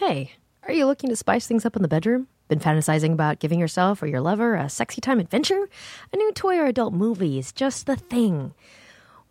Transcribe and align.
Hey, 0.00 0.32
are 0.66 0.72
you 0.72 0.86
looking 0.86 1.10
to 1.10 1.14
spice 1.14 1.46
things 1.46 1.66
up 1.66 1.76
in 1.76 1.82
the 1.82 1.86
bedroom? 1.86 2.26
Been 2.48 2.58
fantasizing 2.58 3.12
about 3.12 3.38
giving 3.38 3.58
yourself 3.58 4.02
or 4.02 4.06
your 4.06 4.22
lover 4.22 4.54
a 4.54 4.70
sexy 4.70 5.02
time 5.02 5.20
adventure? 5.20 5.68
A 6.10 6.16
new 6.16 6.32
toy 6.32 6.56
or 6.56 6.64
adult 6.64 6.94
movie 6.94 7.38
is 7.38 7.52
just 7.52 7.84
the 7.84 7.96
thing. 7.96 8.54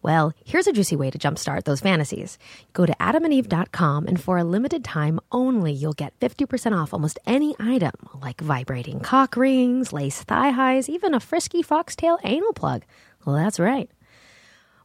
Well, 0.04 0.32
here's 0.46 0.68
a 0.68 0.71
juicy 0.71 0.96
way 0.96 1.10
to 1.10 1.18
jumpstart 1.18 1.63
those 1.63 1.82
fantasies. 1.82 2.38
Go 2.74 2.86
to 2.86 2.94
adamandeve.com 3.00 4.05
and 4.05 4.21
for 4.21 4.38
a 4.38 4.44
limited 4.44 4.84
time 4.84 5.20
only, 5.32 5.74
you'll 5.74 5.94
get 5.94 6.20
50% 6.20 6.80
off 6.80 6.94
almost 6.94 7.18
any 7.26 7.56
item, 7.60 7.96
like 8.22 8.40
vibrating 8.40 9.00
cock 9.00 9.36
rings, 9.38 9.92
lace 9.92 10.22
thigh 10.22 10.52
highs, 10.52 10.88
even 10.88 11.16
a 11.16 11.20
frisky 11.20 11.64
foxtail 11.64 12.20
anal 12.24 12.54
plug. 12.54 12.84
Well, 13.26 13.36
that's 13.36 13.60
right. 13.60 13.90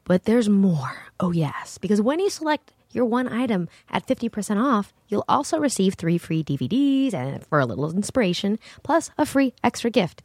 But 0.05 0.25
there's 0.25 0.48
more. 0.48 0.96
Oh, 1.21 1.32
yes, 1.32 1.77
because 1.77 2.01
when 2.01 2.21
you 2.21 2.30
select 2.30 2.73
your 2.95 3.04
one 3.04 3.29
item 3.29 3.68
at 3.90 4.06
50% 4.06 4.62
off, 4.62 4.92
you'll 5.08 5.24
also 5.29 5.58
receive 5.58 5.95
three 5.95 6.18
free 6.18 6.45
DVDs 6.45 7.12
and 7.12 7.45
for 7.46 7.60
a 7.60 7.66
little 7.66 7.91
inspiration, 7.91 8.59
plus 8.82 9.10
a 9.19 9.27
free 9.27 9.55
extra 9.62 9.91
gift. 9.91 10.23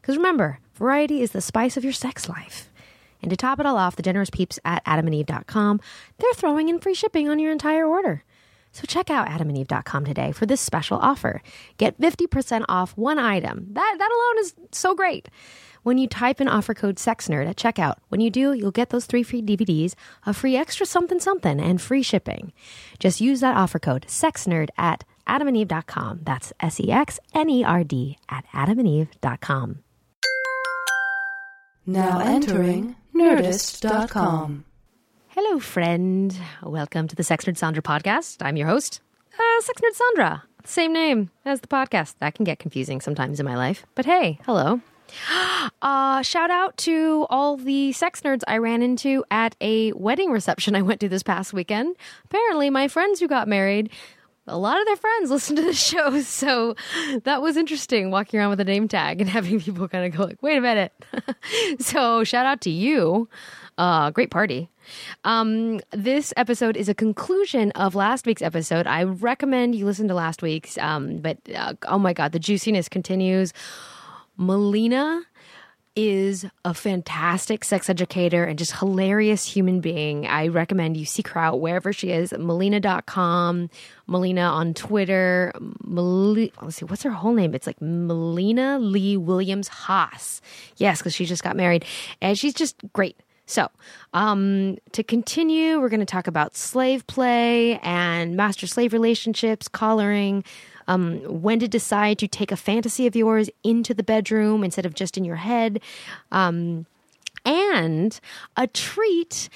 Because 0.00 0.16
remember, 0.16 0.60
variety 0.74 1.22
is 1.22 1.32
the 1.32 1.40
spice 1.40 1.76
of 1.76 1.84
your 1.84 1.92
sex 1.92 2.28
life. 2.28 2.70
And 3.20 3.30
to 3.30 3.36
top 3.36 3.58
it 3.58 3.66
all 3.66 3.76
off, 3.76 3.96
the 3.96 4.02
generous 4.02 4.30
peeps 4.30 4.58
at 4.64 4.84
adamandeve.com, 4.84 5.80
they're 6.18 6.32
throwing 6.34 6.68
in 6.68 6.78
free 6.78 6.94
shipping 6.94 7.28
on 7.28 7.38
your 7.38 7.52
entire 7.52 7.86
order. 7.86 8.22
So 8.72 8.84
check 8.86 9.10
out 9.10 9.28
adamandeve.com 9.28 10.04
today 10.04 10.32
for 10.32 10.46
this 10.46 10.60
special 10.60 10.98
offer. 10.98 11.42
Get 11.78 12.00
50% 12.00 12.64
off 12.68 12.96
one 12.96 13.18
item. 13.18 13.66
That, 13.72 13.96
that 13.98 14.10
alone 14.10 14.44
is 14.44 14.54
so 14.72 14.94
great. 14.94 15.28
When 15.88 15.96
you 15.96 16.06
type 16.06 16.38
in 16.38 16.48
offer 16.48 16.74
code 16.74 16.96
SEXNERD 16.96 17.48
at 17.48 17.56
checkout, 17.56 17.94
when 18.10 18.20
you 18.20 18.28
do, 18.28 18.52
you'll 18.52 18.70
get 18.70 18.90
those 18.90 19.06
three 19.06 19.22
free 19.22 19.40
DVDs, 19.40 19.94
a 20.26 20.34
free 20.34 20.54
extra 20.54 20.84
something 20.84 21.18
something, 21.18 21.58
and 21.58 21.80
free 21.80 22.02
shipping. 22.02 22.52
Just 22.98 23.22
use 23.22 23.40
that 23.40 23.56
offer 23.56 23.78
code 23.78 24.04
SEXNERD 24.06 24.68
at 24.76 25.04
adamandeve.com. 25.26 26.20
That's 26.24 26.52
S 26.60 26.78
E 26.78 26.92
X 26.92 27.18
N 27.32 27.48
E 27.48 27.64
R 27.64 27.84
D 27.84 28.18
at 28.28 28.44
adamandeve.com. 28.48 29.78
Now 31.86 32.18
entering 32.18 32.96
Nerdist.com. 33.14 34.66
Hello, 35.28 35.58
friend. 35.58 36.38
Welcome 36.62 37.08
to 37.08 37.16
the 37.16 37.24
Sex 37.24 37.46
Nerd 37.46 37.56
Sandra 37.56 37.82
podcast. 37.82 38.42
I'm 38.42 38.58
your 38.58 38.68
host, 38.68 39.00
uh, 39.32 39.62
Sex 39.62 39.80
Nerd 39.80 39.94
Sandra. 39.94 40.42
Same 40.64 40.92
name 40.92 41.30
as 41.46 41.62
the 41.62 41.66
podcast. 41.66 42.16
That 42.18 42.34
can 42.34 42.44
get 42.44 42.58
confusing 42.58 43.00
sometimes 43.00 43.40
in 43.40 43.46
my 43.46 43.56
life. 43.56 43.86
But 43.94 44.04
hey, 44.04 44.38
hello. 44.44 44.82
Uh, 45.80 46.22
shout 46.22 46.50
out 46.50 46.76
to 46.76 47.24
all 47.30 47.56
the 47.56 47.92
sex 47.92 48.20
nerds 48.22 48.42
I 48.48 48.58
ran 48.58 48.82
into 48.82 49.24
at 49.30 49.54
a 49.60 49.92
wedding 49.92 50.30
reception 50.30 50.74
I 50.74 50.82
went 50.82 51.00
to 51.00 51.08
this 51.08 51.22
past 51.22 51.52
weekend. 51.52 51.94
Apparently, 52.24 52.68
my 52.68 52.88
friends 52.88 53.20
who 53.20 53.28
got 53.28 53.46
married, 53.46 53.90
a 54.48 54.58
lot 54.58 54.80
of 54.80 54.86
their 54.86 54.96
friends 54.96 55.30
listen 55.30 55.56
to 55.56 55.62
the 55.62 55.72
show. 55.72 56.20
So 56.22 56.74
that 57.24 57.42
was 57.42 57.56
interesting 57.56 58.10
walking 58.10 58.40
around 58.40 58.50
with 58.50 58.60
a 58.60 58.64
name 58.64 58.88
tag 58.88 59.20
and 59.20 59.30
having 59.38 59.60
people 59.60 59.88
kind 59.88 60.06
of 60.06 60.18
go 60.18 60.24
like, 60.24 60.42
wait 60.42 60.56
a 60.56 60.60
minute. 60.60 60.92
so 61.78 62.24
shout 62.24 62.46
out 62.46 62.60
to 62.62 62.70
you. 62.70 63.28
Uh, 63.76 64.10
great 64.10 64.30
party. 64.30 64.68
Um, 65.22 65.80
this 65.92 66.32
episode 66.36 66.76
is 66.76 66.88
a 66.88 66.94
conclusion 66.94 67.70
of 67.72 67.94
last 67.94 68.26
week's 68.26 68.42
episode. 68.42 68.86
I 68.86 69.04
recommend 69.04 69.74
you 69.76 69.84
listen 69.84 70.08
to 70.08 70.14
last 70.14 70.42
week's. 70.42 70.76
Um, 70.78 71.18
but 71.18 71.38
uh, 71.54 71.74
oh 71.86 71.98
my 71.98 72.12
God, 72.12 72.32
the 72.32 72.40
juiciness 72.40 72.88
continues. 72.88 73.52
Mollena 74.38 75.22
is 76.00 76.46
a 76.64 76.72
fantastic 76.72 77.64
sex 77.64 77.90
educator 77.90 78.44
and 78.44 78.56
just 78.56 78.70
hilarious 78.78 79.44
human 79.44 79.80
being. 79.80 80.28
I 80.28 80.46
recommend 80.46 80.96
you 80.96 81.04
seek 81.04 81.26
her 81.28 81.40
out 81.40 81.60
wherever 81.60 81.92
she 81.92 82.12
is. 82.12 82.30
Mollena.com, 82.32 83.68
Mollena 84.06 84.42
on 84.42 84.74
Twitter. 84.74 85.52
Mel- 85.84 86.34
let's 86.62 86.76
see, 86.76 86.84
what's 86.84 87.02
her 87.02 87.10
whole 87.10 87.32
name? 87.32 87.52
It's 87.52 87.66
like 87.66 87.80
Mollena 87.80 88.78
Lee 88.78 89.16
Williams 89.16 89.66
Haas. 89.66 90.40
Yes, 90.76 90.98
because 90.98 91.16
she 91.16 91.24
just 91.24 91.42
got 91.42 91.56
married. 91.56 91.84
And 92.22 92.38
she's 92.38 92.54
just 92.54 92.76
great. 92.92 93.20
So, 93.46 93.66
um, 94.12 94.76
to 94.92 95.02
continue, 95.02 95.80
we're 95.80 95.88
going 95.88 96.00
to 96.00 96.06
talk 96.06 96.26
about 96.26 96.54
slave 96.54 97.06
play 97.06 97.78
and 97.78 98.36
master 98.36 98.66
slave 98.66 98.92
relationships, 98.92 99.68
collaring, 99.68 100.44
um, 100.88 101.20
when 101.20 101.60
to 101.60 101.68
decide 101.68 102.18
to 102.18 102.26
take 102.26 102.50
a 102.50 102.56
fantasy 102.56 103.06
of 103.06 103.14
yours 103.14 103.48
into 103.62 103.94
the 103.94 104.02
bedroom 104.02 104.64
instead 104.64 104.84
of 104.84 104.94
just 104.94 105.16
in 105.16 105.24
your 105.24 105.36
head, 105.36 105.80
um, 106.32 106.86
and 107.44 108.18
a 108.56 108.66
treat. 108.66 109.48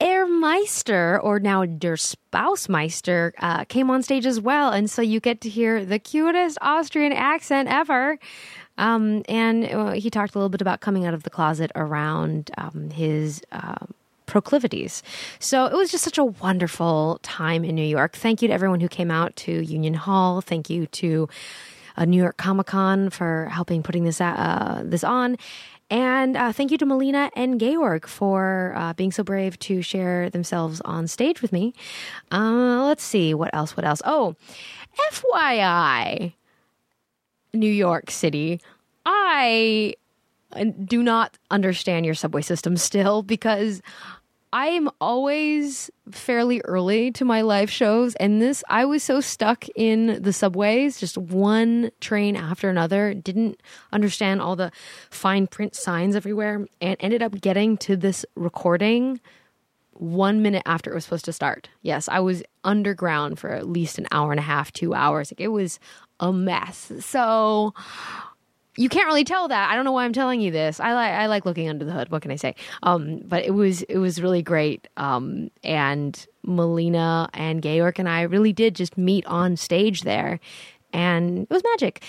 Herr 0.00 0.26
Meister, 0.26 1.20
or 1.20 1.38
now 1.38 1.64
Der 1.64 1.96
Spouse 1.96 2.68
uh, 2.68 3.64
came 3.66 3.88
on 3.88 4.02
stage 4.02 4.26
as 4.26 4.40
well. 4.40 4.72
And 4.72 4.90
so 4.90 5.00
you 5.00 5.20
get 5.20 5.40
to 5.42 5.48
hear 5.48 5.84
the 5.84 6.00
cutest 6.00 6.58
Austrian 6.60 7.12
accent 7.12 7.68
ever. 7.68 8.18
Um, 8.78 9.22
and 9.28 9.64
uh, 9.64 9.92
he 9.92 10.10
talked 10.10 10.34
a 10.34 10.38
little 10.38 10.48
bit 10.48 10.60
about 10.60 10.80
coming 10.80 11.06
out 11.06 11.14
of 11.14 11.22
the 11.22 11.30
closet 11.30 11.70
around 11.76 12.50
um, 12.58 12.90
his 12.90 13.42
uh, 13.52 13.86
proclivities. 14.32 15.02
So 15.38 15.66
it 15.66 15.74
was 15.74 15.92
just 15.92 16.02
such 16.02 16.16
a 16.16 16.24
wonderful 16.24 17.20
time 17.22 17.64
in 17.64 17.74
New 17.74 17.84
York. 17.84 18.16
Thank 18.16 18.40
you 18.40 18.48
to 18.48 18.54
everyone 18.54 18.80
who 18.80 18.88
came 18.88 19.10
out 19.10 19.36
to 19.36 19.52
Union 19.52 19.92
Hall. 19.92 20.40
Thank 20.40 20.70
you 20.70 20.86
to 20.86 21.28
uh, 21.98 22.06
New 22.06 22.16
York 22.16 22.38
Comic 22.38 22.66
Con 22.66 23.10
for 23.10 23.48
helping 23.52 23.82
putting 23.82 24.04
this 24.04 24.20
uh, 24.20 24.82
this 24.84 25.04
on. 25.04 25.36
And 25.90 26.38
uh, 26.38 26.52
thank 26.52 26.70
you 26.70 26.78
to 26.78 26.86
Mollena 26.86 27.30
and 27.36 27.60
Georg 27.60 28.06
for 28.06 28.72
uh, 28.74 28.94
being 28.94 29.12
so 29.12 29.22
brave 29.22 29.58
to 29.58 29.82
share 29.82 30.30
themselves 30.30 30.80
on 30.86 31.06
stage 31.06 31.42
with 31.42 31.52
me. 31.52 31.74
Uh, 32.32 32.84
let's 32.86 33.04
see, 33.04 33.34
what 33.34 33.54
else? 33.54 33.76
What 33.76 33.84
else? 33.84 34.00
Oh, 34.06 34.34
FYI, 35.12 36.32
New 37.52 37.70
York 37.70 38.10
City, 38.10 38.62
I 39.04 39.94
do 40.84 41.02
not 41.02 41.36
understand 41.50 42.06
your 42.06 42.14
subway 42.14 42.42
system 42.42 42.76
still 42.76 43.22
because 43.22 43.82
I 44.52 44.66
am 44.66 44.90
always 45.00 45.90
fairly 46.10 46.60
early 46.66 47.10
to 47.12 47.24
my 47.24 47.40
live 47.40 47.70
shows, 47.70 48.14
and 48.16 48.42
this 48.42 48.62
I 48.68 48.84
was 48.84 49.02
so 49.02 49.20
stuck 49.20 49.66
in 49.74 50.22
the 50.22 50.32
subways, 50.32 51.00
just 51.00 51.16
one 51.16 51.90
train 52.00 52.36
after 52.36 52.68
another, 52.68 53.14
didn't 53.14 53.62
understand 53.92 54.42
all 54.42 54.54
the 54.54 54.70
fine 55.10 55.46
print 55.46 55.74
signs 55.74 56.14
everywhere, 56.14 56.66
and 56.82 56.96
ended 57.00 57.22
up 57.22 57.40
getting 57.40 57.78
to 57.78 57.96
this 57.96 58.26
recording 58.34 59.20
one 59.94 60.42
minute 60.42 60.62
after 60.66 60.90
it 60.90 60.94
was 60.94 61.04
supposed 61.04 61.24
to 61.26 61.32
start. 61.32 61.68
Yes, 61.80 62.08
I 62.08 62.20
was 62.20 62.42
underground 62.64 63.38
for 63.38 63.50
at 63.50 63.68
least 63.68 63.98
an 63.98 64.06
hour 64.12 64.32
and 64.32 64.40
a 64.40 64.42
half, 64.42 64.72
two 64.72 64.92
hours. 64.94 65.32
Like 65.32 65.40
it 65.40 65.48
was 65.48 65.78
a 66.20 66.32
mess. 66.32 66.92
So 67.00 67.72
you 68.76 68.88
can't 68.88 69.06
really 69.06 69.24
tell 69.24 69.48
that. 69.48 69.70
I 69.70 69.76
don't 69.76 69.84
know 69.84 69.92
why 69.92 70.04
I'm 70.04 70.12
telling 70.12 70.40
you 70.40 70.50
this. 70.50 70.80
I 70.80 70.94
like 70.94 71.12
I 71.12 71.26
like 71.26 71.44
looking 71.44 71.68
under 71.68 71.84
the 71.84 71.92
hood. 71.92 72.10
What 72.10 72.22
can 72.22 72.30
I 72.30 72.36
say? 72.36 72.54
Um, 72.82 73.20
but 73.24 73.44
it 73.44 73.52
was 73.52 73.82
it 73.82 73.98
was 73.98 74.20
really 74.20 74.42
great. 74.42 74.88
Um, 74.96 75.50
and 75.62 76.26
Mollena 76.42 77.28
and 77.34 77.62
Georg 77.62 77.98
and 77.98 78.08
I 78.08 78.22
really 78.22 78.52
did 78.52 78.74
just 78.74 78.96
meet 78.96 79.26
on 79.26 79.56
stage 79.56 80.02
there, 80.02 80.40
and 80.92 81.40
it 81.40 81.50
was 81.50 81.62
magic. 81.72 82.02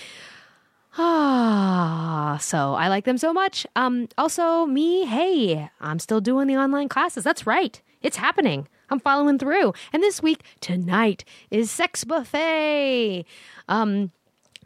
Ah, 0.96 2.38
so 2.40 2.76
I 2.76 2.88
like 2.88 3.06
them 3.06 3.18
so 3.18 3.34
much. 3.34 3.66
Um, 3.76 4.08
also 4.18 4.68
me, 4.68 5.06
hey, 5.06 5.70
I'm 5.82 5.98
still 5.98 6.22
doing 6.22 6.48
the 6.48 6.56
online 6.56 6.88
classes. 6.88 7.24
That's 7.24 7.48
right. 7.48 7.82
It's 8.04 8.18
happening. 8.18 8.68
I'm 8.90 9.00
following 9.00 9.40
through. 9.40 9.74
And 9.92 10.04
this 10.04 10.22
week, 10.22 10.44
tonight 10.60 11.26
is 11.50 11.72
Sex 11.72 12.04
Buffet. 12.04 13.26
Um, 13.68 14.12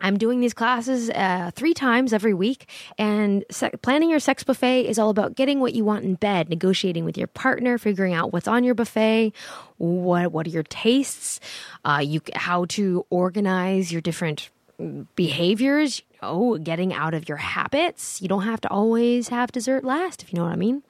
I'm 0.01 0.17
doing 0.17 0.39
these 0.39 0.53
classes 0.53 1.09
uh, 1.09 1.51
three 1.53 1.73
times 1.73 2.13
every 2.13 2.33
week, 2.33 2.69
and 2.97 3.43
se- 3.49 3.71
planning 3.81 4.09
your 4.09 4.19
sex 4.19 4.43
buffet 4.43 4.87
is 4.87 4.99
all 4.99 5.09
about 5.09 5.35
getting 5.35 5.59
what 5.59 5.73
you 5.73 5.83
want 5.85 6.05
in 6.05 6.15
bed, 6.15 6.49
negotiating 6.49 7.05
with 7.05 7.17
your 7.17 7.27
partner, 7.27 7.77
figuring 7.77 8.13
out 8.13 8.33
what's 8.33 8.47
on 8.47 8.63
your 8.63 8.75
buffet, 8.75 9.33
what 9.77 10.31
what 10.31 10.47
are 10.47 10.51
your 10.51 10.63
tastes, 10.63 11.39
uh, 11.85 12.01
you 12.03 12.21
how 12.35 12.65
to 12.65 13.05
organize 13.09 13.91
your 13.91 14.01
different 14.01 14.49
mm, 14.79 15.05
behaviors. 15.15 15.99
You 15.99 16.17
know, 16.21 16.57
getting 16.57 16.93
out 16.93 17.13
of 17.13 17.29
your 17.29 17.37
habits. 17.37 18.21
You 18.21 18.27
don't 18.27 18.43
have 18.43 18.61
to 18.61 18.69
always 18.69 19.29
have 19.29 19.51
dessert 19.51 19.83
last, 19.83 20.23
if 20.23 20.33
you 20.33 20.39
know 20.39 20.45
what 20.45 20.53
I 20.53 20.57
mean. 20.57 20.83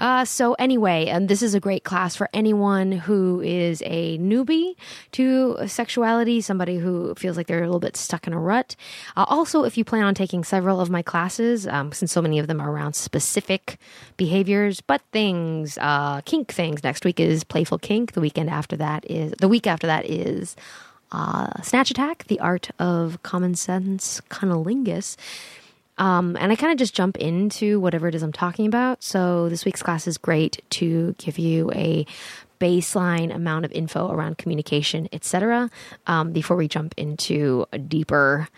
Uh, 0.00 0.24
so 0.24 0.54
anyway, 0.54 1.04
and 1.06 1.28
this 1.28 1.42
is 1.42 1.54
a 1.54 1.60
great 1.60 1.84
class 1.84 2.16
for 2.16 2.30
anyone 2.32 2.90
who 2.90 3.42
is 3.42 3.82
a 3.84 4.16
newbie 4.16 4.74
to 5.12 5.58
sexuality, 5.68 6.40
somebody 6.40 6.78
who 6.78 7.14
feels 7.16 7.36
like 7.36 7.46
they're 7.46 7.62
a 7.62 7.66
little 7.66 7.78
bit 7.78 7.98
stuck 7.98 8.26
in 8.26 8.32
a 8.32 8.40
rut. 8.40 8.76
Uh, 9.14 9.26
also, 9.28 9.64
if 9.64 9.76
you 9.76 9.84
plan 9.84 10.04
on 10.04 10.14
taking 10.14 10.42
several 10.42 10.80
of 10.80 10.88
my 10.88 11.02
classes, 11.02 11.66
um, 11.66 11.92
since 11.92 12.10
so 12.10 12.22
many 12.22 12.38
of 12.38 12.46
them 12.46 12.60
are 12.60 12.70
around 12.70 12.94
specific 12.94 13.76
behaviors, 14.16 14.80
but 14.80 15.02
things, 15.12 15.76
uh, 15.82 16.22
kink 16.22 16.50
things. 16.50 16.82
Next 16.82 17.04
week 17.04 17.20
is 17.20 17.44
playful 17.44 17.78
kink. 17.78 18.12
The 18.12 18.22
weekend 18.22 18.48
after 18.48 18.76
that 18.78 19.04
is 19.10 19.34
the 19.38 19.48
week 19.48 19.66
after 19.66 19.86
that 19.86 20.08
is. 20.08 20.56
Uh, 21.12 21.60
Snatch 21.60 21.90
Attack, 21.90 22.28
the 22.28 22.38
art 22.38 22.70
of 22.78 23.20
common 23.24 23.56
sense 23.56 24.22
cunnilingus. 24.30 25.16
Um, 26.00 26.36
and 26.40 26.50
I 26.50 26.56
kind 26.56 26.72
of 26.72 26.78
just 26.78 26.94
jump 26.94 27.18
into 27.18 27.78
whatever 27.78 28.08
it 28.08 28.14
is 28.14 28.22
I'm 28.22 28.32
talking 28.32 28.66
about. 28.66 29.02
So 29.02 29.50
this 29.50 29.64
week's 29.66 29.82
class 29.82 30.06
is 30.08 30.16
great 30.16 30.62
to 30.70 31.14
give 31.18 31.38
you 31.38 31.70
a 31.72 32.06
baseline 32.58 33.34
amount 33.34 33.66
of 33.66 33.72
info 33.72 34.10
around 34.10 34.38
communication, 34.38 35.08
etc., 35.12 35.70
um, 36.06 36.32
before 36.32 36.56
we 36.56 36.68
jump 36.68 36.94
into 36.96 37.66
a 37.72 37.78
deeper 37.78 38.48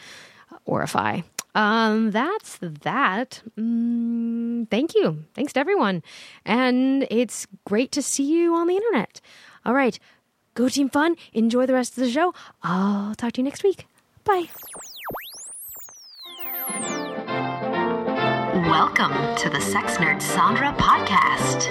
orify. 0.66 1.24
Um, 1.54 2.12
that's 2.12 2.58
that. 2.60 3.42
Mm, 3.58 4.70
thank 4.70 4.94
you. 4.94 5.24
Thanks 5.34 5.52
to 5.54 5.60
everyone. 5.60 6.02
And 6.46 7.06
it's 7.10 7.46
great 7.64 7.92
to 7.92 8.02
see 8.02 8.24
you 8.24 8.54
on 8.54 8.68
the 8.68 8.76
internet. 8.76 9.20
All 9.66 9.74
right. 9.74 9.98
Go 10.54 10.68
Team 10.68 10.88
Fun. 10.88 11.16
Enjoy 11.32 11.66
the 11.66 11.74
rest 11.74 11.98
of 11.98 12.04
the 12.04 12.10
show. 12.10 12.34
I'll 12.62 13.14
talk 13.14 13.32
to 13.32 13.40
you 13.40 13.44
next 13.44 13.64
week. 13.64 13.86
Bye. 14.24 14.48
Welcome 18.72 19.12
to 19.36 19.50
the 19.50 19.60
Sex 19.60 19.98
Nerd 19.98 20.22
Sandra 20.22 20.72
podcast. 20.78 21.66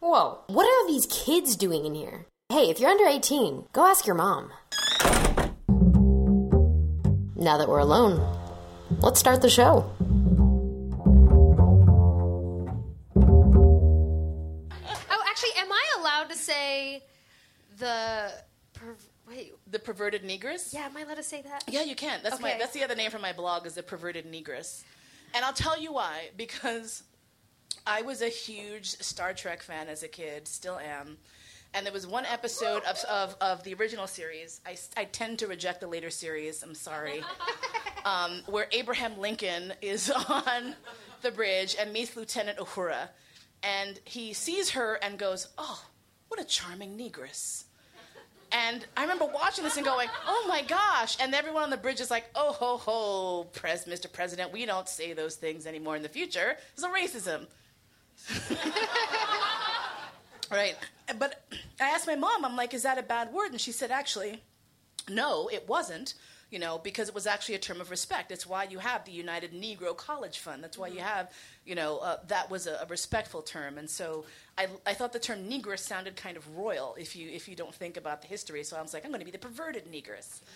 Whoa, 0.00 0.40
what 0.48 0.66
are 0.66 0.88
these 0.88 1.06
kids 1.06 1.54
doing 1.54 1.86
in 1.86 1.94
here? 1.94 2.26
Hey, 2.48 2.70
if 2.70 2.80
you're 2.80 2.90
under 2.90 3.06
18, 3.06 3.66
go 3.72 3.86
ask 3.86 4.04
your 4.04 4.16
mom. 4.16 4.50
Now 7.36 7.56
that 7.56 7.68
we're 7.68 7.78
alone, 7.78 8.20
let's 9.00 9.20
start 9.20 9.42
the 9.42 9.48
show. 9.48 9.88
Oh, 13.94 15.24
actually, 15.28 15.50
am 15.58 15.70
I 15.72 15.84
allowed 16.00 16.30
to 16.30 16.36
say 16.36 17.04
the. 17.78 18.32
Per- 18.74 18.96
wait, 19.28 19.52
The 19.70 19.78
perverted 19.78 20.24
negress? 20.24 20.72
yeah, 20.74 20.86
am 20.86 20.96
I 20.96 21.02
allowed 21.02 21.14
to 21.18 21.22
say 21.22 21.42
that? 21.42 21.62
Yeah, 21.68 21.82
you 21.82 21.94
can. 21.94 22.18
That's 22.24 22.40
my 22.40 22.50
Okay. 22.50 22.58
that's 22.58 22.72
the 22.72 22.82
other 22.82 22.96
name 22.96 23.12
for 23.12 23.20
my 23.20 23.32
blog 23.32 23.66
is 23.66 23.74
the 23.74 23.84
perverted 23.84 24.26
negress. 24.30 24.82
And 25.34 25.44
I'll 25.44 25.52
tell 25.52 25.80
you 25.80 25.92
why 25.92 26.30
because 26.36 27.02
I 27.86 28.02
was 28.02 28.22
a 28.22 28.28
huge 28.28 28.86
Star 28.86 29.32
Trek 29.32 29.62
fan 29.62 29.88
as 29.88 30.02
a 30.02 30.08
kid, 30.08 30.46
still 30.46 30.78
am. 30.78 31.18
And 31.74 31.86
there 31.86 31.92
was 31.92 32.06
one 32.06 32.26
episode 32.26 32.82
of, 32.84 32.98
of, 33.04 33.36
of 33.40 33.64
the 33.64 33.72
original 33.74 34.06
series. 34.06 34.60
I, 34.66 34.76
I 34.96 35.04
tend 35.04 35.38
to 35.38 35.46
reject 35.46 35.80
the 35.80 35.86
later 35.86 36.10
series. 36.10 36.62
I'm 36.62 36.74
sorry. 36.74 37.22
Um, 38.04 38.42
where 38.46 38.66
Abraham 38.72 39.16
Lincoln 39.20 39.74
is 39.80 40.10
on 40.28 40.74
the 41.20 41.30
bridge 41.30 41.76
and 41.78 41.92
meets 41.92 42.16
Lieutenant 42.16 42.58
Uhura. 42.58 43.10
And 43.62 44.00
he 44.04 44.32
sees 44.32 44.70
her 44.70 44.94
and 44.94 45.20
goes, 45.20 45.46
Oh, 45.56 45.84
what 46.26 46.40
a 46.40 46.44
charming 46.44 46.98
negress. 46.98 47.62
And 48.52 48.84
I 48.96 49.02
remember 49.02 49.26
watching 49.26 49.64
this 49.64 49.76
and 49.76 49.84
going, 49.84 50.08
"Oh 50.26 50.44
my 50.46 50.62
gosh!" 50.62 51.16
And 51.20 51.34
everyone 51.34 51.62
on 51.62 51.70
the 51.70 51.76
bridge 51.76 52.00
is 52.00 52.10
like, 52.10 52.24
"Oh 52.34 52.52
ho 52.52 52.76
ho, 52.76 53.44
pres- 53.52 53.86
Mr. 53.86 54.12
President, 54.12 54.52
we 54.52 54.66
don't 54.66 54.88
say 54.88 55.14
those 55.14 55.36
things 55.36 55.66
anymore 55.66 55.96
in 55.96 56.02
the 56.02 56.08
future. 56.08 56.56
It's 56.74 56.82
a 56.82 56.88
racism." 56.88 57.46
right. 60.50 60.76
But 61.18 61.42
I 61.80 61.88
asked 61.90 62.06
my 62.06 62.14
mom, 62.14 62.44
I'm 62.44 62.56
like, 62.56 62.74
"Is 62.74 62.82
that 62.82 62.98
a 62.98 63.02
bad 63.02 63.32
word?" 63.32 63.52
And 63.52 63.60
she 63.60 63.72
said, 63.72 63.90
"Actually, 63.90 64.42
no, 65.08 65.48
it 65.48 65.66
wasn't." 65.66 66.14
You 66.52 66.58
know, 66.58 66.78
because 66.78 67.08
it 67.08 67.14
was 67.14 67.26
actually 67.26 67.54
a 67.54 67.58
term 67.58 67.80
of 67.80 67.90
respect. 67.90 68.30
It's 68.30 68.46
why 68.46 68.64
you 68.64 68.78
have 68.78 69.06
the 69.06 69.10
United 69.10 69.52
Negro 69.52 69.96
College 69.96 70.38
Fund. 70.38 70.62
That's 70.62 70.76
why 70.76 70.88
you 70.88 71.00
have, 71.00 71.32
you 71.64 71.74
know, 71.74 71.96
uh, 71.96 72.18
that 72.28 72.50
was 72.50 72.66
a, 72.66 72.74
a 72.82 72.86
respectful 72.86 73.40
term. 73.40 73.78
And 73.78 73.88
so 73.88 74.26
I, 74.58 74.66
I 74.86 74.92
thought 74.92 75.14
the 75.14 75.18
term 75.18 75.48
negress 75.48 75.78
sounded 75.78 76.14
kind 76.14 76.36
of 76.36 76.46
royal 76.54 76.94
if 76.98 77.16
you 77.16 77.30
if 77.30 77.48
you 77.48 77.56
don't 77.56 77.74
think 77.74 77.96
about 77.96 78.20
the 78.20 78.28
history. 78.28 78.62
So 78.64 78.76
I 78.76 78.82
was 78.82 78.92
like, 78.92 79.04
I'm 79.06 79.10
going 79.10 79.20
to 79.20 79.24
be 79.24 79.30
the 79.30 79.38
perverted 79.38 79.90
negress. 79.90 80.40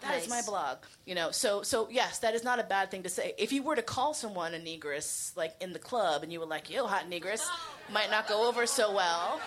That 0.00 0.22
is 0.22 0.28
my 0.28 0.42
blog. 0.42 0.78
You 1.06 1.16
know, 1.16 1.32
so 1.32 1.62
so 1.62 1.88
yes, 1.90 2.20
that 2.20 2.34
is 2.34 2.44
not 2.44 2.60
a 2.60 2.62
bad 2.62 2.90
thing 2.90 3.02
to 3.02 3.08
say. 3.08 3.32
If 3.36 3.52
you 3.52 3.64
were 3.64 3.74
to 3.74 3.82
call 3.82 4.14
someone 4.14 4.54
a 4.54 4.58
negress, 4.58 5.36
like 5.36 5.56
in 5.60 5.72
the 5.72 5.80
club, 5.80 6.22
and 6.22 6.32
you 6.32 6.38
were 6.38 6.46
like, 6.46 6.70
"Yo, 6.70 6.86
hot 6.86 7.10
negress," 7.10 7.42
might 7.92 8.08
not 8.08 8.28
go 8.28 8.46
over 8.48 8.64
so 8.66 8.94
well. 8.94 9.40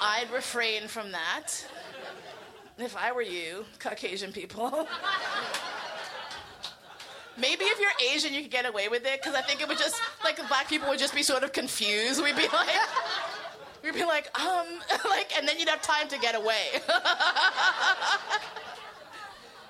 I'd 0.00 0.30
refrain 0.32 0.88
from 0.88 1.12
that. 1.12 1.64
If 2.78 2.96
I 2.96 3.10
were 3.10 3.22
you, 3.22 3.64
Caucasian 3.80 4.32
people. 4.32 4.86
Maybe 7.36 7.64
if 7.64 7.80
you're 7.80 7.90
Asian, 8.12 8.32
you 8.32 8.42
could 8.42 8.52
get 8.52 8.66
away 8.66 8.88
with 8.88 9.04
it, 9.04 9.20
because 9.20 9.34
I 9.34 9.42
think 9.42 9.60
it 9.60 9.68
would 9.68 9.78
just, 9.78 10.00
like, 10.22 10.36
black 10.48 10.68
people 10.68 10.88
would 10.88 10.98
just 10.98 11.14
be 11.14 11.22
sort 11.22 11.42
of 11.42 11.52
confused. 11.52 12.22
We'd 12.22 12.36
be 12.36 12.46
like, 12.48 12.68
we'd 13.82 13.94
be 13.94 14.04
like, 14.04 14.30
um, 14.38 14.66
like, 15.08 15.36
and 15.36 15.46
then 15.46 15.58
you'd 15.58 15.68
have 15.68 15.82
time 15.82 16.08
to 16.08 16.18
get 16.18 16.36
away. 16.36 16.66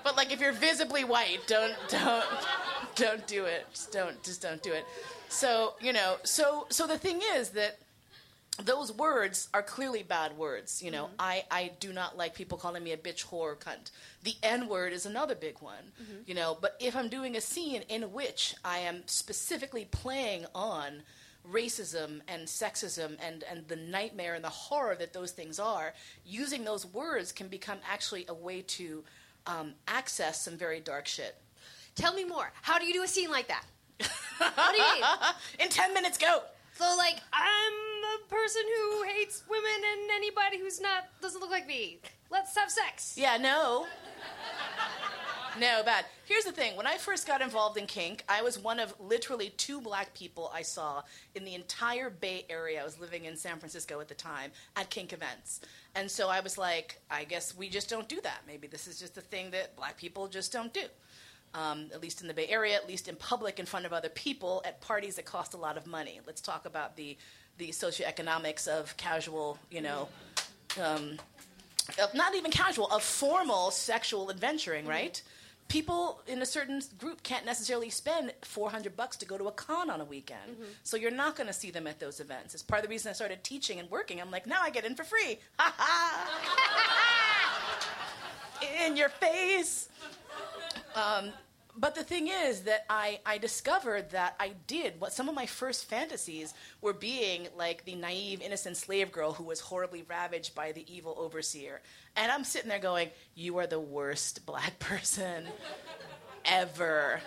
but 0.04 0.16
like, 0.16 0.30
if 0.32 0.40
you're 0.40 0.52
visibly 0.52 1.04
white, 1.04 1.40
don't, 1.46 1.74
don't, 1.88 2.24
don't 2.94 3.26
do 3.26 3.44
it. 3.44 3.66
Just 3.72 3.92
don't, 3.92 4.22
just 4.22 4.42
don't 4.42 4.62
do 4.62 4.72
it. 4.72 4.84
So, 5.28 5.74
you 5.80 5.92
know, 5.92 6.16
so, 6.24 6.66
so 6.70 6.86
the 6.86 6.98
thing 6.98 7.20
is 7.34 7.50
that 7.50 7.78
those 8.62 8.92
words 8.92 9.48
are 9.54 9.62
clearly 9.62 10.02
bad 10.02 10.36
words. 10.36 10.82
You 10.82 10.90
know, 10.90 11.10
I, 11.18 11.44
I 11.50 11.70
do 11.78 11.92
not 11.92 12.16
like 12.16 12.34
people 12.34 12.58
calling 12.58 12.82
me 12.82 12.92
a 12.92 12.96
bitch, 12.96 13.26
whore, 13.26 13.56
cunt. 13.56 13.90
The 14.24 14.34
N 14.42 14.68
word 14.68 14.92
is 14.92 15.06
another 15.06 15.34
big 15.34 15.60
one. 15.60 15.92
You 16.26 16.34
know, 16.34 16.58
but 16.60 16.76
if 16.80 16.96
I'm 16.96 17.08
doing 17.08 17.36
a 17.36 17.40
scene 17.40 17.82
in 17.88 18.12
which 18.12 18.54
I 18.64 18.78
am 18.78 19.02
specifically 19.06 19.86
playing 19.90 20.46
on 20.54 21.02
racism 21.48 22.20
and 22.26 22.46
sexism 22.46 23.16
and, 23.22 23.44
and 23.50 23.66
the 23.68 23.76
nightmare 23.76 24.34
and 24.34 24.44
the 24.44 24.48
horror 24.48 24.96
that 24.96 25.12
those 25.12 25.30
things 25.30 25.58
are, 25.58 25.94
using 26.26 26.64
those 26.64 26.84
words 26.84 27.32
can 27.32 27.48
become 27.48 27.78
actually 27.90 28.26
a 28.28 28.34
way 28.34 28.62
to 28.62 29.04
um, 29.46 29.74
access 29.86 30.42
some 30.42 30.56
very 30.56 30.80
dark 30.80 31.06
shit. 31.06 31.36
Tell 31.94 32.12
me 32.12 32.24
more. 32.24 32.52
How 32.62 32.78
do 32.78 32.86
you 32.86 32.92
do 32.92 33.02
a 33.02 33.08
scene 33.08 33.30
like 33.30 33.48
that? 33.48 33.64
what 34.38 34.74
do 34.74 34.80
you 34.80 34.94
mean? 34.94 35.04
in 35.60 35.68
10 35.68 35.94
minutes, 35.94 36.18
go! 36.18 36.42
So, 36.74 36.94
like, 36.96 37.16
I'm 37.32 37.72
person 38.28 38.62
who 38.76 39.02
hates 39.04 39.42
women 39.48 39.64
and 39.92 40.10
anybody 40.14 40.58
who's 40.58 40.80
not 40.80 41.04
doesn't 41.20 41.40
look 41.40 41.50
like 41.50 41.66
me. 41.66 42.00
Let's 42.30 42.56
have 42.56 42.70
sex. 42.70 43.14
Yeah, 43.16 43.36
no. 43.36 43.86
No, 45.58 45.82
bad. 45.82 46.04
Here's 46.26 46.44
the 46.44 46.52
thing. 46.52 46.76
When 46.76 46.86
I 46.86 46.98
first 46.98 47.26
got 47.26 47.40
involved 47.40 47.78
in 47.78 47.86
kink, 47.86 48.22
I 48.28 48.42
was 48.42 48.58
one 48.58 48.78
of 48.78 48.94
literally 49.00 49.50
two 49.56 49.80
black 49.80 50.14
people 50.14 50.52
I 50.54 50.62
saw 50.62 51.02
in 51.34 51.44
the 51.44 51.54
entire 51.54 52.10
Bay 52.10 52.44
Area. 52.48 52.80
I 52.80 52.84
was 52.84 53.00
living 53.00 53.24
in 53.24 53.36
San 53.36 53.58
Francisco 53.58 53.98
at 54.00 54.06
the 54.08 54.14
time 54.14 54.52
at 54.76 54.88
kink 54.90 55.12
events. 55.12 55.60
And 55.96 56.08
so 56.08 56.28
I 56.28 56.40
was 56.40 56.58
like, 56.58 57.00
I 57.10 57.24
guess 57.24 57.56
we 57.56 57.68
just 57.68 57.88
don't 57.90 58.08
do 58.08 58.20
that. 58.20 58.42
Maybe 58.46 58.68
this 58.68 58.86
is 58.86 59.00
just 59.00 59.16
a 59.18 59.20
thing 59.20 59.50
that 59.50 59.74
black 59.74 59.96
people 59.96 60.28
just 60.28 60.52
don't 60.52 60.72
do. 60.72 60.84
Um, 61.54 61.88
at 61.94 62.02
least 62.02 62.20
in 62.20 62.28
the 62.28 62.34
Bay 62.34 62.46
Area, 62.46 62.76
at 62.76 62.86
least 62.86 63.08
in 63.08 63.16
public 63.16 63.58
in 63.58 63.64
front 63.64 63.86
of 63.86 63.92
other 63.92 64.10
people 64.10 64.62
at 64.66 64.80
parties 64.80 65.16
that 65.16 65.24
cost 65.24 65.54
a 65.54 65.56
lot 65.56 65.78
of 65.78 65.86
money. 65.86 66.20
Let's 66.26 66.42
talk 66.42 66.66
about 66.66 66.94
the, 66.94 67.16
the 67.58 67.68
socioeconomics 67.68 68.66
of 68.68 68.96
casual, 68.96 69.58
you 69.70 69.80
know, 69.80 70.08
um, 70.80 71.18
of 72.00 72.14
not 72.14 72.34
even 72.34 72.50
casual, 72.50 72.86
of 72.88 73.02
formal 73.02 73.70
sexual 73.70 74.30
adventuring, 74.30 74.86
right? 74.86 75.20
People 75.68 76.22
in 76.26 76.40
a 76.40 76.46
certain 76.46 76.80
group 76.98 77.22
can't 77.22 77.44
necessarily 77.44 77.90
spend 77.90 78.32
400 78.42 78.96
bucks 78.96 79.16
to 79.18 79.26
go 79.26 79.36
to 79.36 79.48
a 79.48 79.52
con 79.52 79.90
on 79.90 80.00
a 80.00 80.04
weekend. 80.04 80.56
So 80.82 80.96
you're 80.96 81.10
not 81.10 81.36
going 81.36 81.46
to 81.48 81.52
see 81.52 81.70
them 81.70 81.86
at 81.86 82.00
those 82.00 82.20
events. 82.20 82.54
It's 82.54 82.62
part 82.62 82.80
of 82.80 82.88
the 82.88 82.90
reason 82.90 83.10
I 83.10 83.12
started 83.12 83.44
teaching 83.44 83.78
and 83.78 83.90
working. 83.90 84.18
I'm 84.20 84.30
like, 84.30 84.46
now 84.46 84.62
I 84.62 84.70
get 84.70 84.86
in 84.86 84.94
for 84.94 85.04
free. 85.04 85.38
Ha 85.58 85.74
ha! 85.76 87.04
in 88.86 88.96
your 88.96 89.10
face. 89.10 89.88
Um, 90.94 91.32
but 91.76 91.94
the 91.94 92.02
thing 92.02 92.28
is 92.28 92.62
that 92.62 92.84
I, 92.90 93.20
I 93.24 93.38
discovered 93.38 94.10
that 94.10 94.34
I 94.40 94.52
did 94.66 95.00
what 95.00 95.12
some 95.12 95.28
of 95.28 95.34
my 95.34 95.46
first 95.46 95.88
fantasies 95.88 96.54
were 96.80 96.92
being 96.92 97.48
like 97.56 97.84
the 97.84 97.94
naive, 97.94 98.40
innocent 98.42 98.76
slave 98.76 99.12
girl 99.12 99.32
who 99.32 99.44
was 99.44 99.60
horribly 99.60 100.02
ravaged 100.02 100.54
by 100.54 100.72
the 100.72 100.84
evil 100.92 101.14
overseer. 101.18 101.80
And 102.16 102.32
I'm 102.32 102.44
sitting 102.44 102.68
there 102.68 102.78
going, 102.78 103.10
You 103.34 103.58
are 103.58 103.66
the 103.66 103.80
worst 103.80 104.44
black 104.44 104.78
person 104.78 105.46
ever. 106.44 107.20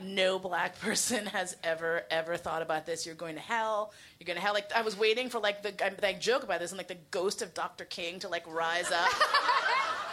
No 0.00 0.38
black 0.38 0.78
person 0.80 1.26
has 1.26 1.56
ever, 1.64 2.02
ever 2.10 2.36
thought 2.36 2.62
about 2.62 2.86
this. 2.86 3.04
You're 3.04 3.14
going 3.14 3.34
to 3.34 3.40
hell. 3.40 3.92
You're 4.18 4.26
going 4.26 4.36
to 4.36 4.42
hell. 4.42 4.54
Like, 4.54 4.70
I 4.72 4.82
was 4.82 4.96
waiting 4.96 5.28
for, 5.28 5.40
like, 5.40 5.62
the, 5.62 5.74
I, 5.84 6.08
I 6.08 6.12
joke 6.12 6.44
about 6.44 6.60
this, 6.60 6.70
and, 6.70 6.78
like, 6.78 6.88
the 6.88 6.98
ghost 7.10 7.42
of 7.42 7.52
Dr. 7.52 7.84
King 7.84 8.20
to, 8.20 8.28
like, 8.28 8.44
rise 8.46 8.90
up 8.92 9.08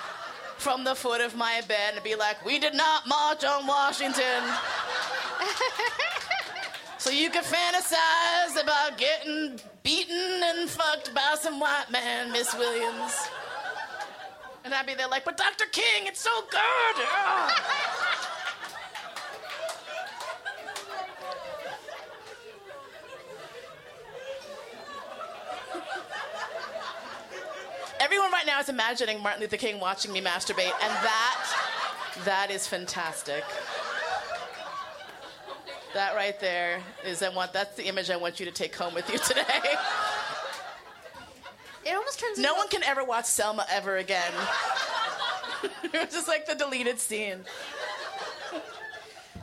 from 0.57 0.83
the 0.83 0.95
foot 0.95 1.21
of 1.21 1.35
my 1.35 1.61
bed 1.67 1.93
and 1.95 2.03
be 2.03 2.15
like, 2.15 2.43
We 2.45 2.59
did 2.59 2.73
not 2.73 3.07
march 3.07 3.43
on 3.43 3.67
Washington. 3.67 4.43
so 6.97 7.09
you 7.09 7.29
could 7.29 7.43
fantasize 7.43 8.61
about 8.61 8.97
getting 8.97 9.59
beaten 9.83 10.41
and 10.43 10.69
fucked 10.69 11.13
by 11.13 11.35
some 11.39 11.59
white 11.59 11.91
man, 11.91 12.31
Miss 12.31 12.53
Williams. 12.55 13.27
And 14.63 14.73
I'd 14.73 14.85
be 14.85 14.95
there 14.95 15.07
like, 15.07 15.25
But 15.25 15.37
Dr. 15.37 15.65
King, 15.71 16.07
it's 16.07 16.21
so 16.21 16.41
good. 16.49 17.05
Everyone 28.15 28.31
right 28.31 28.45
now 28.45 28.61
is 28.61 28.69
imagining 28.69 29.21
Martin 29.21 29.41
Luther 29.41 29.57
King 29.57 29.77
watching 29.77 30.13
me 30.13 30.21
masturbate, 30.21 30.71
and 30.81 30.93
that, 31.03 31.45
that 32.23 32.49
is 32.49 32.65
fantastic. 32.65 33.43
That 35.93 36.15
right 36.15 36.39
there 36.39 36.79
is 37.05 37.21
I 37.21 37.27
want 37.27 37.51
that's 37.51 37.75
the 37.75 37.85
image 37.87 38.09
I 38.09 38.15
want 38.15 38.39
you 38.39 38.45
to 38.45 38.53
take 38.53 38.73
home 38.73 38.93
with 38.93 39.11
you 39.11 39.17
today. 39.19 39.43
It 41.85 41.93
almost 41.93 42.21
turns 42.21 42.39
No 42.39 42.53
one 42.55 42.69
can 42.69 42.83
ever 42.83 43.03
watch 43.03 43.25
Selma 43.25 43.65
ever 43.69 43.97
again. 43.97 44.31
it 45.83 45.91
was 45.91 46.13
just 46.13 46.29
like 46.29 46.45
the 46.47 46.55
deleted 46.55 46.99
scene. 46.99 47.43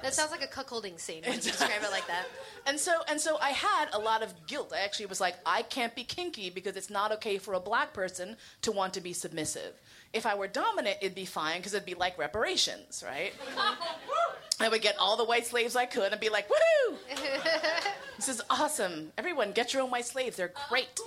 That 0.02 0.14
sounds 0.14 0.30
like 0.30 0.42
a 0.42 0.46
cuckolding 0.46 0.98
scene 0.98 1.22
when 1.24 1.34
you 1.34 1.40
describe 1.40 1.82
it 1.82 1.90
like 1.90 2.06
that. 2.08 2.26
And 2.66 2.78
so 2.78 2.92
and 3.08 3.20
so 3.20 3.38
I 3.40 3.50
had 3.50 3.86
a 3.92 3.98
lot 3.98 4.22
of 4.22 4.46
guilt. 4.46 4.72
I 4.74 4.80
actually 4.80 5.06
was 5.06 5.20
like, 5.20 5.36
I 5.46 5.62
can't 5.62 5.94
be 5.94 6.04
kinky 6.04 6.50
because 6.50 6.76
it's 6.76 6.90
not 6.90 7.12
okay 7.12 7.38
for 7.38 7.54
a 7.54 7.60
black 7.60 7.92
person 7.92 8.36
to 8.62 8.72
want 8.72 8.94
to 8.94 9.00
be 9.00 9.12
submissive. 9.12 9.80
If 10.12 10.26
I 10.26 10.34
were 10.34 10.48
dominant, 10.48 10.98
it'd 11.00 11.14
be 11.14 11.24
fine 11.24 11.58
because 11.58 11.74
it'd 11.74 11.86
be 11.86 11.94
like 11.94 12.18
reparations, 12.18 13.02
right? 13.06 13.32
I 14.60 14.68
would 14.68 14.82
get 14.82 14.96
all 14.98 15.16
the 15.16 15.24
white 15.24 15.46
slaves 15.46 15.74
I 15.74 15.86
could 15.86 16.12
and 16.12 16.20
be 16.20 16.28
like, 16.28 16.48
woohoo! 16.48 16.96
this 18.16 18.28
is 18.28 18.40
awesome. 18.50 19.12
Everyone, 19.18 19.52
get 19.52 19.72
your 19.72 19.82
own 19.82 19.90
white 19.90 20.06
slaves. 20.06 20.36
They're 20.36 20.52
great. 20.68 21.00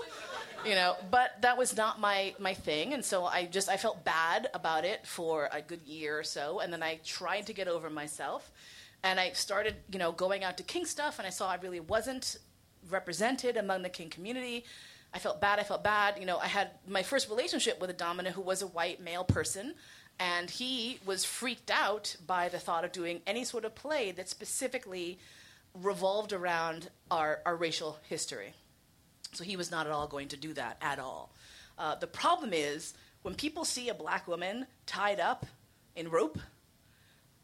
You 0.65 0.73
know, 0.73 0.95
but 1.11 1.41
that 1.41 1.57
was 1.57 1.77
not 1.77 1.99
my 1.99 2.33
my 2.39 2.55
thing, 2.55 2.93
and 2.93 3.05
so 3.05 3.23
I 3.23 3.45
just 3.45 3.69
I 3.69 3.77
felt 3.77 4.03
bad 4.03 4.49
about 4.53 4.83
it 4.83 5.05
for 5.05 5.47
a 5.51 5.61
good 5.61 5.81
year 5.85 6.17
or 6.17 6.23
so, 6.23 6.59
and 6.59 6.73
then 6.73 6.81
I 6.81 6.99
tried 7.05 7.45
to 7.47 7.53
get 7.53 7.67
over 7.67 7.87
myself, 7.91 8.51
and 9.05 9.19
I 9.19 9.31
started 9.33 9.75
you 9.91 9.99
know 9.99 10.11
going 10.11 10.43
out 10.43 10.57
to 10.57 10.63
kink 10.63 10.87
stuff, 10.87 11.19
and 11.19 11.27
I 11.27 11.29
saw 11.29 11.49
I 11.49 11.55
really 11.55 11.79
wasn't 11.79 12.37
represented 12.89 13.55
among 13.55 13.83
the 13.83 13.89
kink 13.89 14.11
community. 14.11 14.65
I 15.13 15.19
felt 15.19 15.39
bad. 15.39 15.59
I 15.59 15.63
felt 15.63 15.83
bad. 15.83 16.19
You 16.19 16.25
know, 16.25 16.39
I 16.39 16.47
had 16.47 16.71
my 16.87 17.03
first 17.03 17.29
relationship 17.29 17.79
with 17.79 17.89
a 17.89 17.93
dominant 17.93 18.35
who 18.35 18.41
was 18.41 18.61
a 18.61 18.67
white 18.67 18.99
male 18.99 19.23
person, 19.23 19.75
and 20.19 20.49
he 20.49 20.99
was 21.05 21.23
freaked 21.23 21.71
out 21.71 22.15
by 22.25 22.49
the 22.49 22.59
thought 22.59 22.83
of 22.83 22.91
doing 22.91 23.21
any 23.25 23.45
sort 23.45 23.63
of 23.63 23.75
play 23.75 24.11
that 24.11 24.27
specifically 24.27 25.19
revolved 25.73 26.33
around 26.33 26.89
our, 27.11 27.39
our 27.45 27.55
racial 27.55 27.99
history. 28.09 28.53
So 29.33 29.43
he 29.43 29.55
was 29.55 29.71
not 29.71 29.85
at 29.85 29.91
all 29.91 30.07
going 30.07 30.29
to 30.29 30.37
do 30.37 30.53
that 30.53 30.77
at 30.81 30.99
all. 30.99 31.33
Uh, 31.77 31.95
the 31.95 32.07
problem 32.07 32.51
is 32.53 32.93
when 33.21 33.35
people 33.35 33.65
see 33.65 33.89
a 33.89 33.93
black 33.93 34.27
woman 34.27 34.65
tied 34.85 35.19
up 35.19 35.45
in 35.95 36.09
rope, 36.09 36.39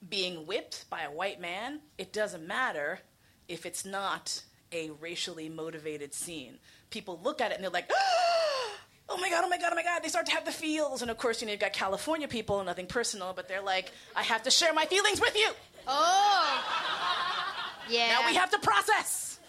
being 0.08 0.46
whipped 0.48 0.89
by 0.89 1.01
a 1.01 1.12
white 1.12 1.39
man, 1.39 1.79
it 1.98 2.12
doesn't 2.12 2.46
matter 2.46 3.00
if 3.48 3.65
it's 3.65 3.86
not 3.86 4.43
a 4.72 4.89
racially 5.00 5.50
motivated 5.50 6.13
scene. 6.13 6.58
People 6.89 7.20
look 7.24 7.41
at 7.41 7.51
it 7.51 7.55
and 7.55 7.63
they're 7.63 7.72
like, 7.72 7.89
oh 9.10 9.17
my 9.17 9.29
god, 9.29 9.43
oh 9.43 9.50
my 9.50 9.58
god, 9.58 9.70
oh 9.72 9.75
my 9.75 9.84
god. 9.84 10.01
They 10.03 10.08
start 10.10 10.25
to 10.27 10.31
have 10.31 10.46
the 10.46 10.51
feels. 10.51 11.01
And 11.01 11.12
of 11.12 11.17
course, 11.17 11.41
you 11.41 11.48
know, 11.48 11.51
you've 11.51 11.62
got 11.62 11.74
California 11.74 12.27
people, 12.27 12.63
nothing 12.63 12.88
personal, 12.88 13.34
but 13.34 13.48
they're 13.48 13.62
like, 13.62 13.91
I 14.15 14.24
have 14.24 14.43
to 14.43 14.51
share 14.51 14.74
my 14.74 14.86
feelings 14.86 15.20
with 15.20 15.36
you. 15.36 15.50
Oh, 15.88 16.63
yeah. 17.89 18.20
Now 18.20 18.27
we 18.27 18.36
have 18.36 18.51
to 18.51 18.60
process 18.60 19.39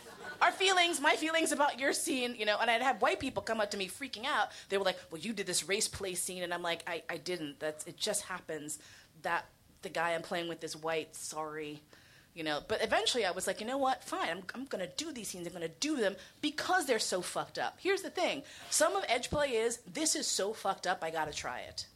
our 0.40 0.50
feelings, 0.50 1.00
my 1.00 1.14
feelings 1.14 1.52
about 1.52 1.78
your 1.78 1.92
scene, 1.92 2.35
you 2.37 2.44
know. 2.44 2.56
And 2.61 2.71
I'd 2.71 2.82
have 2.82 3.00
white 3.00 3.21
people 3.21 3.42
come 3.42 3.61
up 3.61 3.71
to 3.71 3.76
me 3.76 3.88
freaking 3.88 4.26
out. 4.26 4.49
They 4.68 4.76
were 4.76 4.85
like, 4.85 4.99
"Well, 5.11 5.21
you 5.21 5.32
did 5.32 5.47
this 5.47 5.68
race 5.68 5.87
play 5.88 6.14
scene," 6.14 6.42
and 6.42 6.52
I'm 6.52 6.62
like, 6.62 6.82
"I, 6.87 7.02
I 7.09 7.16
didn't. 7.16 7.61
That's 7.61 7.85
it. 7.85 7.97
Just 7.97 8.23
happens 8.23 8.78
that 9.23 9.47
the 9.82 9.88
guy 9.88 10.14
I'm 10.14 10.22
playing 10.22 10.48
with 10.48 10.62
is 10.64 10.76
white. 10.76 11.14
Sorry." 11.14 11.82
You 12.34 12.44
know, 12.44 12.60
but 12.66 12.82
eventually 12.82 13.26
I 13.26 13.32
was 13.32 13.46
like, 13.46 13.60
you 13.60 13.66
know 13.66 13.76
what? 13.76 14.02
Fine, 14.02 14.30
I'm, 14.30 14.42
I'm 14.54 14.64
gonna 14.64 14.88
do 14.96 15.12
these 15.12 15.28
scenes. 15.28 15.46
I'm 15.46 15.52
gonna 15.52 15.68
do 15.68 15.96
them 15.96 16.16
because 16.40 16.86
they're 16.86 16.98
so 16.98 17.20
fucked 17.20 17.58
up. 17.58 17.76
Here's 17.78 18.00
the 18.02 18.10
thing: 18.10 18.42
some 18.70 18.96
of 18.96 19.04
edge 19.08 19.28
play 19.28 19.48
is 19.48 19.78
this 19.92 20.16
is 20.16 20.26
so 20.26 20.54
fucked 20.54 20.86
up. 20.86 21.00
I 21.02 21.10
gotta 21.10 21.32
try 21.32 21.60
it. 21.60 21.86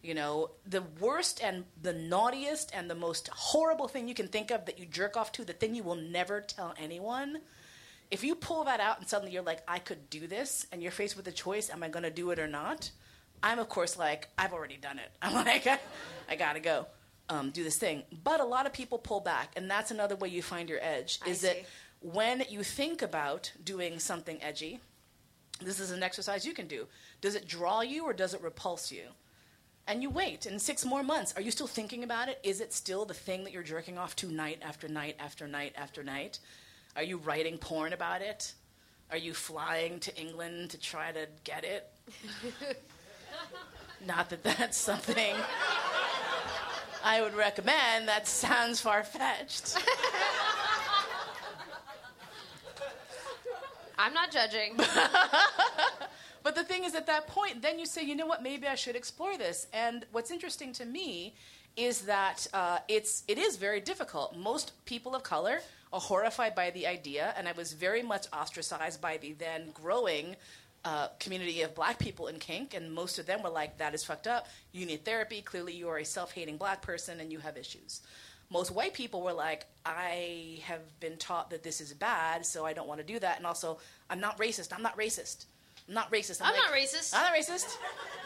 You 0.00 0.14
know, 0.14 0.50
the 0.64 0.82
worst 1.00 1.42
and 1.42 1.64
the 1.82 1.92
naughtiest 1.92 2.70
and 2.72 2.88
the 2.88 2.94
most 2.94 3.28
horrible 3.28 3.88
thing 3.88 4.06
you 4.06 4.14
can 4.14 4.28
think 4.28 4.52
of 4.52 4.66
that 4.66 4.78
you 4.78 4.86
jerk 4.86 5.16
off 5.16 5.32
to, 5.32 5.44
the 5.44 5.52
thing 5.52 5.74
you 5.74 5.82
will 5.82 5.96
never 5.96 6.40
tell 6.40 6.72
anyone. 6.78 7.38
If 8.08 8.22
you 8.22 8.36
pull 8.36 8.64
that 8.64 8.78
out 8.78 9.00
and 9.00 9.08
suddenly 9.08 9.32
you're 9.32 9.42
like, 9.42 9.62
I 9.66 9.80
could 9.80 10.08
do 10.08 10.28
this, 10.28 10.66
and 10.70 10.80
you're 10.80 10.92
faced 10.92 11.16
with 11.16 11.26
a 11.26 11.32
choice, 11.32 11.68
am 11.68 11.82
I 11.82 11.88
to 11.88 12.10
do 12.10 12.30
it 12.30 12.38
or 12.38 12.46
not? 12.46 12.90
I'm, 13.42 13.58
of 13.58 13.68
course, 13.68 13.98
like, 13.98 14.28
I've 14.38 14.52
already 14.52 14.76
done 14.76 14.98
it. 14.98 15.10
I'm 15.22 15.34
like, 15.34 15.66
I, 15.66 15.78
I 16.28 16.36
got 16.36 16.54
to 16.54 16.60
go 16.60 16.86
um, 17.28 17.50
do 17.50 17.64
this 17.64 17.76
thing. 17.76 18.02
But 18.24 18.40
a 18.40 18.44
lot 18.44 18.66
of 18.66 18.72
people 18.72 18.98
pull 18.98 19.20
back, 19.20 19.52
and 19.56 19.70
that's 19.70 19.90
another 19.90 20.16
way 20.16 20.28
you 20.28 20.42
find 20.42 20.68
your 20.68 20.80
edge, 20.82 21.20
I 21.24 21.30
is 21.30 21.40
that 21.42 21.64
when 22.00 22.44
you 22.48 22.62
think 22.62 23.02
about 23.02 23.52
doing 23.62 23.98
something 23.98 24.42
edgy, 24.42 24.80
this 25.60 25.80
is 25.80 25.90
an 25.90 26.02
exercise 26.02 26.46
you 26.46 26.54
can 26.54 26.68
do. 26.68 26.86
Does 27.20 27.34
it 27.34 27.48
draw 27.48 27.80
you 27.80 28.04
or 28.04 28.12
does 28.12 28.34
it 28.34 28.42
repulse 28.42 28.92
you? 28.92 29.02
And 29.86 30.02
you 30.02 30.10
wait. 30.10 30.46
In 30.46 30.58
six 30.58 30.84
more 30.84 31.02
months, 31.02 31.32
are 31.34 31.40
you 31.40 31.50
still 31.50 31.66
thinking 31.66 32.04
about 32.04 32.28
it? 32.28 32.38
Is 32.44 32.60
it 32.60 32.72
still 32.72 33.04
the 33.04 33.14
thing 33.14 33.44
that 33.44 33.52
you're 33.52 33.62
jerking 33.62 33.98
off 33.98 34.14
to 34.16 34.30
night 34.30 34.60
after 34.62 34.86
night 34.86 35.16
after 35.18 35.48
night 35.48 35.72
after 35.76 36.04
night? 36.04 36.38
Are 36.94 37.02
you 37.02 37.16
writing 37.16 37.58
porn 37.58 37.92
about 37.92 38.22
it? 38.22 38.52
Are 39.10 39.16
you 39.16 39.32
flying 39.32 39.98
to 40.00 40.14
England 40.20 40.70
to 40.70 40.78
try 40.78 41.10
to 41.12 41.26
get 41.42 41.64
it? 41.64 41.90
Not 44.06 44.28
that 44.30 44.42
that's 44.42 44.76
something 44.76 45.34
I 47.04 47.22
would 47.22 47.34
recommend. 47.34 48.08
That 48.08 48.26
sounds 48.26 48.80
far 48.80 49.04
fetched. 49.04 49.76
I'm 53.98 54.14
not 54.14 54.30
judging. 54.30 54.78
But 56.48 56.54
the 56.54 56.64
thing 56.64 56.84
is, 56.84 56.94
at 56.94 57.06
that 57.08 57.26
point, 57.26 57.60
then 57.60 57.78
you 57.78 57.84
say, 57.84 58.02
you 58.02 58.16
know 58.16 58.24
what, 58.24 58.42
maybe 58.42 58.66
I 58.66 58.74
should 58.74 58.96
explore 58.96 59.36
this. 59.36 59.66
And 59.74 60.06
what's 60.12 60.30
interesting 60.30 60.72
to 60.74 60.86
me 60.86 61.34
is 61.76 62.02
that 62.02 62.46
uh, 62.54 62.78
it's 62.88 63.22
it 63.28 63.36
is 63.36 63.56
very 63.56 63.80
difficult. 63.80 64.34
Most 64.34 64.72
people 64.86 65.14
of 65.14 65.22
color 65.22 65.60
are 65.92 66.00
horrified 66.00 66.54
by 66.54 66.70
the 66.70 66.86
idea, 66.86 67.34
and 67.36 67.46
I 67.48 67.52
was 67.52 67.74
very 67.74 68.02
much 68.02 68.26
ostracized 68.32 69.00
by 69.00 69.18
the 69.18 69.34
then 69.34 69.72
growing. 69.74 70.36
Uh, 70.84 71.08
community 71.18 71.62
of 71.62 71.74
black 71.74 71.98
people 71.98 72.28
in 72.28 72.38
kink, 72.38 72.72
and 72.72 72.92
most 72.94 73.18
of 73.18 73.26
them 73.26 73.42
were 73.42 73.50
like, 73.50 73.78
"That 73.78 73.94
is 73.94 74.04
fucked 74.04 74.26
up. 74.26 74.46
You 74.72 74.86
need 74.86 75.04
therapy. 75.04 75.42
Clearly, 75.42 75.74
you 75.74 75.88
are 75.88 75.98
a 75.98 76.04
self-hating 76.04 76.56
black 76.56 76.82
person, 76.82 77.20
and 77.20 77.32
you 77.32 77.40
have 77.40 77.56
issues." 77.56 78.00
Most 78.48 78.70
white 78.70 78.94
people 78.94 79.20
were 79.20 79.32
like, 79.32 79.66
"I 79.84 80.60
have 80.64 80.80
been 81.00 81.18
taught 81.18 81.50
that 81.50 81.62
this 81.62 81.80
is 81.80 81.92
bad, 81.92 82.46
so 82.46 82.64
I 82.64 82.72
don't 82.72 82.86
want 82.86 83.00
to 83.00 83.06
do 83.06 83.18
that." 83.18 83.36
And 83.38 83.46
also, 83.46 83.80
I'm 84.08 84.20
not 84.20 84.38
racist. 84.38 84.72
I'm 84.72 84.82
not 84.82 84.96
racist. 84.96 85.46
I'm 85.88 85.94
not 85.94 86.12
racist. 86.12 86.40
I'm 86.42 86.52
like, 86.52 86.62
not 86.62 86.72
racist. 86.72 87.14
I'm 87.14 87.22
not 87.22 87.34
racist. 87.34 87.76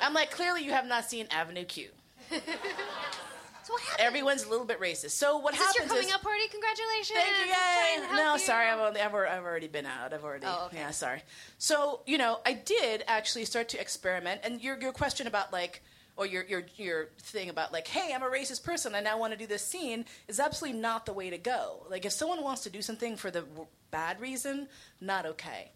I'm 0.01 0.15
like, 0.15 0.31
clearly 0.31 0.63
you 0.63 0.73
have 0.73 0.87
not 0.87 1.09
seen 1.09 1.27
Avenue 1.31 1.65
Q. 1.65 1.89
So 3.65 3.73
what 3.75 3.83
happened? 3.83 4.07
Everyone's 4.07 4.45
a 4.45 4.51
little 4.51 4.67
bit 4.67 4.81
racist. 4.81 5.11
So 5.13 5.39
what 5.39 5.55
Is 5.55 5.61
this 5.61 5.67
happens 5.69 5.85
your 5.87 5.89
coming 5.97 6.09
is, 6.09 6.15
up 6.15 6.23
party? 6.23 6.43
Congratulations. 6.51 7.19
Thank 7.19 7.29
you, 7.29 7.43
I'm 7.45 7.49
trying 7.49 8.09
to 8.09 8.17
yay! 8.17 8.25
No, 8.25 8.33
you. 8.35 8.39
sorry, 8.41 8.69
I've, 8.69 8.79
only, 8.81 9.01
I've, 9.01 9.15
already, 9.15 9.31
I've 9.33 9.45
already 9.45 9.69
been 9.69 9.87
out. 9.87 10.13
I've 10.13 10.25
already. 10.25 10.47
Oh, 10.47 10.65
okay. 10.67 10.79
Yeah, 10.79 10.91
sorry. 10.91 11.23
So 11.59 12.01
you 12.07 12.19
know, 12.19 12.41
I 12.45 12.55
did 12.55 13.05
actually 13.07 13.45
start 13.45 13.69
to 13.71 13.81
experiment. 13.81 14.41
And 14.45 14.61
your 14.61 14.79
your 14.81 14.93
question 14.93 15.27
about 15.27 15.53
like, 15.53 15.83
or 16.17 16.27
your 16.27 16.43
your 16.45 16.63
your 16.77 17.09
thing 17.21 17.51
about 17.51 17.73
like, 17.73 17.87
hey, 17.87 18.13
I'm 18.15 18.23
a 18.23 18.27
racist 18.31 18.65
person. 18.65 18.95
I 18.95 19.01
now 19.01 19.19
want 19.19 19.33
to 19.33 19.39
do 19.39 19.47
this 19.47 19.65
scene 19.65 20.05
is 20.29 20.41
absolutely 20.41 20.81
not 20.81 21.07
the 21.07 21.13
way 21.13 21.31
to 21.31 21.39
go. 21.39 21.87
Like, 21.89 22.05
if 22.05 22.13
someone 22.13 22.43
wants 22.43 22.63
to 22.65 22.71
do 22.71 22.83
something 22.83 23.17
for 23.17 23.31
the 23.31 23.43
w- 23.43 23.67
bad 23.93 24.21
reason, 24.21 24.67
not 25.01 25.25
okay. 25.27 25.71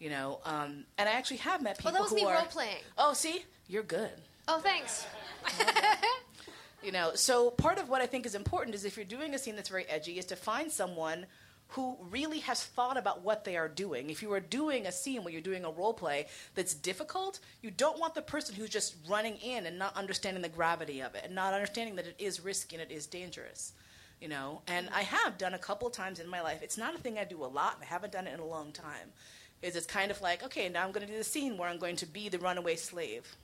You 0.00 0.10
know, 0.10 0.40
um, 0.44 0.84
and 0.96 1.08
I 1.08 1.12
actually 1.12 1.38
have 1.38 1.62
met 1.62 1.76
people 1.78 1.90
Oh, 1.90 1.94
that 1.94 2.02
was 2.02 2.10
who 2.10 2.16
me 2.16 2.24
are. 2.24 2.34
role 2.34 2.44
playing. 2.46 2.82
Oh, 2.96 3.12
see, 3.14 3.44
you're 3.68 3.82
good. 3.82 4.10
Oh, 4.46 4.58
thanks. 4.60 5.04
You 6.82 6.92
know, 6.92 7.12
so 7.14 7.50
part 7.50 7.78
of 7.78 7.88
what 7.88 8.00
I 8.00 8.06
think 8.06 8.24
is 8.24 8.34
important 8.34 8.74
is 8.74 8.84
if 8.84 8.96
you're 8.96 9.04
doing 9.04 9.34
a 9.34 9.38
scene 9.38 9.56
that's 9.56 9.68
very 9.68 9.84
edgy, 9.86 10.18
is 10.18 10.26
to 10.26 10.36
find 10.36 10.70
someone 10.70 11.26
who 11.72 11.98
really 12.10 12.38
has 12.40 12.64
thought 12.64 12.96
about 12.96 13.22
what 13.22 13.44
they 13.44 13.56
are 13.56 13.68
doing. 13.68 14.08
If 14.08 14.22
you 14.22 14.32
are 14.32 14.40
doing 14.40 14.86
a 14.86 14.92
scene 14.92 15.22
where 15.22 15.32
you're 15.32 15.42
doing 15.42 15.64
a 15.64 15.70
role 15.70 15.92
play 15.92 16.26
that's 16.54 16.72
difficult, 16.72 17.40
you 17.60 17.70
don't 17.70 17.98
want 17.98 18.14
the 18.14 18.22
person 18.22 18.54
who's 18.54 18.70
just 18.70 18.94
running 19.06 19.36
in 19.36 19.66
and 19.66 19.78
not 19.78 19.94
understanding 19.96 20.42
the 20.42 20.48
gravity 20.48 21.00
of 21.00 21.14
it 21.14 21.24
and 21.24 21.34
not 21.34 21.52
understanding 21.52 21.96
that 21.96 22.06
it 22.06 22.14
is 22.18 22.42
risky 22.42 22.76
and 22.76 22.90
it 22.90 22.94
is 22.94 23.06
dangerous. 23.06 23.72
You 24.18 24.28
know, 24.28 24.62
and 24.66 24.88
I 24.94 25.02
have 25.02 25.36
done 25.36 25.54
a 25.54 25.58
couple 25.58 25.90
times 25.90 26.20
in 26.20 26.28
my 26.28 26.40
life. 26.40 26.62
It's 26.62 26.78
not 26.78 26.94
a 26.94 26.98
thing 26.98 27.18
I 27.18 27.24
do 27.24 27.44
a 27.44 27.46
lot. 27.46 27.76
I 27.82 27.84
haven't 27.84 28.12
done 28.12 28.26
it 28.26 28.34
in 28.34 28.40
a 28.40 28.46
long 28.46 28.72
time. 28.72 29.12
Is 29.60 29.76
it's 29.76 29.86
kind 29.86 30.10
of 30.10 30.20
like, 30.22 30.42
okay, 30.44 30.68
now 30.68 30.84
I'm 30.84 30.92
going 30.92 31.06
to 31.06 31.12
do 31.12 31.18
the 31.18 31.24
scene 31.24 31.58
where 31.58 31.68
I'm 31.68 31.78
going 31.78 31.96
to 31.96 32.06
be 32.06 32.28
the 32.28 32.38
runaway 32.38 32.76
slave 32.76 33.36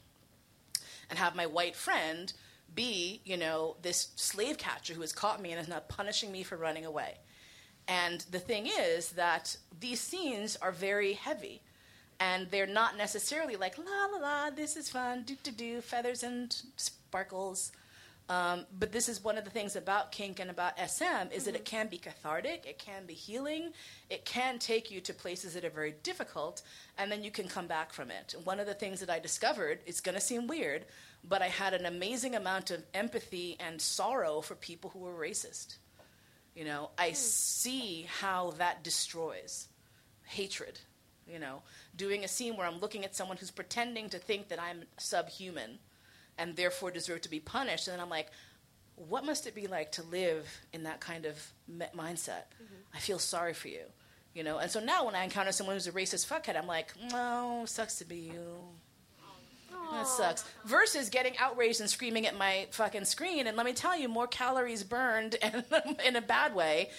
and 1.10 1.18
have 1.18 1.36
my 1.36 1.46
white 1.46 1.76
friend 1.76 2.32
be, 2.74 3.20
you 3.24 3.36
know, 3.36 3.76
this 3.82 4.08
slave 4.16 4.58
catcher 4.58 4.94
who 4.94 5.00
has 5.00 5.12
caught 5.12 5.40
me 5.40 5.52
and 5.52 5.60
is 5.60 5.68
not 5.68 5.88
punishing 5.88 6.32
me 6.32 6.42
for 6.42 6.56
running 6.56 6.84
away. 6.84 7.18
And 7.86 8.20
the 8.30 8.38
thing 8.38 8.66
is 8.66 9.10
that 9.10 9.56
these 9.80 10.00
scenes 10.00 10.56
are 10.56 10.72
very 10.72 11.12
heavy. 11.12 11.62
And 12.20 12.50
they're 12.50 12.66
not 12.66 12.96
necessarily 12.96 13.56
like, 13.56 13.76
la 13.76 14.06
la 14.06 14.18
la, 14.18 14.50
this 14.50 14.76
is 14.76 14.88
fun, 14.88 15.24
do 15.24 15.36
do 15.42 15.50
do, 15.50 15.80
feathers 15.80 16.22
and 16.22 16.54
sparkles. 16.76 17.72
Um, 18.30 18.64
but 18.78 18.90
this 18.90 19.08
is 19.08 19.22
one 19.22 19.36
of 19.36 19.44
the 19.44 19.50
things 19.50 19.76
about 19.76 20.10
kink 20.10 20.40
and 20.40 20.48
about 20.48 20.78
SM 20.78 21.30
is 21.30 21.44
that 21.44 21.54
it 21.54 21.66
can 21.66 21.88
be 21.88 21.98
cathartic, 21.98 22.64
it 22.66 22.78
can 22.78 23.04
be 23.04 23.12
healing, 23.12 23.72
it 24.08 24.24
can 24.24 24.58
take 24.58 24.90
you 24.90 25.02
to 25.02 25.12
places 25.12 25.52
that 25.52 25.64
are 25.64 25.70
very 25.70 25.94
difficult, 26.02 26.62
and 26.96 27.12
then 27.12 27.22
you 27.22 27.30
can 27.30 27.48
come 27.48 27.66
back 27.66 27.92
from 27.92 28.10
it. 28.10 28.32
And 28.34 28.46
one 28.46 28.60
of 28.60 28.66
the 28.66 28.72
things 28.72 29.00
that 29.00 29.10
I 29.10 29.18
discovered, 29.18 29.80
it's 29.84 30.00
going 30.00 30.14
to 30.14 30.22
seem 30.22 30.46
weird, 30.46 30.86
but 31.26 31.42
I 31.42 31.48
had 31.48 31.74
an 31.74 31.86
amazing 31.86 32.34
amount 32.34 32.70
of 32.70 32.84
empathy 32.92 33.56
and 33.58 33.80
sorrow 33.80 34.40
for 34.40 34.54
people 34.54 34.90
who 34.90 35.00
were 35.00 35.14
racist. 35.14 35.76
You 36.54 36.64
know, 36.64 36.90
I 36.98 37.08
hmm. 37.08 37.14
see 37.14 38.06
how 38.20 38.52
that 38.58 38.84
destroys 38.84 39.68
hatred 40.26 40.78
You 41.26 41.38
know, 41.38 41.62
doing 41.96 42.24
a 42.24 42.28
scene 42.28 42.56
where 42.56 42.66
I'm 42.66 42.80
looking 42.80 43.04
at 43.04 43.16
someone 43.16 43.36
who's 43.36 43.50
pretending 43.50 44.10
to 44.10 44.18
think 44.18 44.48
that 44.48 44.60
I'm 44.60 44.84
subhuman 44.98 45.78
and 46.36 46.56
therefore 46.56 46.90
deserve 46.90 47.22
to 47.22 47.30
be 47.30 47.40
punished. 47.40 47.88
And 47.88 47.94
then 47.94 48.00
I'm 48.00 48.10
like, 48.10 48.28
what 48.96 49.24
must 49.24 49.46
it 49.46 49.54
be 49.54 49.66
like 49.66 49.92
to 49.92 50.02
live 50.02 50.46
in 50.72 50.84
that 50.84 51.00
kind 51.00 51.24
of 51.24 51.52
me- 51.66 51.86
mindset? 51.94 52.46
Mm-hmm. 52.62 52.94
I 52.94 52.98
feel 52.98 53.18
sorry 53.18 53.54
for 53.54 53.68
you. 53.68 53.84
You 54.34 54.42
know, 54.42 54.58
and 54.58 54.70
so 54.70 54.80
now 54.80 55.06
when 55.06 55.14
I 55.14 55.24
encounter 55.24 55.52
someone 55.52 55.76
who's 55.76 55.86
a 55.86 55.92
racist 55.92 56.26
fuckhead, 56.26 56.56
I'm 56.56 56.66
like, 56.66 56.92
no, 57.10 57.64
sucks 57.66 57.96
to 57.96 58.04
be 58.04 58.16
you. 58.16 58.58
That 59.94 60.06
sucks. 60.06 60.44
Versus 60.64 61.08
getting 61.08 61.36
outraged 61.38 61.80
and 61.80 61.88
screaming 61.88 62.26
at 62.26 62.36
my 62.36 62.66
fucking 62.70 63.04
screen, 63.04 63.46
and 63.46 63.56
let 63.56 63.66
me 63.66 63.72
tell 63.72 63.96
you, 63.96 64.08
more 64.08 64.26
calories 64.26 64.82
burned 64.82 65.36
and 65.42 65.64
in 66.04 66.16
a 66.16 66.20
bad 66.20 66.54
way 66.54 66.90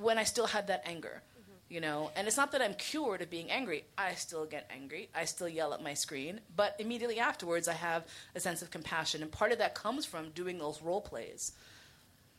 when 0.00 0.18
I 0.18 0.24
still 0.24 0.46
had 0.46 0.68
that 0.68 0.82
anger. 0.86 1.22
You 1.68 1.80
know, 1.80 2.10
and 2.14 2.28
it's 2.28 2.36
not 2.36 2.52
that 2.52 2.62
I'm 2.62 2.74
cured 2.74 3.22
of 3.22 3.30
being 3.30 3.50
angry. 3.50 3.84
I 3.98 4.14
still 4.14 4.44
get 4.44 4.70
angry. 4.72 5.08
I 5.14 5.24
still 5.24 5.48
yell 5.48 5.72
at 5.74 5.82
my 5.82 5.94
screen, 5.94 6.40
but 6.54 6.76
immediately 6.78 7.18
afterwards, 7.18 7.66
I 7.66 7.72
have 7.72 8.06
a 8.34 8.40
sense 8.40 8.62
of 8.62 8.70
compassion, 8.70 9.22
and 9.22 9.32
part 9.32 9.50
of 9.50 9.58
that 9.58 9.74
comes 9.74 10.04
from 10.04 10.30
doing 10.30 10.58
those 10.58 10.82
role 10.82 11.00
plays. 11.00 11.52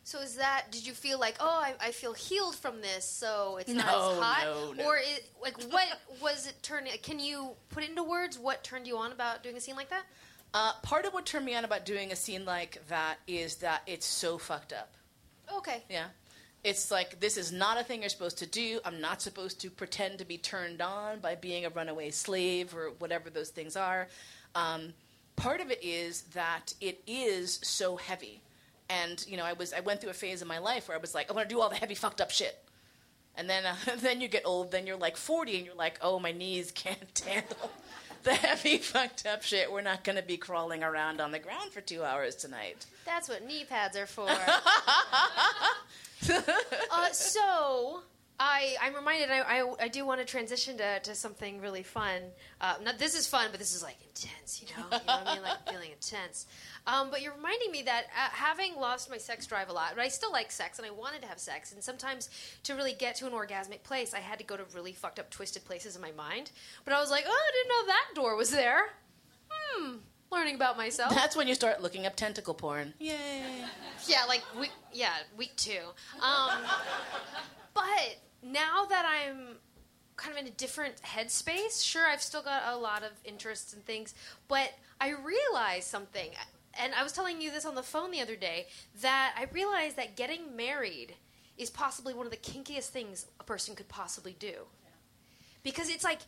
So 0.05 0.19
is 0.21 0.35
that? 0.35 0.67
Did 0.71 0.85
you 0.85 0.93
feel 0.93 1.19
like, 1.19 1.35
oh, 1.39 1.61
I, 1.63 1.73
I 1.87 1.91
feel 1.91 2.13
healed 2.13 2.55
from 2.55 2.79
this, 2.79 3.03
so 3.05 3.57
it's 3.59 3.73
not 3.73 3.87
No, 3.87 4.11
as 4.11 4.19
hot, 4.19 4.43
no, 4.43 4.73
no. 4.73 4.85
or 4.85 4.97
it, 4.97 5.29
like 5.41 5.59
what 5.63 5.87
was 6.21 6.45
it 6.45 6.53
turning? 6.61 6.93
Can 7.01 7.19
you 7.19 7.49
put 7.69 7.83
it 7.83 7.89
into 7.89 8.03
words? 8.03 8.37
What 8.37 8.63
turned 8.63 8.85
you 8.85 8.97
on 8.97 9.11
about 9.11 9.41
doing 9.41 9.57
a 9.57 9.59
scene 9.59 9.75
like 9.75 9.89
that? 9.89 10.03
Uh, 10.53 10.73
part 10.83 11.05
of 11.05 11.13
what 11.13 11.25
turned 11.25 11.43
me 11.45 11.55
on 11.55 11.65
about 11.65 11.85
doing 11.87 12.11
a 12.11 12.15
scene 12.15 12.45
like 12.45 12.79
that 12.87 13.17
is 13.27 13.55
that 13.57 13.81
it's 13.87 14.05
so 14.05 14.37
fucked 14.37 14.73
up. 14.73 14.93
Okay. 15.51 15.83
Yeah. 15.89 16.05
It's 16.63 16.91
like 16.91 17.19
this 17.19 17.35
is 17.35 17.51
not 17.51 17.79
a 17.79 17.83
thing 17.83 18.01
you're 18.01 18.09
supposed 18.09 18.37
to 18.37 18.45
do. 18.45 18.79
I'm 18.85 19.01
not 19.01 19.23
supposed 19.23 19.59
to 19.61 19.71
pretend 19.71 20.19
to 20.19 20.25
be 20.25 20.37
turned 20.37 20.83
on 20.83 21.19
by 21.19 21.33
being 21.33 21.65
a 21.65 21.69
runaway 21.69 22.11
slave 22.11 22.75
or 22.75 22.91
whatever 22.99 23.31
those 23.31 23.49
things 23.49 23.75
are. 23.75 24.07
Um, 24.53 24.93
part 25.35 25.61
of 25.61 25.71
it 25.71 25.83
is 25.83 26.21
that 26.35 26.73
it 26.79 27.01
is 27.07 27.59
so 27.63 27.97
heavy, 27.97 28.41
and 28.89 29.25
you 29.27 29.37
know, 29.37 29.43
I 29.43 29.53
was 29.53 29.73
I 29.73 29.79
went 29.79 30.01
through 30.01 30.11
a 30.11 30.13
phase 30.13 30.41
in 30.41 30.47
my 30.47 30.59
life 30.59 30.87
where 30.87 30.97
I 30.97 31.01
was 31.01 31.15
like, 31.15 31.29
I 31.29 31.33
want 31.33 31.49
to 31.49 31.55
do 31.55 31.61
all 31.61 31.69
the 31.69 31.75
heavy 31.75 31.95
fucked 31.95 32.21
up 32.21 32.31
shit, 32.31 32.57
and 33.35 33.49
then 33.49 33.65
uh, 33.65 33.75
then 33.97 34.21
you 34.21 34.27
get 34.27 34.43
old, 34.45 34.71
then 34.71 34.87
you're 34.87 34.97
like 34.97 35.17
40, 35.17 35.57
and 35.57 35.65
you're 35.65 35.75
like, 35.75 35.99
oh, 36.01 36.19
my 36.19 36.31
knees 36.31 36.71
can't 36.71 37.23
handle 37.27 37.71
the 38.23 38.33
heavy 38.33 38.77
fucked 38.79 39.25
up 39.25 39.43
shit. 39.43 39.71
We're 39.71 39.81
not 39.81 40.03
going 40.03 40.17
to 40.17 40.21
be 40.23 40.35
crawling 40.35 40.83
around 40.83 41.21
on 41.21 41.31
the 41.31 41.39
ground 41.39 41.71
for 41.71 41.79
two 41.79 42.03
hours 42.03 42.35
tonight. 42.35 42.85
That's 43.05 43.29
what 43.29 43.45
knee 43.45 43.63
pads 43.63 43.95
are 43.95 44.07
for. 44.07 44.27
uh, 46.29 47.11
so 47.11 48.01
I, 48.37 48.75
I'm 48.81 48.93
reminded 48.93 49.29
I, 49.29 49.39
I, 49.39 49.73
I 49.79 49.87
do 49.87 50.05
want 50.05 50.19
to 50.19 50.25
transition 50.25 50.77
to, 50.77 50.99
to 50.99 51.15
something 51.15 51.61
really 51.61 51.83
fun. 51.83 52.21
Uh, 52.59 52.75
not, 52.83 52.99
this 52.99 53.15
is 53.15 53.27
fun, 53.27 53.47
but 53.51 53.59
this 53.59 53.73
is 53.73 53.81
like 53.81 53.95
intense, 54.07 54.61
you 54.61 54.67
know? 54.75 54.83
You 54.91 55.05
know 55.07 55.13
what 55.13 55.27
I 55.27 55.33
mean? 55.35 55.43
Like 55.43 55.53
I'm 55.65 55.73
feeling 55.73 55.91
intense. 55.91 56.45
Um, 56.85 57.09
but 57.09 57.21
you're 57.21 57.33
reminding 57.33 57.71
me 57.71 57.83
that 57.83 58.05
uh, 58.05 58.29
having 58.31 58.75
lost 58.75 59.09
my 59.09 59.17
sex 59.17 59.47
drive 59.47 59.69
a 59.69 59.73
lot, 59.73 59.91
but 59.95 60.01
I 60.01 60.09
still 60.09 60.31
like 60.31 60.51
sex 60.51 60.79
and 60.79 60.85
I 60.85 60.91
wanted 60.91 61.21
to 61.21 61.27
have 61.27 61.39
sex. 61.39 61.71
And 61.71 61.81
sometimes 61.81 62.29
to 62.63 62.73
really 62.75 62.93
get 62.93 63.15
to 63.17 63.25
an 63.25 63.31
orgasmic 63.31 63.83
place, 63.83 64.13
I 64.13 64.19
had 64.19 64.37
to 64.39 64.45
go 64.45 64.57
to 64.57 64.63
really 64.75 64.91
fucked 64.91 65.19
up, 65.19 65.29
twisted 65.29 65.63
places 65.63 65.95
in 65.95 66.01
my 66.01 66.11
mind. 66.11 66.51
But 66.83 66.93
I 66.93 66.99
was 66.99 67.11
like, 67.11 67.23
oh, 67.27 67.31
I 67.31 67.51
didn't 67.53 67.69
know 67.69 67.85
that 67.87 68.05
door 68.15 68.35
was 68.35 68.51
there. 68.51 68.81
Hmm. 69.49 69.95
Learning 70.31 70.55
about 70.55 70.75
myself. 70.75 71.13
That's 71.15 71.37
when 71.37 71.47
you 71.47 71.55
start 71.55 71.81
looking 71.81 72.05
up 72.05 72.15
tentacle 72.15 72.55
porn. 72.55 72.93
Yay. 72.99 73.63
Yeah, 74.07 74.25
like 74.27 74.43
week 74.59 74.71
yeah, 74.91 75.13
week 75.37 75.55
two. 75.55 75.79
Um, 76.21 76.59
but 77.73 78.17
now 78.45 78.85
that 78.85 79.05
I'm 79.05 79.57
kind 80.15 80.33
of 80.33 80.41
in 80.41 80.47
a 80.47 80.55
different 80.55 81.01
headspace, 81.01 81.83
sure 81.83 82.05
I've 82.07 82.21
still 82.21 82.43
got 82.43 82.63
a 82.67 82.77
lot 82.77 83.03
of 83.03 83.09
interests 83.23 83.73
and 83.73 83.83
things, 83.85 84.13
but 84.47 84.71
I 85.01 85.09
realized 85.09 85.87
something. 85.87 86.29
And 86.79 86.93
I 86.93 87.03
was 87.03 87.11
telling 87.11 87.41
you 87.41 87.51
this 87.51 87.65
on 87.65 87.75
the 87.75 87.83
phone 87.83 88.11
the 88.11 88.21
other 88.21 88.35
day 88.35 88.67
that 89.01 89.33
I 89.37 89.45
realized 89.51 89.97
that 89.97 90.15
getting 90.15 90.55
married 90.55 91.15
is 91.57 91.69
possibly 91.69 92.13
one 92.13 92.25
of 92.25 92.31
the 92.31 92.37
kinkiest 92.37 92.89
things 92.89 93.25
a 93.39 93.43
person 93.43 93.75
could 93.75 93.87
possibly 93.87 94.35
do. 94.39 94.53
Because 95.63 95.89
it's 95.89 96.03
like 96.03 96.19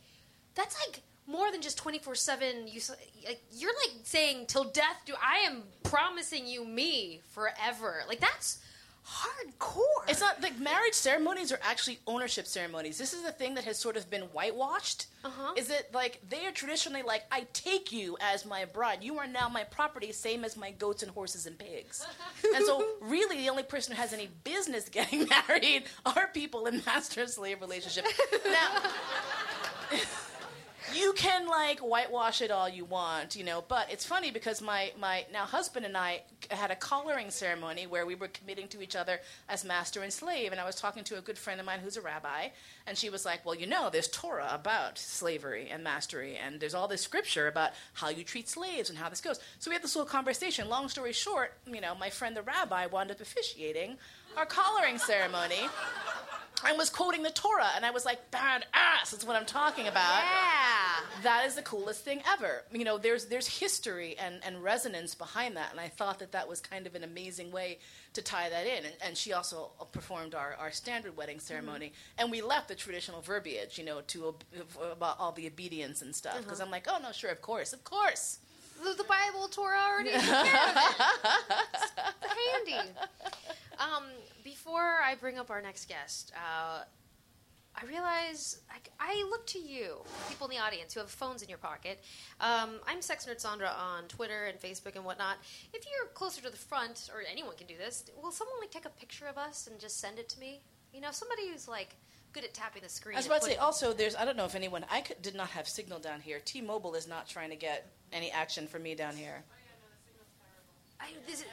that's 0.56 0.76
like 0.88 1.02
more 1.28 1.52
than 1.52 1.62
just 1.62 1.78
24/7 1.78 2.74
you 2.74 2.82
like 3.26 3.44
you're 3.52 3.74
like 3.86 3.92
saying 4.04 4.46
till 4.48 4.64
death 4.64 5.02
do 5.06 5.14
I 5.22 5.40
am 5.40 5.64
promising 5.84 6.48
you 6.48 6.66
me 6.66 7.22
forever. 7.32 8.04
Like 8.08 8.22
that's 8.22 8.60
hardcore. 9.08 10.10
It's 10.10 10.20
not 10.20 10.42
like 10.42 10.60
marriage 10.60 10.94
ceremonies 10.94 11.52
are 11.52 11.60
actually 11.64 12.00
ownership 12.08 12.46
ceremonies. 12.46 12.98
This 12.98 13.14
is 13.14 13.24
a 13.24 13.32
thing 13.32 13.56
that 13.56 13.64
has 13.64 13.78
sort 13.78 13.96
of 13.96 14.10
been 14.10 14.24
whitewashed. 14.24 15.08
Uh-huh. 15.24 15.54
Is 15.56 15.70
it 15.70 15.90
like 15.94 16.20
they 16.28 16.46
are 16.46 16.52
traditionally 16.52 17.04
like 17.04 17.24
I 17.32 17.48
take 17.54 17.92
you 17.92 18.18
as 18.20 18.46
my 18.46 18.66
bride. 18.66 19.04
You 19.04 19.18
are 19.20 19.28
now 19.28 19.48
my 19.48 19.64
property, 19.64 20.12
same 20.12 20.44
as 20.44 20.58
my 20.58 20.72
goats 20.72 21.04
and 21.04 21.12
horses 21.12 21.46
and 21.46 21.58
pigs. 21.58 22.06
and 22.56 22.66
so, 22.66 22.86
really, 23.02 23.38
the 23.38 23.50
only 23.50 23.64
person 23.64 23.96
who 23.96 24.02
has 24.02 24.14
any 24.14 24.30
business 24.44 24.90
getting 24.90 25.28
married 25.28 25.84
are 26.06 26.28
people 26.34 26.66
in 26.66 26.82
master 26.86 27.28
slave 27.28 27.62
relationship. 27.62 28.06
Now. 28.46 28.82
you 30.94 31.14
can 31.14 31.48
like 31.48 31.80
whitewash 31.80 32.42
it 32.42 32.52
all 32.52 32.70
you 32.70 32.86
want, 32.86 33.36
you 33.36 33.44
know. 33.44 33.64
But 33.68 33.92
it's 33.92 34.06
funny 34.06 34.32
because 34.32 34.62
my 34.62 34.92
my 35.00 35.26
now 35.32 35.46
husband 35.46 35.86
and 35.86 35.98
I 35.98 36.22
had 36.50 36.72
a 36.72 36.76
collaring 36.76 37.32
ceremony 37.32 37.88
where 37.88 38.06
we 38.06 38.16
were 38.16 38.28
committing 38.28 38.68
to 38.70 38.82
each 38.82 38.96
other 38.96 39.20
as 39.50 39.64
master 39.66 40.02
and 40.02 40.12
slave. 40.12 40.52
And 40.52 40.62
I 40.62 40.66
was 40.66 40.76
talking 40.76 41.04
to 41.06 41.18
a 41.18 41.22
good 41.22 41.38
friend 41.38 41.60
of 41.60 41.66
mine 41.66 41.80
who's 41.80 41.98
a 41.98 42.02
rabbi, 42.02 42.50
and 42.86 42.98
she 42.98 43.10
was 43.10 43.26
like, 43.26 43.46
"Well, 43.46 43.56
you 43.56 43.68
know, 43.68 43.90
there's 43.90 44.08
Torah 44.08 44.50
about 44.52 44.98
slavery 44.98 45.70
and 45.70 45.84
mastery, 45.84 46.38
and 46.38 46.60
there's 46.60 46.74
all 46.74 46.88
this 46.88 47.02
scripture 47.02 47.48
about 47.48 47.72
how 47.94 48.10
you 48.10 48.24
treat 48.24 48.50
slaves 48.50 48.90
and 48.90 48.98
how 48.98 49.10
this 49.10 49.22
goes." 49.22 49.40
So 49.60 49.70
we 49.70 49.76
had 49.76 49.84
this 49.84 49.96
little 49.96 50.10
conversation. 50.10 50.70
Long 50.70 50.90
story 50.90 51.14
short, 51.14 51.54
you 51.66 51.82
know, 51.82 51.96
my 51.96 52.10
friend 52.10 52.36
the 52.36 52.42
rabbi 52.42 52.86
wound 52.86 53.12
up 53.12 53.22
officiating 53.22 53.98
our 54.38 54.46
collaring 54.46 55.00
ceremony. 55.00 55.68
I 56.64 56.74
was 56.74 56.90
quoting 56.90 57.22
the 57.22 57.30
Torah, 57.30 57.70
and 57.76 57.86
I 57.86 57.92
was 57.92 58.04
like, 58.04 58.32
bad 58.32 58.66
ass 58.74 59.12
That's 59.12 59.24
what 59.24 59.36
I'm 59.36 59.46
talking 59.46 59.88
about 59.88 60.24
yeah. 60.24 61.22
that 61.22 61.46
is 61.46 61.54
the 61.54 61.62
coolest 61.62 62.04
thing 62.04 62.22
ever. 62.28 62.64
You 62.72 62.84
know, 62.84 62.98
there's 62.98 63.26
there's 63.26 63.48
history 63.48 64.16
and, 64.18 64.40
and 64.44 64.64
resonance 64.64 65.14
behind 65.14 65.56
that, 65.56 65.72
and 65.72 65.80
I 65.80 65.88
thought 65.88 66.20
that 66.20 66.32
that 66.32 66.48
was 66.48 66.60
kind 66.60 66.88
of 66.88 66.96
an 66.96 67.04
amazing 67.04 67.52
way 67.52 67.78
to 68.14 68.24
tie 68.24 68.50
that 68.50 68.66
in. 68.66 68.86
And, 68.86 68.96
and 69.06 69.18
she 69.18 69.34
also 69.34 69.72
performed 69.92 70.34
our, 70.34 70.56
our 70.60 70.72
standard 70.72 71.16
wedding 71.16 71.38
mm-hmm. 71.38 71.46
ceremony, 71.46 71.94
and 72.18 72.32
we 72.32 72.42
left 72.42 72.70
the 72.70 72.76
traditional 72.76 73.22
verbiage, 73.22 73.78
you 73.78 73.86
know, 73.86 74.02
to 74.08 74.36
about 74.92 75.20
all 75.20 75.32
the 75.34 75.46
obedience 75.46 76.02
and 76.02 76.16
stuff. 76.16 76.34
Uh-huh. 76.34 76.42
Because 76.44 76.60
I'm 76.60 76.72
like, 76.72 76.88
oh 76.90 76.98
no, 77.02 77.12
sure, 77.12 77.32
of 77.32 77.42
course, 77.42 77.72
of 77.72 77.84
course. 77.84 78.40
The, 78.84 78.94
the 78.96 79.04
Bible 79.04 79.48
Torah 79.50 79.80
already 79.92 80.12
took 80.12 80.22
care 80.22 80.70
of 80.70 80.78
it. 80.78 80.96
It's 82.24 82.74
handy. 82.76 82.92
Um, 83.80 84.04
before 84.44 85.00
I 85.04 85.16
bring 85.20 85.38
up 85.38 85.50
our 85.50 85.62
next 85.62 85.88
guest, 85.88 86.32
uh, 86.36 86.84
I 87.80 87.86
realize 87.86 88.60
I, 88.72 88.78
I 89.00 89.28
look 89.30 89.46
to 89.48 89.60
you, 89.60 89.98
people 90.30 90.48
in 90.48 90.56
the 90.56 90.62
audience 90.62 90.94
who 90.94 91.00
have 91.00 91.10
phones 91.12 91.44
in 91.44 91.50
your 91.50 91.60
pocket. 91.60 92.00
Um, 92.42 92.80
I'm 92.88 93.02
Sex 93.02 93.26
Nerd 93.26 93.40
Sandra 93.40 93.70
on 93.70 94.06
Twitter 94.08 94.46
and 94.46 94.60
Facebook 94.60 94.96
and 94.96 95.06
whatnot. 95.06 95.38
If 95.74 95.86
you're 95.86 96.08
closer 96.14 96.42
to 96.42 96.50
the 96.50 96.58
front, 96.58 97.10
or 97.14 97.22
anyone 97.30 97.56
can 97.56 97.68
do 97.68 97.78
this, 97.78 98.06
will 98.22 98.32
someone 98.32 98.58
like 98.60 98.72
take 98.72 98.86
a 98.86 98.90
picture 98.90 99.28
of 99.28 99.38
us 99.38 99.68
and 99.68 99.80
just 99.80 100.00
send 100.00 100.18
it 100.18 100.28
to 100.30 100.40
me? 100.40 100.62
You 100.92 101.02
know, 101.02 101.12
somebody 101.12 101.50
who's 101.50 101.68
like 101.68 101.96
good 102.34 102.44
at 102.44 102.54
tapping 102.54 102.82
the 102.82 102.90
screen. 102.90 103.16
I 103.16 103.20
was 103.20 103.28
about 103.28 103.42
to 103.42 103.48
say, 103.48 103.56
also, 103.58 103.94
there's 103.94 104.16
I 104.16 104.26
don't 104.26 104.38
know 104.38 104.46
if 104.46 104.56
anyone 104.56 104.86
I 104.90 105.02
could, 105.02 105.22
did 105.22 105.36
not 105.36 105.50
have 105.50 105.68
signal 105.68 106.00
down 106.00 106.22
here. 106.22 106.40
T-Mobile 106.44 106.96
is 106.96 107.08
not 107.08 107.28
trying 107.28 107.52
to 107.52 107.56
get 107.56 107.92
any 108.12 108.32
action 108.32 108.68
for 108.68 108.80
me 108.80 108.96
down 108.96 109.16
here. 109.16 109.44
I, 111.00 111.10
this 111.28 111.42
is, 111.42 111.46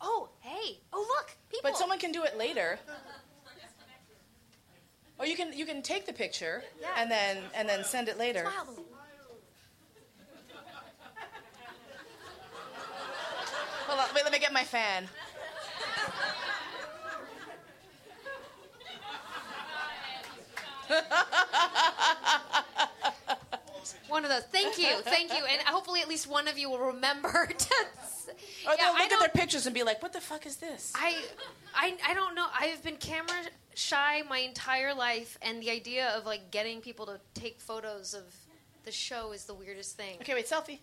oh, 0.00 0.28
hey, 0.40 0.78
oh 0.92 1.04
look, 1.18 1.36
people. 1.50 1.70
But 1.70 1.76
someone 1.76 1.98
can 1.98 2.12
do 2.12 2.22
it 2.24 2.36
later. 2.38 2.78
Or 5.18 5.26
you 5.26 5.36
can 5.36 5.52
you 5.52 5.64
can 5.64 5.80
take 5.80 6.06
the 6.06 6.12
picture 6.12 6.64
Yeah. 6.80 6.88
and 6.96 7.08
then 7.10 7.38
and 7.54 7.68
then 7.68 7.84
send 7.84 8.08
it 8.08 8.18
later. 8.18 8.40
Smile. 8.40 8.84
Hold 13.86 14.00
on, 14.00 14.06
wait, 14.14 14.24
let 14.24 14.32
me 14.32 14.38
get 14.40 14.52
my 14.52 14.64
fan. 14.64 15.08
One 24.14 24.24
of 24.24 24.30
those. 24.30 24.44
Thank 24.44 24.78
you, 24.78 25.00
thank 25.02 25.32
you, 25.32 25.44
and 25.44 25.60
hopefully 25.62 26.00
at 26.00 26.06
least 26.08 26.28
one 26.28 26.46
of 26.46 26.56
you 26.56 26.70
will 26.70 26.78
remember 26.78 27.46
to. 27.58 27.74
Or 28.64 28.70
Yeah, 28.70 28.76
they'll 28.76 28.92
look 28.92 29.10
at 29.12 29.18
their 29.18 29.28
pictures 29.28 29.66
and 29.66 29.74
be 29.74 29.82
like, 29.82 30.00
"What 30.04 30.12
the 30.12 30.20
fuck 30.20 30.46
is 30.46 30.54
this?" 30.58 30.92
I, 30.94 31.16
I, 31.74 31.96
I 32.06 32.14
don't 32.14 32.36
know. 32.36 32.46
I've 32.56 32.80
been 32.84 32.94
camera 32.94 33.34
shy 33.74 34.22
my 34.30 34.38
entire 34.38 34.94
life, 34.94 35.36
and 35.42 35.60
the 35.60 35.68
idea 35.68 36.10
of 36.10 36.26
like 36.26 36.52
getting 36.52 36.80
people 36.80 37.06
to 37.06 37.18
take 37.34 37.60
photos 37.60 38.14
of 38.14 38.22
the 38.84 38.92
show 38.92 39.32
is 39.32 39.46
the 39.46 39.54
weirdest 39.54 39.96
thing. 39.96 40.18
Okay, 40.20 40.34
wait, 40.34 40.48
selfie. 40.48 40.78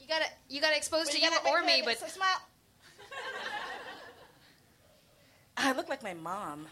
You 0.00 0.08
gotta, 0.08 0.30
you 0.48 0.62
gotta 0.62 0.78
expose 0.78 1.10
to 1.10 1.18
you 1.18 1.24
you 1.24 1.28
gotta 1.30 1.44
make 1.44 1.52
or 1.52 1.62
me, 1.62 1.82
but 1.84 2.02
s- 2.02 2.14
smile. 2.14 2.28
Ah, 5.58 5.68
I 5.68 5.76
look 5.76 5.90
like 5.90 6.02
my 6.02 6.14
mom. 6.14 6.68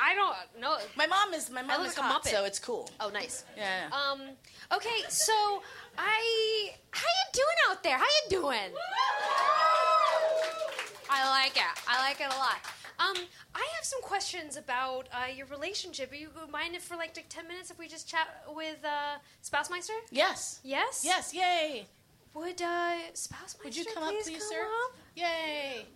I 0.00 0.14
don't 0.14 0.60
know. 0.60 0.76
My 0.96 1.06
mom 1.06 1.34
is 1.34 1.50
my 1.50 1.62
mom 1.62 1.80
look 1.82 1.90
is 1.90 1.96
like 1.98 2.06
a 2.06 2.08
hot, 2.12 2.24
Muppet. 2.24 2.28
so 2.30 2.44
it's 2.44 2.58
cool. 2.58 2.88
Oh, 3.00 3.08
nice. 3.10 3.44
Yeah. 3.56 3.88
Um. 3.92 4.20
Okay, 4.74 5.02
so 5.08 5.32
I. 5.98 6.70
How 6.90 7.06
you 7.06 7.32
doing 7.32 7.58
out 7.70 7.82
there? 7.82 7.96
How 7.96 8.04
you 8.04 8.30
doing? 8.30 8.72
I 11.08 11.28
like 11.30 11.56
it. 11.56 11.62
I 11.88 12.00
like 12.08 12.20
it 12.20 12.26
a 12.26 12.36
lot. 12.38 12.58
Um, 12.98 13.16
I 13.54 13.66
have 13.76 13.84
some 13.84 14.00
questions 14.02 14.56
about 14.56 15.08
uh, 15.12 15.26
your 15.30 15.46
relationship. 15.46 16.10
Are 16.12 16.16
you 16.16 16.28
mind 16.50 16.74
if 16.74 16.82
for 16.82 16.96
like 16.96 17.12
ten 17.28 17.46
minutes 17.46 17.70
if 17.70 17.78
we 17.78 17.88
just 17.88 18.08
chat 18.08 18.44
with 18.54 18.84
uh, 18.84 19.18
Spousemeister? 19.42 19.92
Yes. 20.10 20.60
Yes. 20.64 21.02
Yes. 21.04 21.32
Yay. 21.34 21.86
Would 22.34 22.60
uh, 22.60 22.96
Spousemeister 23.14 23.64
Would 23.64 23.76
you 23.76 23.84
come 23.94 24.02
up, 24.02 24.10
please 24.10 24.24
please, 24.28 24.38
come 24.42 24.52
sir? 24.52 24.62
up? 24.62 24.96
Yay. 25.14 25.86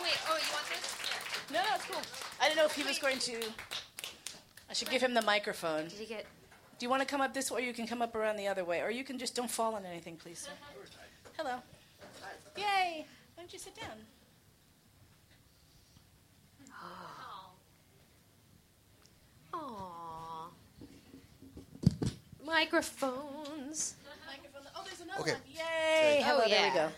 Oh 0.00 0.02
wait. 0.02 0.16
Oh, 0.28 0.36
you 0.36 0.52
want 0.52 0.66
this? 0.68 0.96
No, 1.52 1.60
no, 1.60 1.74
it's 1.74 1.84
cool. 1.84 2.00
I 2.40 2.44
didn't 2.44 2.56
know 2.56 2.64
if 2.64 2.74
he 2.74 2.82
was 2.82 2.98
going 2.98 3.18
to. 3.18 3.42
I 4.70 4.72
should 4.72 4.88
give 4.88 5.02
him 5.02 5.12
the 5.14 5.22
microphone. 5.22 5.84
Did 5.88 5.92
he 5.98 6.06
get? 6.06 6.24
Do 6.78 6.86
you 6.86 6.90
want 6.90 7.02
to 7.02 7.06
come 7.06 7.20
up 7.20 7.34
this 7.34 7.50
way, 7.50 7.60
or 7.60 7.64
you 7.64 7.74
can 7.74 7.86
come 7.86 8.00
up 8.00 8.14
around 8.14 8.36
the 8.36 8.48
other 8.48 8.64
way, 8.64 8.80
or 8.80 8.90
you 8.90 9.04
can 9.04 9.18
just 9.18 9.34
don't 9.34 9.50
fall 9.50 9.74
on 9.74 9.84
anything, 9.84 10.16
please, 10.16 10.38
sir. 10.38 10.50
Hello. 11.36 11.56
Yay. 12.56 13.04
Why 13.34 13.42
don't 13.42 13.52
you 13.52 13.58
sit 13.58 13.74
down? 13.78 13.98
Aww. 19.52 20.48
Microphones. 22.46 23.96
Microphone. 24.26 24.62
Oh, 24.74 24.82
there's 24.86 25.00
another 25.00 25.20
Okay. 25.20 25.32
one. 25.32 25.42
Yay. 25.46 26.22
Hello. 26.24 26.42
Oh, 26.44 26.48
There 26.48 26.62
we 26.62 26.70
oh, 26.70 26.74
yeah. 26.74 26.74
go. 26.88 26.92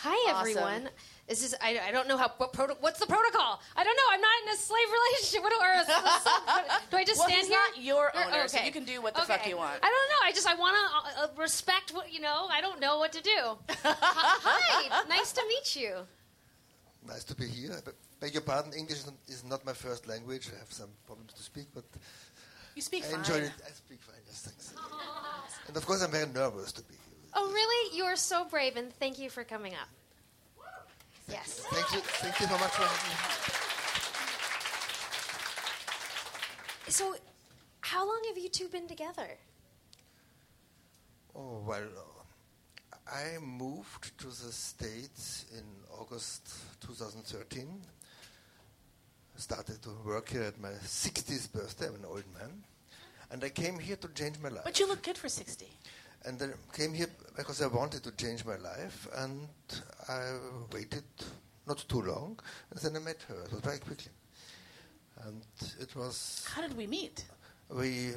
Hi 0.00 0.32
Awesome. 0.32 0.40
everyone. 0.48 0.88
This 1.28 1.42
is 1.42 1.56
I, 1.60 1.80
I 1.88 1.90
don't 1.90 2.06
know 2.06 2.16
how 2.16 2.28
what 2.36 2.52
proto, 2.52 2.76
what's 2.80 3.00
the 3.00 3.06
protocol? 3.06 3.60
I 3.74 3.82
don't 3.82 3.96
know. 3.96 4.08
I'm 4.12 4.20
not 4.20 4.30
in 4.44 4.48
a 4.54 4.56
slave 4.56 4.86
relationship. 4.98 5.42
What 5.42 5.50
do, 5.50 5.58
or 5.58 5.72
a, 5.72 6.80
do 6.90 6.96
I 6.96 7.04
just 7.04 7.18
Well, 7.18 7.26
stand 7.28 7.40
he's 7.40 7.48
here? 7.48 7.58
not 7.74 7.82
your 7.82 8.04
Or- 8.14 8.24
owner, 8.26 8.48
so 8.48 8.60
you 8.60 8.70
can 8.70 8.84
do 8.84 9.02
what 9.02 9.14
the 9.14 9.22
fuck 9.22 9.46
you 9.48 9.56
want. 9.56 9.80
I 9.82 9.88
don't 9.94 10.08
know. 10.12 10.22
I 10.22 10.30
just 10.32 10.46
I 10.46 10.54
want 10.54 10.76
to 10.76 11.20
uh, 11.20 11.24
uh, 11.24 11.28
respect 11.40 11.92
what 11.92 12.12
you 12.12 12.20
know. 12.20 12.46
I 12.50 12.60
don't 12.60 12.78
know 12.80 12.98
what 12.98 13.12
to 13.12 13.22
do. 13.22 13.58
Hi, 13.70 15.04
nice 15.08 15.32
to 15.32 15.42
meet 15.48 15.74
you. 15.74 15.96
Nice 17.08 17.24
to 17.24 17.34
be 17.34 17.46
here. 17.48 17.72
I 17.72 17.90
beg 18.20 18.32
your 18.34 18.42
pardon, 18.42 18.72
English 18.72 19.02
is 19.28 19.42
not- 19.44 19.64
my 19.64 19.72
first 19.72 20.06
language. 20.06 20.48
I 20.54 20.58
have 20.60 20.72
some 20.72 20.90
problems 21.06 21.32
to 21.34 21.42
speak, 21.42 21.66
but 21.74 21.84
You 22.76 22.82
speak 22.82 23.02
I 23.04 23.08
fine. 23.08 23.18
enjoyed 23.20 23.42
it. 23.42 23.52
I 23.66 23.70
speak 23.72 24.00
fine, 24.02 24.22
yes, 24.26 24.42
thanks. 24.42 24.74
And 25.68 25.76
of 25.76 25.84
course, 25.86 26.02
I'm 26.04 26.12
very 26.12 26.26
nervous 26.28 26.70
to 26.72 26.82
be 26.84 26.94
here. 26.94 27.30
Oh 27.34 27.50
really? 27.50 27.96
You 27.96 28.04
are 28.04 28.14
so 28.16 28.44
brave, 28.44 28.76
and 28.76 28.92
thank 29.00 29.18
you 29.18 29.28
for 29.30 29.42
coming 29.42 29.74
up. 29.74 29.88
Yes. 31.28 31.64
Thank 31.70 31.92
you, 31.92 32.00
thank 32.00 32.40
you 32.40 32.46
so 32.46 32.58
much 32.58 32.70
for 32.70 32.82
having 32.82 33.10
me. 33.10 33.16
So, 36.88 37.14
how 37.80 38.06
long 38.06 38.22
have 38.28 38.38
you 38.38 38.48
two 38.48 38.68
been 38.68 38.86
together? 38.86 39.28
Oh, 41.34 41.62
well, 41.66 41.82
uh, 41.82 42.96
I 43.12 43.38
moved 43.40 44.16
to 44.18 44.26
the 44.26 44.52
States 44.52 45.46
in 45.52 45.64
August 46.00 46.48
2013. 46.80 47.82
I 49.36 49.38
Started 49.38 49.82
to 49.82 49.90
work 50.04 50.30
here 50.30 50.42
at 50.44 50.60
my 50.60 50.70
60th 50.70 51.52
birthday. 51.52 51.88
I'm 51.88 51.96
an 51.96 52.04
old 52.06 52.24
man. 52.38 52.64
And 53.30 53.42
I 53.42 53.48
came 53.48 53.78
here 53.78 53.96
to 53.96 54.08
change 54.08 54.38
my 54.40 54.48
life. 54.48 54.64
But 54.64 54.78
you 54.78 54.86
look 54.86 55.02
good 55.02 55.18
for 55.18 55.28
60. 55.28 55.66
And 56.24 56.42
I 56.42 56.76
came 56.76 56.92
here 56.94 57.08
because 57.36 57.62
I 57.62 57.66
wanted 57.66 58.02
to 58.02 58.10
change 58.12 58.44
my 58.44 58.56
life, 58.56 59.06
and 59.16 59.48
I 60.08 60.38
waited 60.72 61.04
not 61.66 61.84
too 61.88 62.02
long, 62.02 62.38
and 62.70 62.80
then 62.80 62.96
I 62.96 63.04
met 63.04 63.22
her. 63.28 63.42
It 63.44 63.52
was 63.52 63.60
very 63.60 63.78
quickly, 63.78 64.12
and 65.24 65.42
it 65.80 65.94
was 65.94 66.44
How 66.52 66.62
did 66.62 66.76
we 66.76 66.86
meet? 66.86 67.24
we 67.70 68.14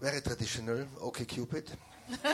very 0.00 0.20
traditional. 0.20 0.84
OkCupid. 1.00 1.68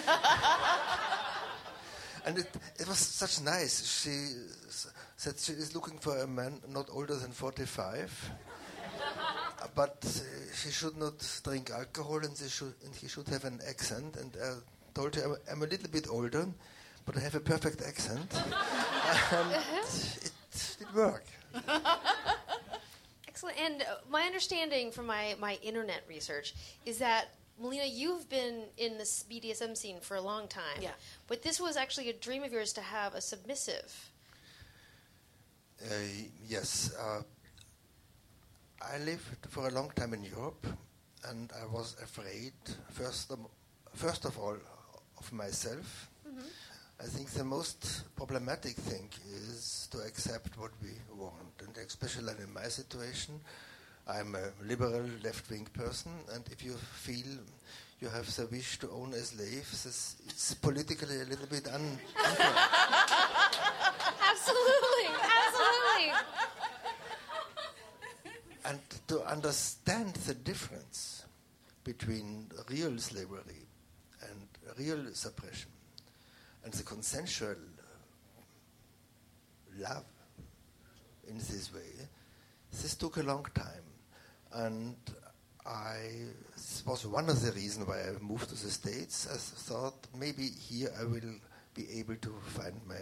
and 2.24 2.38
it, 2.38 2.48
it 2.78 2.88
was 2.88 2.98
such 2.98 3.42
nice. 3.42 3.84
She 3.84 4.32
said 5.16 5.38
she 5.38 5.52
is 5.52 5.74
looking 5.74 5.98
for 5.98 6.16
a 6.18 6.26
man 6.26 6.60
not 6.68 6.88
older 6.90 7.16
than 7.16 7.32
45. 7.32 8.30
But 9.74 9.98
uh, 10.02 10.54
she 10.54 10.70
should 10.70 10.96
not 10.96 11.40
drink 11.44 11.70
alcohol 11.70 12.24
and, 12.24 12.36
she 12.36 12.48
should, 12.48 12.74
and 12.84 12.94
he 12.94 13.08
should 13.08 13.28
have 13.28 13.44
an 13.44 13.60
accent. 13.68 14.16
And 14.16 14.34
I 14.42 14.54
told 14.98 15.14
her 15.14 15.24
I'm, 15.24 15.36
I'm 15.52 15.62
a 15.62 15.66
little 15.66 15.88
bit 15.88 16.08
older, 16.10 16.48
but 17.06 17.16
I 17.16 17.20
have 17.20 17.36
a 17.36 17.40
perfect 17.40 17.82
accent. 17.82 18.34
and 19.32 19.48
it 19.52 20.32
did 20.78 20.92
work. 20.92 21.26
Excellent. 23.28 23.56
And 23.60 23.82
uh, 23.82 23.86
my 24.10 24.22
understanding 24.22 24.90
from 24.90 25.06
my, 25.06 25.36
my 25.38 25.54
internet 25.62 26.02
research 26.08 26.54
is 26.84 26.98
that, 26.98 27.28
Mollena, 27.60 27.86
you've 27.86 28.28
been 28.28 28.64
in 28.76 28.98
this 28.98 29.24
BDSM 29.30 29.76
scene 29.76 30.00
for 30.00 30.16
a 30.16 30.20
long 30.20 30.48
time. 30.48 30.80
Yeah. 30.80 30.96
But 31.28 31.42
this 31.42 31.60
was 31.60 31.76
actually 31.76 32.08
a 32.10 32.14
dream 32.14 32.42
of 32.42 32.52
yours 32.52 32.72
to 32.72 32.80
have 32.80 33.14
a 33.14 33.20
submissive. 33.20 34.10
Uh, 35.80 35.94
yes. 36.48 36.92
Uh, 36.98 37.22
I 38.82 38.98
lived 38.98 39.46
for 39.48 39.68
a 39.68 39.70
long 39.70 39.90
time 39.94 40.12
in 40.14 40.24
Europe, 40.24 40.66
and 41.28 41.52
I 41.62 41.66
was 41.66 41.96
afraid, 42.02 42.52
first 42.90 43.30
of, 43.30 43.38
first 43.94 44.24
of 44.24 44.36
all, 44.38 44.56
of 45.18 45.32
myself. 45.32 46.08
Mm-hmm. 46.28 46.48
I 47.00 47.04
think 47.04 47.30
the 47.30 47.44
most 47.44 48.04
problematic 48.16 48.74
thing 48.76 49.08
is 49.30 49.88
to 49.92 49.98
accept 49.98 50.58
what 50.58 50.72
we 50.82 50.90
want, 51.16 51.52
and 51.60 51.76
especially 51.86 52.32
in 52.42 52.52
my 52.52 52.64
situation, 52.68 53.40
I'm 54.08 54.34
a 54.34 54.50
liberal 54.66 55.04
left-wing 55.22 55.68
person, 55.72 56.12
and 56.34 56.44
if 56.50 56.64
you 56.64 56.72
feel 56.72 57.26
you 58.00 58.08
have 58.08 58.34
the 58.36 58.46
wish 58.46 58.78
to 58.78 58.90
own 58.90 59.12
a 59.12 59.18
slave, 59.18 59.68
this 59.70 60.16
it's 60.26 60.54
politically 60.54 61.20
a 61.20 61.24
little 61.24 61.46
bit 61.46 61.66
un- 61.68 61.98
Absolutely. 64.30 65.08
Absolutely. 65.38 66.12
and 68.64 68.80
to 69.08 69.22
understand 69.22 70.14
the 70.26 70.34
difference 70.34 71.24
between 71.84 72.46
real 72.68 72.96
slavery 72.98 73.66
real 74.76 75.12
suppression 75.12 75.70
and 76.64 76.72
the 76.72 76.82
consensual 76.82 77.52
uh, 77.52 77.54
love 79.78 80.04
in 81.28 81.38
this 81.38 81.72
way, 81.72 82.08
this 82.72 82.94
took 82.94 83.16
a 83.18 83.22
long 83.22 83.46
time. 83.54 83.84
And 84.52 84.96
I, 85.66 85.98
this 86.54 86.82
was 86.86 87.06
one 87.06 87.28
of 87.28 87.40
the 87.42 87.52
reasons 87.52 87.86
why 87.86 88.00
I 88.00 88.12
moved 88.20 88.48
to 88.48 88.54
the 88.54 88.70
States. 88.70 89.28
I 89.30 89.36
thought 89.36 90.06
maybe 90.18 90.48
here 90.48 90.90
I 90.98 91.04
will 91.04 91.34
be 91.74 91.86
able 91.98 92.16
to 92.16 92.34
find 92.46 92.74
my, 92.88 92.96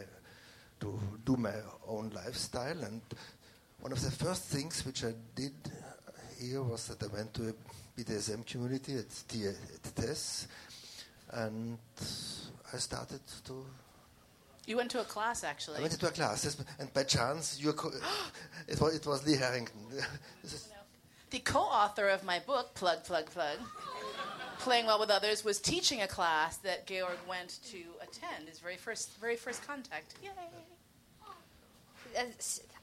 to 0.81 1.00
do 1.24 1.37
my 1.37 1.55
own 1.87 2.11
lifestyle. 2.14 2.83
And 2.83 3.00
one 3.81 3.92
of 3.92 4.02
the 4.02 4.11
first 4.11 4.44
things 4.44 4.85
which 4.85 5.05
I 5.05 5.14
did 5.35 5.55
uh, 5.66 6.11
here 6.40 6.62
was 6.62 6.88
that 6.88 7.02
I 7.02 7.14
went 7.14 7.33
to 7.35 7.48
a 7.48 7.55
BDSM 8.00 8.44
community 8.44 8.96
at, 8.96 9.11
T- 9.29 9.46
at 9.46 9.94
TESS, 9.94 10.48
and 11.33 11.79
I 12.73 12.77
started 12.79 13.21
to. 13.45 13.65
You 14.67 14.77
went 14.77 14.91
to 14.93 15.01
a 15.01 15.05
class, 15.05 15.45
actually. 15.45 15.79
I 15.79 15.81
went 15.83 15.99
to 15.99 16.09
a 16.09 16.11
class, 16.11 16.45
yes, 16.45 16.57
and 16.81 16.93
by 16.93 17.05
chance, 17.05 17.61
you 17.61 17.73
co- 17.73 17.93
it, 18.69 18.81
was, 18.81 18.97
it 18.97 19.07
was 19.07 19.27
Lee 19.27 19.37
Harrington. 19.37 19.81
The 21.31 21.41
co-author 21.41 22.09
of 22.09 22.23
my 22.23 22.39
book, 22.39 22.73
Plug, 22.75 23.03
Plug, 23.03 23.27
Plug, 23.27 23.59
Playing 24.61 24.87
Well 24.87 25.01
with 25.01 25.11
Others, 25.11 25.45
was 25.45 25.61
teaching 25.61 26.01
a 26.01 26.07
class 26.07 26.57
that 26.59 26.87
Georg 26.87 27.19
went 27.29 27.59
to 27.73 27.79
attend. 28.01 28.49
His 28.49 28.61
very 28.61 28.77
first, 28.77 29.11
very 29.21 29.35
first 29.35 29.67
contact. 29.67 30.15
Yay! 30.23 30.31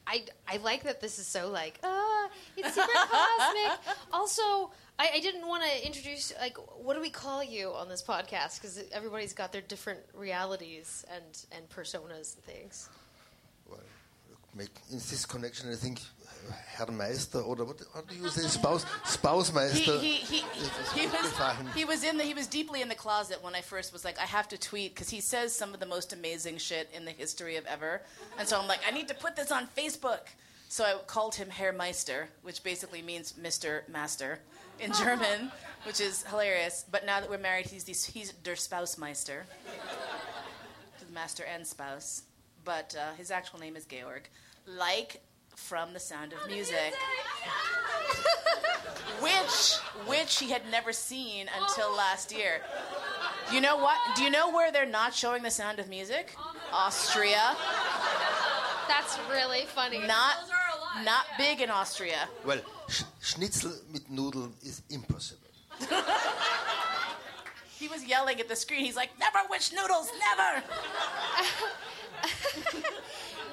I, 0.06 0.24
I 0.48 0.58
like 0.58 0.84
that 0.84 1.00
this 1.00 1.20
is 1.20 1.26
so 1.26 1.50
like, 1.50 1.80
ah, 1.84 2.13
it's 2.58 2.76
super 2.76 2.88
cosmic. 3.10 3.80
Also, 4.12 4.72
I, 5.00 5.10
I 5.16 5.20
didn't 5.20 5.48
want 5.48 5.64
to 5.64 5.86
introduce, 5.86 6.34
like, 6.40 6.58
what 6.78 6.94
do 6.96 7.02
we 7.02 7.10
call 7.10 7.44
you 7.44 7.70
on 7.70 7.90
this 7.90 8.04
podcast? 8.04 8.62
Because 8.62 8.84
everybody's 8.92 9.34
got 9.34 9.52
their 9.52 9.62
different 9.62 10.00
realities 10.14 11.04
and, 11.14 11.46
and 11.52 11.70
personas 11.70 12.36
and 12.36 12.44
things. 12.44 12.90
well, 13.70 13.80
make, 14.56 14.70
in 14.92 14.98
this 14.98 15.26
connection, 15.26 15.72
I 15.72 15.76
think 15.76 16.00
uh, 16.00 16.54
Herr 16.76 16.92
Meister, 16.92 17.40
or 17.40 17.56
what, 17.56 17.82
what 17.92 18.08
do 18.08 18.16
you 18.16 18.30
say, 18.30 18.48
Spouse, 18.48 18.86
Spousmeister? 19.04 20.00
He, 20.00 20.14
he, 20.14 20.38
he, 20.38 20.44
he, 20.96 21.08
was, 21.08 21.76
he 21.76 21.86
was 21.86 22.04
in 22.04 22.18
the, 22.18 22.24
he 22.24 22.34
was 22.36 22.46
deeply 22.46 22.82
in 22.82 22.90
the 22.90 22.96
closet 22.96 23.44
when 23.44 23.56
I 23.56 23.62
first 23.62 23.94
was 23.94 24.06
like, 24.06 24.20
I 24.20 24.26
have 24.26 24.48
to 24.50 24.58
tweet 24.60 24.94
because 24.94 25.10
he 25.10 25.22
says 25.22 25.56
some 25.56 25.74
of 25.74 25.80
the 25.80 25.86
most 25.88 26.14
amazing 26.14 26.58
shit 26.60 26.90
in 26.94 27.06
the 27.06 27.12
history 27.12 27.56
of 27.56 27.66
ever, 27.66 28.02
and 28.38 28.48
so 28.48 28.60
I'm 28.60 28.68
like, 28.68 28.82
I 28.88 28.92
need 28.92 29.08
to 29.08 29.16
put 29.16 29.36
this 29.36 29.52
on 29.52 29.68
Facebook. 29.76 30.28
So 30.74 30.84
I 30.84 30.96
called 31.06 31.36
him 31.36 31.52
Herr 31.52 31.72
Meister, 31.72 32.30
which 32.42 32.64
basically 32.64 33.04
means 33.04 33.34
Mr. 33.34 33.88
Master 33.88 34.40
in 34.80 34.92
German, 34.94 35.52
which 35.84 36.02
is 36.02 36.24
hilarious. 36.24 36.84
But 36.90 37.06
now 37.06 37.20
that 37.20 37.30
we're 37.30 37.38
married, 37.38 37.68
he's 37.68 37.84
the, 37.84 37.94
he's 37.94 38.34
der 38.34 38.56
the 38.56 39.44
master 41.14 41.44
and 41.44 41.68
spouse. 41.68 42.24
But 42.66 42.96
uh, 43.00 43.14
his 43.20 43.30
actual 43.30 43.60
name 43.60 43.76
is 43.76 43.86
Georg, 43.86 44.28
like 44.66 45.22
from 45.56 45.94
The 45.94 46.00
Sound 46.00 46.34
of 46.34 46.40
Music, 46.50 46.76
which 49.20 49.76
which 50.08 50.40
he 50.40 50.50
had 50.50 50.64
never 50.72 50.92
seen 50.92 51.52
until 51.62 51.96
last 51.96 52.36
year. 52.36 52.62
You 53.52 53.62
know 53.62 53.78
what? 53.78 54.00
Do 54.16 54.24
you 54.24 54.32
know 54.32 54.52
where 54.52 54.72
they're 54.72 54.88
not 54.88 55.14
showing 55.14 55.44
The 55.44 55.52
Sound 55.52 55.78
of 55.78 55.88
Music? 55.88 56.36
Austria. 56.74 57.56
That's 58.88 59.20
really 59.30 59.66
funny. 59.66 60.00
Not 60.00 60.36
not 61.04 61.26
big 61.38 61.62
in 61.62 61.70
Austria. 61.70 62.28
Well, 62.46 62.62
sch 62.88 63.04
Schnitzel 63.22 63.74
mit 63.92 64.10
Nudeln 64.10 64.54
is 64.62 64.82
impossible. 64.90 65.50
He 67.80 67.90
was 67.90 68.06
yelling 68.06 68.40
at 68.40 68.48
the 68.48 68.56
screen. 68.56 68.86
He's 68.86 68.96
like, 68.96 69.10
"Never 69.20 69.40
wish 69.50 69.74
noodles, 69.74 70.10
never." 70.28 70.64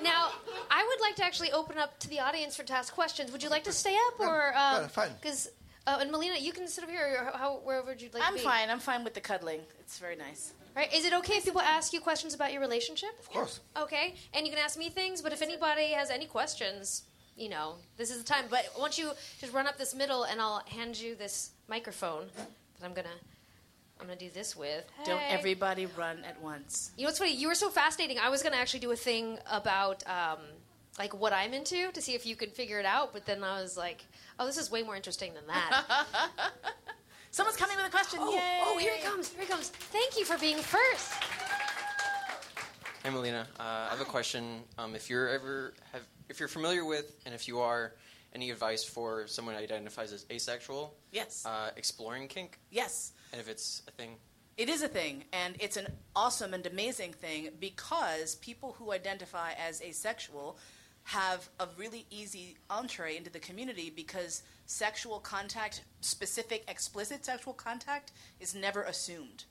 Now, 0.03 0.31
I 0.71 0.87
would 0.89 1.01
like 1.01 1.17
to 1.17 1.25
actually 1.25 1.53
open 1.53 1.77
up 1.77 1.99
to 2.01 2.09
the 2.09 2.21
audience 2.21 2.57
for 2.57 2.63
to 2.63 2.73
ask 2.73 2.95
questions. 2.95 3.31
Would 3.33 3.43
you 3.43 3.51
like 3.51 3.65
to 3.65 3.73
stay 3.73 3.95
up 4.07 4.19
or? 4.19 4.53
well, 4.55 4.89
fine. 4.89 5.11
Because 5.21 5.51
uh, 5.87 5.99
and 6.01 6.11
Mollena, 6.11 6.39
you 6.39 6.53
can 6.53 6.69
sit 6.69 6.85
over 6.85 6.93
here. 6.93 7.31
Or 7.33 7.39
how, 7.39 7.61
wherever 7.65 7.89
would 7.89 8.03
like 8.15 8.23
I'm 8.23 8.35
to 8.35 8.39
be? 8.39 8.45
fine. 8.45 8.71
I'm 8.71 8.79
fine 8.79 9.05
with 9.05 9.15
the 9.15 9.21
cuddling. 9.21 9.61
It's 9.81 9.99
very 9.99 10.17
nice. 10.17 10.53
Right? 10.77 10.93
Is 10.95 11.05
it 11.05 11.13
okay 11.15 11.35
if 11.35 11.45
people 11.45 11.61
ask 11.61 11.93
you 11.93 12.01
questions 12.01 12.35
about 12.35 12.53
your 12.53 12.61
relationship? 12.61 13.11
Of 13.19 13.31
course. 13.31 13.61
Okay, 13.77 14.15
and 14.33 14.47
you 14.47 14.53
can 14.53 14.63
ask 14.63 14.79
me 14.79 14.89
things. 14.89 15.21
But 15.21 15.33
if 15.33 15.43
anybody 15.43 15.93
has 15.93 16.11
any 16.11 16.27
questions, 16.27 17.03
you 17.41 17.49
know, 17.49 17.77
this 17.97 18.11
is 18.11 18.19
the 18.19 18.25
time. 18.25 18.45
But 18.51 18.71
once 18.79 18.99
you 18.99 19.11
just 19.41 19.53
run 19.53 19.67
up 19.67 19.79
this 19.79 19.95
middle, 19.95 20.25
and 20.25 20.41
I'll 20.41 20.63
hand 20.67 21.01
you 21.01 21.15
this 21.15 21.51
microphone 21.69 22.27
that 22.37 22.87
I'm 22.87 22.93
gonna, 22.93 23.09
I'm 23.99 24.07
gonna 24.07 24.19
do 24.19 24.29
this 24.29 24.55
with. 24.55 24.85
Don't 25.07 25.23
everybody 25.29 25.87
run 25.87 26.19
at 26.29 26.41
once. 26.43 26.93
You 26.97 27.05
know 27.05 27.09
what's 27.09 27.19
funny? 27.19 27.35
You 27.35 27.49
were 27.49 27.55
so 27.55 27.71
fascinating. 27.71 28.19
I 28.19 28.29
was 28.29 28.43
gonna 28.43 28.57
actually 28.57 28.81
do 28.81 28.91
a 28.93 28.97
thing 28.97 29.39
about 29.51 30.05
um, 30.07 30.39
like 30.99 31.19
what 31.19 31.33
I'm 31.33 31.55
into 31.55 31.91
to 31.93 32.03
see 32.03 32.15
if 32.15 32.27
you 32.27 32.37
could 32.37 32.53
figure 32.53 32.79
it 32.79 32.87
out. 32.87 33.15
But 33.15 33.25
then 33.25 33.43
I 33.43 33.61
was 33.61 33.77
like, 33.77 34.05
oh, 34.39 34.45
this 34.45 34.59
is 34.59 34.71
way 34.71 34.83
more 34.83 34.95
interesting 34.97 35.33
than 35.33 35.47
that. 35.47 36.05
Someone's 37.31 37.57
coming 37.57 37.77
with 37.77 37.87
a 37.87 37.91
question. 37.91 38.19
oh, 38.21 38.35
Yay! 38.35 38.61
oh, 38.65 38.77
here 38.79 38.93
he 38.97 39.03
comes! 39.03 39.29
Here 39.29 39.43
he 39.43 39.47
comes! 39.47 39.69
Thank 39.69 40.19
you 40.19 40.25
for 40.25 40.37
being 40.37 40.59
first. 40.59 41.15
Hey, 43.05 43.09
Mollena. 43.11 43.47
Uh, 43.59 43.63
I 43.63 43.89
have 43.91 44.01
a 44.01 44.05
question. 44.05 44.63
Um, 44.77 44.95
if 44.95 45.09
you're 45.09 45.29
ever 45.29 45.73
have, 45.93 46.03
if 46.31 46.39
you're 46.41 46.49
familiar 46.49 46.85
with, 46.85 47.15
and 47.27 47.35
if 47.35 47.49
you 47.49 47.59
are, 47.61 47.93
any 48.35 48.51
advice 48.51 48.85
for 48.85 49.27
someone 49.27 49.57
who 49.57 49.61
identifies 49.61 50.13
as 50.13 50.25
asexual, 50.31 50.95
Yes. 51.11 51.45
uh, 51.45 51.71
exploring 51.77 52.29
kink, 52.29 52.59
yes. 52.71 53.13
and 53.33 53.41
if 53.41 53.49
it's 53.49 53.83
a 53.89 53.91
thing. 53.91 54.17
It 54.57 54.69
is 54.69 54.83
a 54.83 54.89
thing, 54.89 55.25
and 55.33 55.57
it's 55.59 55.77
an 55.77 55.89
awesome 56.15 56.55
and 56.55 56.65
amazing 56.67 57.13
thing 57.15 57.49
because 57.59 58.37
people 58.37 58.77
who 58.79 58.93
identify 58.93 59.53
as 59.53 59.83
asexual 59.83 60.59
have 61.05 61.49
a 61.59 61.67
really 61.77 62.07
easy 62.11 62.57
entree 62.69 63.17
into 63.17 63.31
the 63.31 63.39
community 63.41 63.91
because 63.95 64.43
sexual 64.67 65.19
contact, 65.19 65.83
specific, 66.01 66.63
explicit 66.69 67.25
sexual 67.25 67.55
contact, 67.55 68.13
is 68.39 68.55
never 68.55 68.83
assumed. 68.83 69.45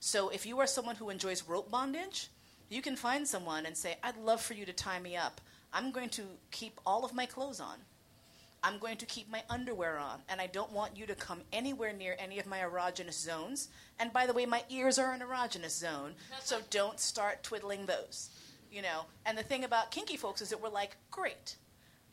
So 0.00 0.30
if 0.30 0.46
you 0.46 0.58
are 0.60 0.66
someone 0.66 0.96
who 0.96 1.10
enjoys 1.10 1.46
rope 1.46 1.70
bondage, 1.70 2.28
you 2.70 2.80
can 2.80 2.96
find 2.96 3.28
someone 3.28 3.66
and 3.66 3.76
say, 3.76 3.96
I'd 4.02 4.16
love 4.16 4.40
for 4.40 4.54
you 4.54 4.64
to 4.64 4.72
tie 4.72 5.00
me 5.00 5.16
up. 5.16 5.40
I'm 5.72 5.90
going 5.90 6.10
to 6.10 6.22
keep 6.50 6.80
all 6.84 7.04
of 7.04 7.14
my 7.14 7.26
clothes 7.26 7.60
on. 7.60 7.78
I'm 8.64 8.78
going 8.78 8.96
to 8.98 9.06
keep 9.06 9.28
my 9.28 9.42
underwear 9.50 9.98
on, 9.98 10.20
and 10.28 10.40
I 10.40 10.46
don't 10.46 10.70
want 10.70 10.96
you 10.96 11.04
to 11.06 11.16
come 11.16 11.40
anywhere 11.52 11.92
near 11.92 12.14
any 12.18 12.38
of 12.38 12.46
my 12.46 12.58
erogenous 12.58 13.20
zones. 13.20 13.68
And 13.98 14.12
by 14.12 14.26
the 14.26 14.32
way, 14.32 14.46
my 14.46 14.62
ears 14.70 15.00
are 15.00 15.12
an 15.12 15.20
erogenous 15.20 15.76
zone, 15.76 16.12
so 16.40 16.60
don't 16.70 17.00
start 17.00 17.42
twiddling 17.42 17.86
those. 17.86 18.30
You 18.70 18.82
know, 18.82 19.06
and 19.26 19.36
the 19.36 19.42
thing 19.42 19.64
about 19.64 19.90
kinky 19.90 20.16
folks 20.16 20.40
is 20.40 20.50
that 20.50 20.62
we're 20.62 20.68
like, 20.68 20.96
great. 21.10 21.56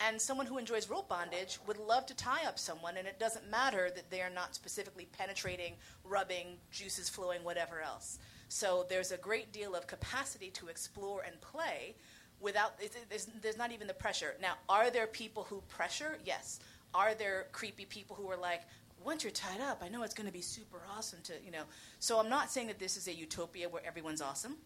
And 0.00 0.20
someone 0.20 0.46
who 0.46 0.58
enjoys 0.58 0.90
rope 0.90 1.08
bondage 1.08 1.58
would 1.66 1.78
love 1.78 2.06
to 2.06 2.16
tie 2.16 2.46
up 2.46 2.58
someone, 2.58 2.96
and 2.96 3.06
it 3.06 3.20
doesn't 3.20 3.48
matter 3.48 3.90
that 3.94 4.10
they 4.10 4.20
are 4.20 4.30
not 4.30 4.54
specifically 4.54 5.06
penetrating, 5.16 5.74
rubbing, 6.04 6.56
juices 6.72 7.08
flowing, 7.08 7.44
whatever 7.44 7.80
else. 7.80 8.18
So 8.48 8.84
there's 8.88 9.12
a 9.12 9.16
great 9.16 9.52
deal 9.52 9.76
of 9.76 9.86
capacity 9.86 10.50
to 10.54 10.66
explore 10.66 11.22
and 11.22 11.40
play 11.40 11.94
without 12.40 12.72
there's, 13.08 13.58
not 13.58 13.72
even 13.72 13.86
the 13.86 13.94
pressure. 13.94 14.34
Now 14.40 14.54
are 14.68 14.90
there 14.90 15.06
people 15.06 15.44
who 15.44 15.62
pressure? 15.68 16.18
Yes. 16.24 16.60
Are 16.94 17.14
there 17.14 17.46
creepy 17.52 17.84
people 17.84 18.16
who 18.16 18.30
are 18.30 18.36
like 18.36 18.62
once 19.04 19.24
you're 19.24 19.32
tied 19.32 19.60
up. 19.60 19.82
I 19.82 19.88
know 19.88 20.02
it's 20.02 20.14
going 20.14 20.26
to 20.26 20.32
be 20.32 20.42
super 20.42 20.82
awesome 20.96 21.20
to 21.24 21.34
you 21.44 21.50
know? 21.50 21.62
So 21.98 22.18
i'm 22.18 22.28
not 22.28 22.50
saying 22.50 22.66
that 22.68 22.78
this 22.78 22.96
is 22.96 23.08
a 23.08 23.14
utopia 23.14 23.68
where 23.68 23.82
everyone's 23.86 24.22
awesome. 24.22 24.56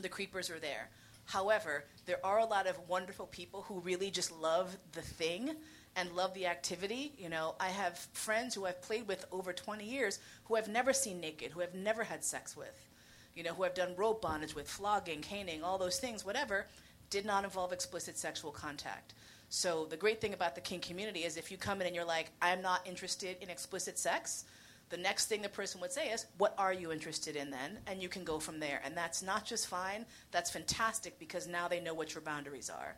The 0.00 0.08
creepers 0.08 0.50
are 0.50 0.58
there. 0.58 0.88
However 1.26 1.84
there 2.06 2.24
are 2.24 2.38
a 2.38 2.46
lot 2.46 2.66
of 2.66 2.76
wonderful 2.88 3.26
people 3.26 3.62
who 3.62 3.80
really 3.80 4.10
just 4.10 4.32
love 4.32 4.76
the 4.92 5.02
thing 5.02 5.54
and 5.94 6.10
love 6.12 6.32
the 6.34 6.46
activity 6.46 7.12
you 7.18 7.28
know? 7.28 7.54
I 7.60 7.68
have 7.68 7.98
friends 8.12 8.54
who 8.54 8.66
i've 8.66 8.82
played 8.82 9.06
with 9.06 9.24
over 9.30 9.52
20 9.52 9.84
years 9.84 10.18
who 10.44 10.56
i've 10.56 10.68
never 10.68 10.92
seen 10.92 11.20
naked 11.20 11.52
who 11.52 11.62
i've 11.62 11.74
never 11.74 12.02
had 12.02 12.24
sex 12.24 12.56
with 12.56 12.88
you 13.34 13.42
know, 13.42 13.54
who 13.54 13.62
have 13.62 13.74
done 13.74 13.94
rope 13.96 14.22
bondage 14.22 14.54
with 14.54 14.68
flogging, 14.68 15.20
caning, 15.20 15.62
all 15.62 15.78
those 15.78 15.98
things, 15.98 16.24
whatever, 16.24 16.66
did 17.12 17.26
not 17.26 17.44
involve 17.44 17.72
explicit 17.72 18.16
sexual 18.16 18.50
contact. 18.50 19.12
So 19.50 19.86
the 19.90 19.98
great 19.98 20.18
thing 20.18 20.32
about 20.32 20.54
the 20.54 20.62
kink 20.62 20.82
community 20.82 21.24
is 21.24 21.36
if 21.36 21.50
you 21.50 21.58
come 21.58 21.82
in 21.82 21.86
and 21.86 21.94
you're 21.94 22.06
like, 22.06 22.30
I'm 22.40 22.62
not 22.62 22.80
interested 22.86 23.36
in 23.42 23.50
explicit 23.50 23.98
sex, 23.98 24.46
the 24.88 24.96
next 24.96 25.26
thing 25.26 25.42
the 25.42 25.48
person 25.50 25.78
would 25.82 25.92
say 25.92 26.08
is, 26.08 26.24
What 26.38 26.54
are 26.56 26.72
you 26.72 26.90
interested 26.90 27.36
in 27.36 27.50
then? 27.50 27.78
And 27.86 28.02
you 28.02 28.08
can 28.08 28.24
go 28.24 28.38
from 28.38 28.58
there. 28.58 28.80
And 28.82 28.96
that's 28.96 29.22
not 29.22 29.44
just 29.44 29.66
fine, 29.66 30.06
that's 30.30 30.50
fantastic 30.50 31.18
because 31.18 31.46
now 31.46 31.68
they 31.68 31.80
know 31.80 31.92
what 31.92 32.14
your 32.14 32.22
boundaries 32.22 32.70
are. 32.70 32.96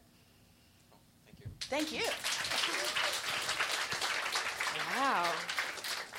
Thank 1.63 1.93
you. 1.93 2.01
Thank 2.01 2.01
you. 2.01 2.05
Wow. 4.97 5.33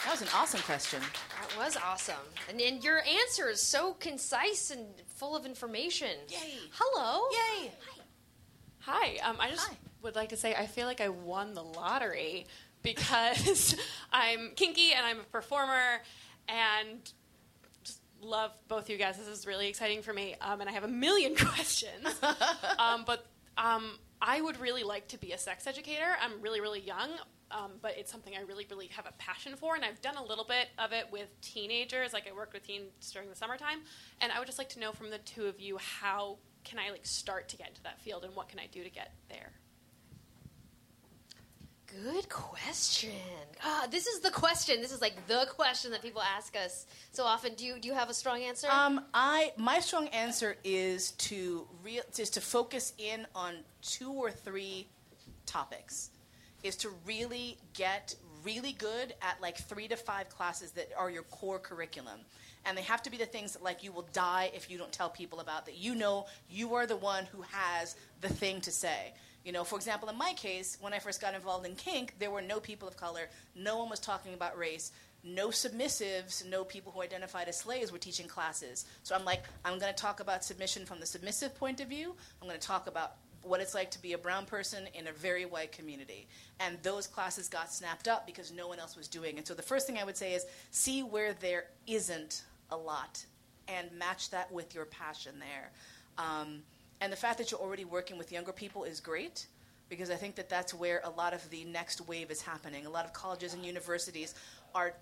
That 0.06 0.12
was 0.12 0.22
an 0.22 0.28
awesome 0.36 0.60
question. 0.62 1.02
That 1.02 1.58
was 1.58 1.76
awesome. 1.78 2.16
And, 2.48 2.62
and 2.62 2.84
your 2.84 3.00
answer 3.00 3.50
is 3.50 3.60
so 3.60 3.94
concise 3.94 4.70
and 4.70 4.86
full 5.08 5.36
of 5.36 5.48
information. 5.48 6.12
Yay. 6.30 6.60
Hello. 6.74 7.24
Yay! 7.32 7.72
Hi. 8.82 9.18
Um, 9.28 9.38
I 9.40 9.50
just 9.50 9.68
Hi. 9.68 9.76
would 10.04 10.16
like 10.16 10.30
to 10.30 10.38
say 10.38 10.54
I 10.54 10.68
feel 10.68 10.86
like 10.86 11.02
I 11.02 11.10
won 11.10 11.56
the 11.56 11.64
lottery 11.64 12.46
because 12.84 13.76
I'm 14.14 14.52
kinky 14.56 14.92
and 14.96 15.04
I'm 15.04 15.22
a 15.22 15.24
performer 15.24 16.04
and 16.48 17.00
just 17.84 18.00
love 18.22 18.52
both 18.68 18.92
you 18.92 18.98
guys. 18.98 19.18
This 19.18 19.28
is 19.28 19.48
really 19.48 19.68
exciting 19.68 20.04
for 20.04 20.14
me. 20.14 20.36
Um, 20.40 20.62
and 20.62 20.70
I 20.70 20.74
have 20.74 20.84
a 20.84 20.88
million 20.88 21.36
questions. 21.36 22.06
um, 22.78 23.06
but 23.08 23.26
um, 23.58 23.98
I 24.22 24.40
would 24.40 24.60
really 24.60 24.84
like 24.84 25.08
to 25.10 25.18
be 25.18 25.32
a 25.32 25.38
sex 25.40 25.66
educator. 25.66 26.16
I'm 26.22 26.42
really, 26.42 26.62
really 26.62 26.82
young. 26.82 27.10
Um, 27.52 27.74
but 27.82 27.96
it's 27.98 28.12
something 28.12 28.34
I 28.36 28.42
really, 28.42 28.66
really 28.70 28.88
have 28.88 29.06
a 29.06 29.14
passion 29.20 29.56
for, 29.56 29.76
and 29.76 29.86
I've 29.86 30.02
done 30.02 30.18
a 30.18 30.24
little 30.24 30.46
bit 30.46 30.70
of 30.80 30.92
it 30.94 31.06
with 31.12 31.30
teenagers. 31.42 32.12
Like 32.12 32.28
I 32.28 32.34
worked 32.34 32.54
with 32.54 32.64
teens 32.64 33.12
during 33.14 33.30
the 33.30 33.36
summertime, 33.36 33.82
and 34.20 34.32
I 34.32 34.40
would 34.40 34.48
just 34.48 34.58
like 34.58 34.70
to 34.70 34.80
know 34.80 34.92
from 34.92 35.10
the 35.12 35.20
two 35.20 35.46
of 35.46 35.60
you 35.60 35.78
how 35.78 36.38
can 36.64 36.80
I 36.80 36.90
like 36.90 37.06
start 37.06 37.48
to 37.50 37.58
get 37.58 37.70
into 37.70 37.84
that 37.84 38.02
field, 38.02 38.24
and 38.24 38.36
what 38.36 38.50
can 38.50 38.60
I 38.60 38.68
do 38.72 38.84
to 38.84 38.90
get 38.90 39.14
there? 39.30 39.52
Good 42.04 42.28
question. 42.28 43.12
Ah, 43.64 43.88
this 43.90 44.06
is 44.06 44.20
the 44.20 44.32
question. 44.32 44.82
This 44.82 44.92
is 44.92 45.00
like 45.00 45.28
the 45.28 45.46
question 45.50 45.92
that 45.92 46.02
people 46.02 46.22
ask 46.22 46.56
us 46.58 46.88
so 47.12 47.24
often. 47.24 47.54
Do 47.54 47.66
you 47.66 47.80
do 47.80 47.88
you 47.88 47.94
have 47.94 48.10
a 48.10 48.14
strong 48.14 48.42
answer? 48.42 48.68
Um, 48.70 49.06
I 49.14 49.54
my 49.56 49.80
strong 49.80 50.08
answer 50.10 50.58
is 50.64 51.12
to 51.12 51.68
real 51.84 52.04
is 52.18 52.32
to 52.32 52.42
focus 52.42 52.94
in 52.98 53.26
on 53.34 53.58
two 53.82 54.12
or 54.12 54.30
three 54.30 54.88
topics. 55.46 56.10
Is 56.66 56.76
to 56.78 56.90
really 57.06 57.58
get 57.74 58.16
really 58.44 58.74
good 58.74 59.14
at 59.22 59.42
like 59.42 59.58
three 59.58 59.88
to 59.88 59.96
five 59.96 60.30
classes 60.30 60.72
that 60.72 60.90
are 60.98 61.10
your 61.10 61.24
core 61.24 61.60
curriculum. 61.60 62.20
And 62.66 62.76
they 62.76 62.82
have 62.82 63.04
to 63.04 63.12
be 63.12 63.18
the 63.18 63.26
things 63.26 63.54
that 63.54 63.64
like 63.64 63.84
you 63.84 63.92
will 63.92 64.08
die 64.14 64.52
if 64.56 64.70
you 64.70 64.78
don't 64.78 64.92
tell 64.92 65.10
people 65.10 65.40
about 65.40 65.68
that 65.68 65.78
you 65.78 65.94
know 65.94 66.26
you 66.50 66.74
are 66.76 66.88
the 66.88 66.96
one 66.96 67.26
who 67.26 67.44
has 67.44 67.96
the 68.22 68.30
thing 68.30 68.62
to 68.62 68.72
say. 68.72 69.14
You 69.44 69.52
know, 69.52 69.64
for 69.64 69.76
example, 69.76 70.10
in 70.10 70.18
my 70.18 70.34
case, 70.34 70.76
when 70.82 70.92
I 70.92 70.98
first 70.98 71.22
got 71.22 71.36
involved 71.36 71.68
in 71.68 71.76
kink, 71.76 72.16
there 72.18 72.32
were 72.32 72.42
no 72.42 72.60
people 72.60 72.88
of 72.88 72.98
color, 72.98 73.30
no 73.56 73.78
one 73.78 73.92
was 73.92 74.00
talking 74.00 74.34
about 74.34 74.58
race, 74.58 74.92
no 75.24 75.50
submissives, 75.50 76.48
no 76.50 76.64
people 76.64 76.92
who 76.92 77.04
identified 77.04 77.48
as 77.48 77.58
slaves 77.58 77.92
were 77.92 78.00
teaching 78.00 78.28
classes. 78.28 78.86
So 79.04 79.14
I'm 79.16 79.24
like, 79.24 79.44
I'm 79.64 79.78
going 79.78 79.94
to 79.94 80.02
talk 80.02 80.20
about 80.20 80.44
submission 80.44 80.86
from 80.86 81.00
the 81.00 81.06
submissive 81.06 81.56
point 81.56 81.80
of 81.80 81.88
view. 81.88 82.16
I'm 82.42 82.48
going 82.48 82.60
to 82.60 82.68
talk 82.68 82.88
about 82.88 83.18
what 83.46 83.62
it's 83.62 83.74
like 83.74 83.92
to 83.92 84.02
be 84.02 84.14
a 84.14 84.18
brown 84.18 84.46
person 84.46 84.88
in 84.94 85.08
a 85.08 85.12
very 85.12 85.46
white 85.46 85.72
community. 85.72 86.28
And 86.60 86.78
those 86.84 87.08
classes 87.08 87.48
got 87.48 87.72
snapped 87.72 88.08
up 88.08 88.26
because 88.26 88.52
no 88.52 88.68
one 88.68 88.80
else 88.80 88.96
was 88.96 89.08
doing 89.08 89.38
it. 89.38 89.48
So 89.48 89.54
the 89.54 89.62
first 89.62 89.88
thing 89.88 89.98
I 89.98 90.04
would 90.04 90.18
say 90.18 90.34
is 90.34 90.46
see 90.72 91.04
where 91.04 91.34
there 91.34 91.66
isn't 91.88 92.44
a 92.72 92.78
lot 92.78 93.24
and 93.68 93.92
match 93.98 94.30
that 94.32 94.52
with 94.52 94.74
your 94.74 94.86
passion 94.86 95.36
there. 95.40 95.72
Um, 96.18 96.62
and 97.02 97.12
the 97.12 97.18
fact 97.18 97.38
that 97.38 97.52
you're 97.52 97.60
already 97.60 97.86
working 97.86 98.18
with 98.18 98.32
younger 98.32 98.52
people 98.52 98.84
is 98.84 99.00
great 99.00 99.48
because 99.90 100.10
I 100.10 100.16
think 100.16 100.36
that 100.36 100.50
that's 100.50 100.74
where 100.74 101.02
a 101.04 101.10
lot 101.10 101.34
of 101.34 101.48
the 101.50 101.64
next 101.66 102.08
wave 102.08 102.32
is 102.32 102.42
happening. 102.42 102.86
A 102.86 102.90
lot 102.90 103.06
of 103.06 103.14
colleges 103.14 103.54
and 103.54 103.64
universities 103.64 104.34
are 104.74 104.94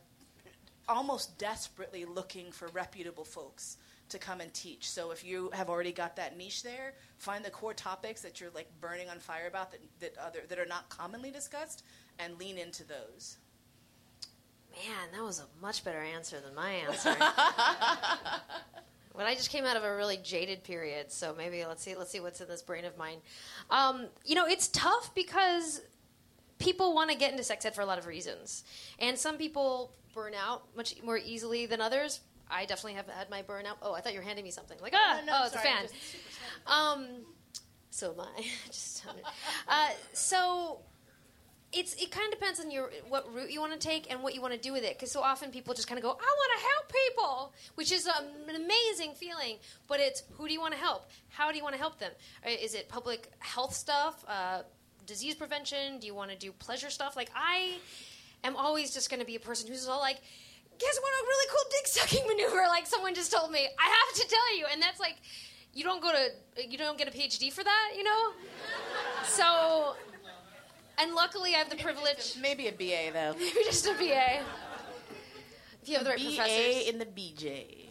almost 0.90 1.38
desperately 1.38 2.04
looking 2.04 2.52
for 2.52 2.68
reputable 2.70 3.24
folks 3.24 3.78
to 4.14 4.20
come 4.20 4.40
and 4.42 4.54
teach. 4.54 4.90
So 4.90 5.12
if 5.12 5.26
you 5.26 5.50
have 5.54 5.70
already 5.70 5.92
got 5.92 6.16
that 6.16 6.38
niche 6.38 6.64
there, 6.64 6.94
find 7.18 7.44
the 7.44 7.50
core 7.50 7.74
topics 7.74 8.22
that 8.22 8.40
you're 8.40 8.52
like 8.56 8.68
burning 8.80 9.10
on 9.10 9.20
fire 9.20 9.48
about 9.48 9.72
that 9.72 9.82
that 10.00 10.18
other 10.18 10.40
that 10.48 10.58
are 10.58 10.66
not 10.66 10.88
commonly 10.90 11.30
discussed, 11.30 11.84
and 12.20 12.40
lean 12.40 12.58
into 12.58 12.84
those. 12.86 13.38
Man, 14.72 15.10
that 15.14 15.24
was 15.24 15.40
a 15.40 15.46
much 15.62 15.84
better 15.84 16.02
answer 16.02 16.40
than 16.40 16.56
my 16.56 16.72
answer. 16.72 17.16
but 19.16 19.26
I 19.26 19.36
just 19.36 19.52
came 19.52 19.66
out 19.66 19.78
of 19.78 19.84
a 19.84 19.96
really 19.96 20.18
jaded 20.18 20.64
period, 20.64 21.12
so 21.12 21.36
maybe 21.38 21.66
let's 21.66 21.84
see 21.84 21.96
let's 21.96 22.12
see 22.12 22.20
what's 22.20 22.42
in 22.42 22.48
this 22.48 22.62
brain 22.62 22.86
of 22.86 22.98
mine. 22.98 23.18
Um, 23.70 24.08
you 24.26 24.36
know, 24.36 24.46
it's 24.46 24.70
tough 24.70 25.14
because 25.14 25.82
people 26.60 26.96
want 26.96 27.12
to 27.12 27.18
get 27.18 27.32
into 27.32 27.44
sex 27.44 27.66
ed 27.66 27.76
for 27.76 27.82
a 27.82 27.86
lot 27.86 27.98
of 28.00 28.08
reasons, 28.08 28.64
and 29.00 29.18
some 29.18 29.38
people 29.38 29.92
burn 30.14 30.34
out 30.34 30.64
much 30.76 30.96
more 31.04 31.18
easily 31.18 31.66
than 31.66 31.82
others. 31.82 32.22
I 32.54 32.66
definitely 32.66 32.94
have 32.94 33.08
had 33.08 33.30
my 33.30 33.42
burnout. 33.42 33.78
Oh, 33.82 33.94
I 33.94 34.02
thought 34.02 34.14
you 34.14 34.20
were 34.20 34.26
handing 34.26 34.46
me 34.46 34.52
something. 34.52 34.78
Like, 34.82 34.94
ah, 34.96 35.22
no, 35.26 35.34
oh, 35.36 35.46
it's 35.46 35.54
sorry, 35.54 35.68
a 35.70 35.72
fan. 35.72 35.88
Um, 36.68 37.08
so 37.90 38.12
am 38.14 38.22
I. 38.22 38.46
Just 38.68 39.06
uh, 39.68 39.90
so 40.14 40.80
it's 41.74 41.96
it 41.96 42.12
kind 42.12 42.32
of 42.32 42.40
depends 42.40 42.60
on 42.60 42.70
your 42.70 42.92
what 43.10 43.34
route 43.34 43.52
you 43.52 43.60
want 43.60 43.74
to 43.74 43.80
take 43.80 44.12
and 44.12 44.22
what 44.22 44.36
you 44.36 44.42
want 44.42 44.54
to 44.54 44.60
do 44.60 44.72
with 44.72 44.84
it. 44.84 44.94
Because 44.96 45.12
so 45.12 45.22
often 45.22 45.50
people 45.50 45.74
just 45.74 45.88
kind 45.88 45.98
of 45.98 46.04
go, 46.04 46.10
"I 46.10 46.14
want 46.14 46.60
to 46.60 46.66
help 46.66 46.94
people," 47.08 47.54
which 47.76 47.92
is 47.92 48.06
an 48.06 48.56
amazing 48.56 49.14
feeling. 49.16 49.58
But 49.88 50.00
it's 50.00 50.24
who 50.38 50.48
do 50.48 50.54
you 50.54 50.62
want 50.62 50.74
to 50.74 50.80
help? 50.80 51.10
How 51.30 51.52
do 51.52 51.58
you 51.58 51.64
want 51.64 51.74
to 51.74 51.80
help 51.80 51.98
them? 52.00 52.12
Uh, 52.46 52.52
Is 52.52 52.76
it 52.76 52.88
public 52.90 53.32
health 53.40 53.74
stuff, 53.74 54.24
uh, 54.28 54.62
disease 55.08 55.36
prevention? 55.36 56.00
Do 56.00 56.08
you 56.08 56.14
want 56.16 56.30
to 56.32 56.38
do 56.38 56.52
pleasure 56.52 56.92
stuff? 56.92 57.16
Like 57.16 57.32
I 57.36 57.78
am 58.44 58.56
always 58.56 58.94
just 58.94 59.10
going 59.10 59.20
to 59.20 59.26
be 59.26 59.36
a 59.36 59.40
person 59.40 59.68
who's 59.68 59.88
all 59.88 60.00
like. 60.00 60.22
Guess 60.84 61.00
what? 61.00 61.12
A 61.12 61.24
really 61.26 61.48
cool 61.50 61.66
dick 61.72 61.88
sucking 61.88 62.28
maneuver. 62.28 62.68
Like 62.68 62.86
someone 62.88 63.16
just 63.16 63.32
told 63.32 63.52
me, 63.52 63.60
I 63.80 63.84
have 63.84 64.22
to 64.22 64.28
tell 64.28 64.58
you, 64.58 64.66
and 64.72 64.82
that's 64.82 65.00
like, 65.00 65.16
you 65.74 65.84
don't 65.84 66.02
go 66.02 66.12
to, 66.12 66.68
you 66.70 66.78
don't 66.78 66.98
get 66.98 67.08
a 67.08 67.12
PhD 67.12 67.52
for 67.52 67.64
that, 67.64 67.92
you 67.98 68.04
know. 68.04 68.32
So, 69.26 69.96
and 71.00 71.14
luckily 71.16 71.56
I 71.56 71.60
have 71.60 71.70
the 71.70 71.78
privilege. 71.78 72.36
Maybe 72.40 72.68
a 72.68 72.72
BA 72.72 73.14
though. 73.14 73.34
Maybe 73.40 73.64
just 73.64 73.86
a 73.88 73.94
BA. 73.94 74.42
If 75.82 75.90
you 75.90 75.96
have 75.96 76.04
the 76.04 76.12
right 76.12 76.20
professor 76.20 76.44
BA 76.44 76.54
professors. 76.54 76.88
in 76.90 77.00
the 77.00 77.06
BJ. 77.06 77.83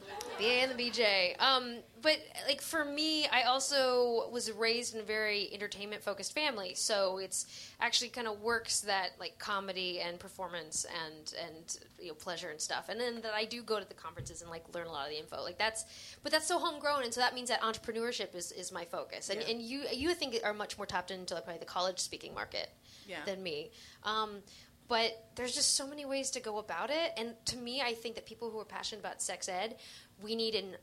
BA 0.42 0.48
and 0.62 0.76
the 0.78 0.90
BJ. 0.90 1.40
Um, 1.40 1.76
but 2.00 2.18
like 2.48 2.60
for 2.60 2.84
me, 2.84 3.26
I 3.28 3.42
also 3.42 4.28
was 4.30 4.50
raised 4.50 4.94
in 4.94 5.00
a 5.00 5.04
very 5.04 5.48
entertainment 5.52 6.02
focused 6.02 6.34
family, 6.34 6.74
so 6.74 7.18
it's 7.18 7.46
actually 7.80 8.08
kind 8.10 8.26
of 8.26 8.40
works 8.40 8.80
that 8.82 9.10
like 9.20 9.38
comedy 9.38 10.00
and 10.00 10.18
performance 10.18 10.84
and 11.04 11.34
and 11.44 11.76
you 12.00 12.08
know 12.08 12.14
pleasure 12.14 12.50
and 12.50 12.60
stuff, 12.60 12.88
and 12.88 13.00
then 13.00 13.20
that 13.22 13.32
I 13.34 13.44
do 13.44 13.62
go 13.62 13.78
to 13.78 13.86
the 13.88 13.94
conferences 13.94 14.42
and 14.42 14.50
like 14.50 14.64
learn 14.74 14.86
a 14.86 14.92
lot 14.92 15.04
of 15.06 15.10
the 15.12 15.18
info. 15.18 15.42
Like 15.42 15.58
that's, 15.58 15.84
but 16.22 16.32
that's 16.32 16.46
so 16.46 16.58
homegrown, 16.58 17.04
and 17.04 17.14
so 17.14 17.20
that 17.20 17.34
means 17.34 17.48
that 17.48 17.60
entrepreneurship 17.62 18.34
is, 18.34 18.50
is 18.52 18.72
my 18.72 18.84
focus, 18.84 19.30
and 19.30 19.40
Yeah. 19.40 19.48
and 19.48 19.62
you 19.62 19.84
you 19.92 20.10
I 20.10 20.14
think 20.14 20.36
are 20.44 20.52
much 20.54 20.76
more 20.76 20.86
tapped 20.86 21.10
into 21.10 21.34
like, 21.34 21.44
probably 21.44 21.60
the 21.60 21.66
college 21.66 21.98
speaking 22.00 22.34
market 22.34 22.68
Yeah. 23.06 23.24
than 23.24 23.42
me. 23.42 23.70
Um, 24.02 24.42
but 24.88 25.12
there's 25.36 25.54
just 25.54 25.74
so 25.74 25.86
many 25.86 26.04
ways 26.04 26.30
to 26.32 26.40
go 26.40 26.58
about 26.58 26.90
it. 26.90 27.12
And 27.16 27.34
to 27.46 27.56
me, 27.56 27.80
I 27.80 27.94
think 27.94 28.14
that 28.16 28.26
people 28.26 28.50
who 28.50 28.58
are 28.60 28.64
passionate 28.64 29.00
about 29.00 29.22
sex 29.22 29.48
ed, 29.48 29.76
we 30.22 30.34
need 30.34 30.54
in 30.54 30.76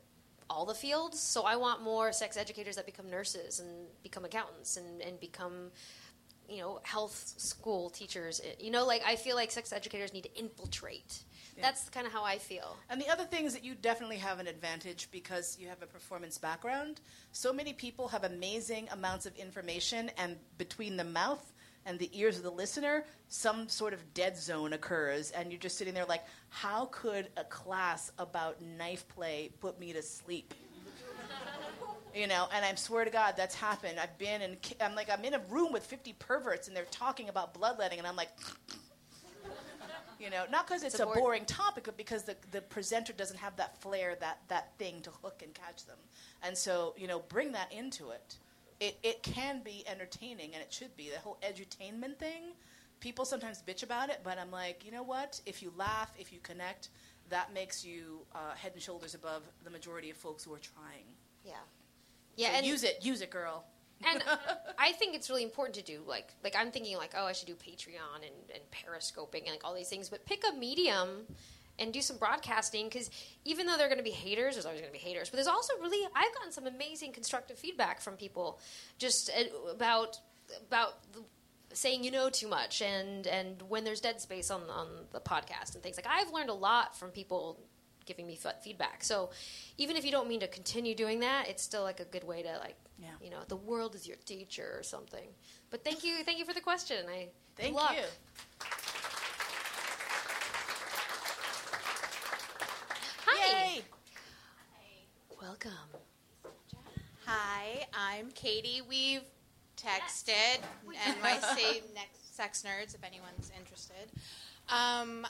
all 0.49 0.65
the 0.65 0.73
fields. 0.73 1.19
So 1.19 1.43
I 1.43 1.56
want 1.56 1.84
more 1.84 2.12
sex 2.12 2.38
educators 2.38 2.75
that 2.75 2.86
become 2.86 3.10
nurses 3.10 3.60
and 3.60 3.69
become 4.04 4.25
accountants 4.25 4.78
and, 4.78 5.02
and 5.02 5.19
become, 5.19 5.71
you 6.49 6.58
know, 6.58 6.80
health 6.84 7.34
school 7.38 7.89
teachers. 7.89 8.41
You 8.60 8.71
know, 8.71 8.86
like 8.86 9.04
I 9.06 9.15
feel 9.15 9.36
like 9.36 9.52
sex 9.52 9.71
educators 9.71 10.13
need 10.13 10.23
to 10.23 10.36
infiltrate. 10.38 11.23
That's 11.62 11.89
kind 11.89 12.08
of 12.08 12.13
how 12.13 12.23
I 12.23 12.38
feel. 12.38 12.78
And 12.89 13.02
the 13.02 13.10
other 13.10 13.25
thing 13.25 13.43
is 13.43 13.54
that 13.54 13.65
you 13.65 13.75
definitely 13.75 14.15
have 14.17 14.39
an 14.39 14.47
advantage 14.47 15.10
because 15.12 15.58
you 15.60 15.67
have 15.67 15.82
a 15.82 15.86
performance 15.86 16.38
background. 16.38 17.02
So 17.34 17.52
many 17.52 17.73
people 17.73 18.08
have 18.08 18.23
amazing 18.23 18.88
amounts 18.91 19.25
of 19.25 19.36
information, 19.36 20.10
and 20.17 20.38
between 20.58 20.95
the 20.95 21.04
mouth 21.04 21.54
and 21.85 21.97
the 21.99 22.09
ears 22.13 22.37
of 22.37 22.43
the 22.43 22.51
listener, 22.51 23.05
some 23.27 23.67
sort 23.69 23.93
of 23.93 24.13
dead 24.13 24.37
zone 24.37 24.73
occurs, 24.73 25.31
and 25.31 25.51
you're 25.51 25.59
just 25.59 25.77
sitting 25.77 25.93
there 25.93 26.05
like, 26.05 26.23
how 26.49 26.85
could 26.91 27.27
a 27.37 27.43
class 27.45 28.11
about 28.17 28.61
knife 28.61 29.07
play 29.07 29.51
put 29.59 29.79
me 29.79 29.93
to 29.93 30.01
sleep? 30.01 30.53
You 32.15 32.25
know, 32.25 32.47
and 32.51 32.65
I 32.65 32.73
swear 32.73 33.05
to 33.05 33.11
God, 33.11 33.35
that's 33.37 33.53
happened. 33.53 33.99
I've 33.99 34.17
been 34.17 34.41
in, 34.41 34.57
I'm 34.81 34.95
like, 34.95 35.11
I'm 35.11 35.23
in 35.23 35.35
a 35.35 35.41
room 35.47 35.71
with 35.71 35.85
50 35.85 36.13
perverts, 36.13 36.67
and 36.67 36.75
they're 36.75 36.85
talking 36.85 37.29
about 37.29 37.53
bloodletting, 37.53 37.99
and 37.99 38.07
I'm 38.07 38.15
like, 38.15 38.29
you 40.19 40.31
know, 40.31 40.43
not 40.49 40.65
because 40.65 40.81
it's, 40.81 40.95
It's 40.95 41.01
a 41.01 41.03
a, 41.03 41.05
bored- 41.05 41.19
boring 41.19 41.45
topic, 41.45 41.83
but 41.85 41.97
because 41.97 42.23
the, 42.23 42.35
the 42.49 42.61
presenter 42.61 43.13
doesn't 43.13 43.37
have 43.37 43.55
that 43.57 43.79
flair, 43.79 44.17
that, 44.21 44.39
that 44.47 44.71
thing 44.79 45.01
to 45.03 45.11
hook 45.21 45.41
and 45.43 45.53
catch 45.53 45.85
them. 45.85 45.97
And 46.41 46.57
so, 46.57 46.95
you 46.97 47.05
know, 47.07 47.19
bring 47.29 47.51
that 47.51 47.71
into 47.71 48.09
it. 48.09 48.37
It, 48.79 48.97
it 49.03 49.23
can 49.23 49.61
be 49.63 49.83
entertaining, 49.87 50.53
and 50.53 50.61
it 50.61 50.71
should 50.71 50.95
be. 50.95 51.09
The 51.09 51.19
whole 51.19 51.37
edutainment 51.43 52.17
thing, 52.17 52.53
people 52.99 53.25
sometimes 53.25 53.61
bitch 53.65 53.83
about 53.83 54.09
it, 54.09 54.21
but 54.23 54.37
I'm 54.37 54.51
like, 54.51 54.85
you 54.85 54.91
know 54.91 55.03
what? 55.03 55.41
If 55.45 55.61
you 55.61 55.73
laugh, 55.77 56.11
if 56.17 56.31
you 56.31 56.39
connect, 56.41 56.89
that 57.29 57.53
makes 57.53 57.83
you 57.85 58.21
uh, 58.33 58.55
head 58.55 58.71
and 58.73 58.81
shoulders 58.81 59.15
above 59.15 59.43
the 59.63 59.69
majority 59.69 60.09
of 60.09 60.17
folks 60.17 60.43
who 60.45 60.53
are 60.53 60.59
trying. 60.59 61.05
Yeah. 61.45 61.53
Yeah, 62.35 62.49
So 62.51 62.53
and 62.57 62.65
use 62.65 62.83
it, 62.83 62.99
use 63.01 63.21
it, 63.21 63.29
girl. 63.29 63.65
and 64.09 64.23
I 64.79 64.93
think 64.93 65.13
it's 65.13 65.29
really 65.29 65.43
important 65.43 65.75
to 65.75 65.83
do 65.83 65.99
like 66.07 66.33
like 66.41 66.55
I'm 66.57 66.71
thinking 66.71 66.95
like 66.95 67.13
oh 67.17 67.25
I 67.25 67.33
should 67.33 67.47
do 67.47 67.55
Patreon 67.55 68.15
and, 68.23 68.33
and 68.53 68.63
periscoping 68.71 69.41
and 69.41 69.51
like 69.51 69.65
all 69.65 69.75
these 69.75 69.89
things, 69.89 70.07
but 70.07 70.25
pick 70.25 70.43
a 70.49 70.55
medium 70.55 71.27
and 71.79 71.91
do 71.93 72.01
some 72.01 72.17
broadcasting 72.17 72.87
because 72.89 73.09
even 73.45 73.65
though 73.65 73.77
there 73.77 73.85
are 73.85 73.89
going 73.89 73.97
to 73.97 74.03
be 74.03 74.09
haters, 74.11 74.55
there's 74.55 74.65
always 74.65 74.81
going 74.81 74.91
to 74.93 74.97
be 74.99 75.03
haters, 75.03 75.29
but 75.29 75.37
there's 75.37 75.47
also 75.47 75.73
really 75.81 76.05
I've 76.15 76.33
gotten 76.35 76.51
some 76.51 76.67
amazing 76.67 77.11
constructive 77.13 77.57
feedback 77.57 78.01
from 78.01 78.15
people 78.17 78.59
just 78.97 79.29
uh, 79.29 79.71
about 79.71 80.19
about 80.67 80.95
the, 81.13 81.21
saying 81.73 82.03
you 82.03 82.11
know 82.11 82.29
too 82.29 82.47
much 82.47 82.81
and 82.81 83.27
and 83.27 83.61
when 83.69 83.83
there's 83.83 84.01
dead 84.01 84.19
space 84.19 84.49
on 84.51 84.61
on 84.69 84.87
the 85.11 85.19
podcast 85.19 85.73
and 85.75 85.83
things 85.83 85.95
like 85.97 86.07
I've 86.09 86.31
learned 86.33 86.49
a 86.49 86.53
lot 86.53 86.97
from 86.97 87.11
people 87.11 87.59
giving 88.05 88.25
me 88.25 88.39
feedback. 88.63 89.03
So 89.03 89.29
even 89.77 89.95
if 89.95 90.03
you 90.03 90.09
don't 90.11 90.27
mean 90.27 90.39
to 90.39 90.47
continue 90.47 90.95
doing 90.95 91.19
that, 91.19 91.47
it's 91.47 91.61
still 91.61 91.83
like 91.83 91.99
a 91.99 92.05
good 92.05 92.23
way 92.23 92.41
to 92.41 92.57
like 92.57 92.75
Yeah. 92.99 93.09
you 93.23 93.29
know 93.29 93.41
the 93.47 93.55
world 93.55 93.93
is 93.95 94.07
your 94.07 94.17
teacher 94.25 94.73
or 94.75 94.81
something. 94.83 95.29
But 95.69 95.83
thank 95.83 96.03
you, 96.03 96.23
thank 96.23 96.39
you 96.39 96.45
for 96.45 96.53
the 96.53 96.61
question. 96.61 97.05
I 97.07 97.27
Thank 97.55 97.75
luck. 97.75 97.91
you. 97.95 98.03
Hi, 103.25 103.75
Yay! 103.75 103.83
Welcome. 105.63 105.80
Hi, 107.26 107.86
I'm 107.93 108.32
Katie. 108.32 108.82
We've 108.88 109.24
texted 109.76 110.60
NYC 110.88 111.82
next 111.95 112.34
sex 112.36 112.63
nerds 112.63 112.95
if 112.95 113.04
anyone's 113.04 113.52
interested. 113.58 114.10
Um, 114.69 115.28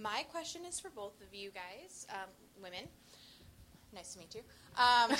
my 0.00 0.24
question 0.30 0.62
is 0.68 0.78
for 0.80 0.90
both 0.90 1.20
of 1.20 1.34
you 1.34 1.50
guys, 1.50 2.06
um, 2.10 2.28
women. 2.62 2.88
Nice 3.94 4.12
to 4.14 4.18
meet 4.18 4.34
you. 4.34 4.42
Um, 4.76 5.10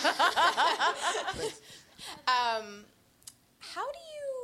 um, 2.29 2.85
how 3.59 3.91
do 3.91 3.99
you 3.99 4.40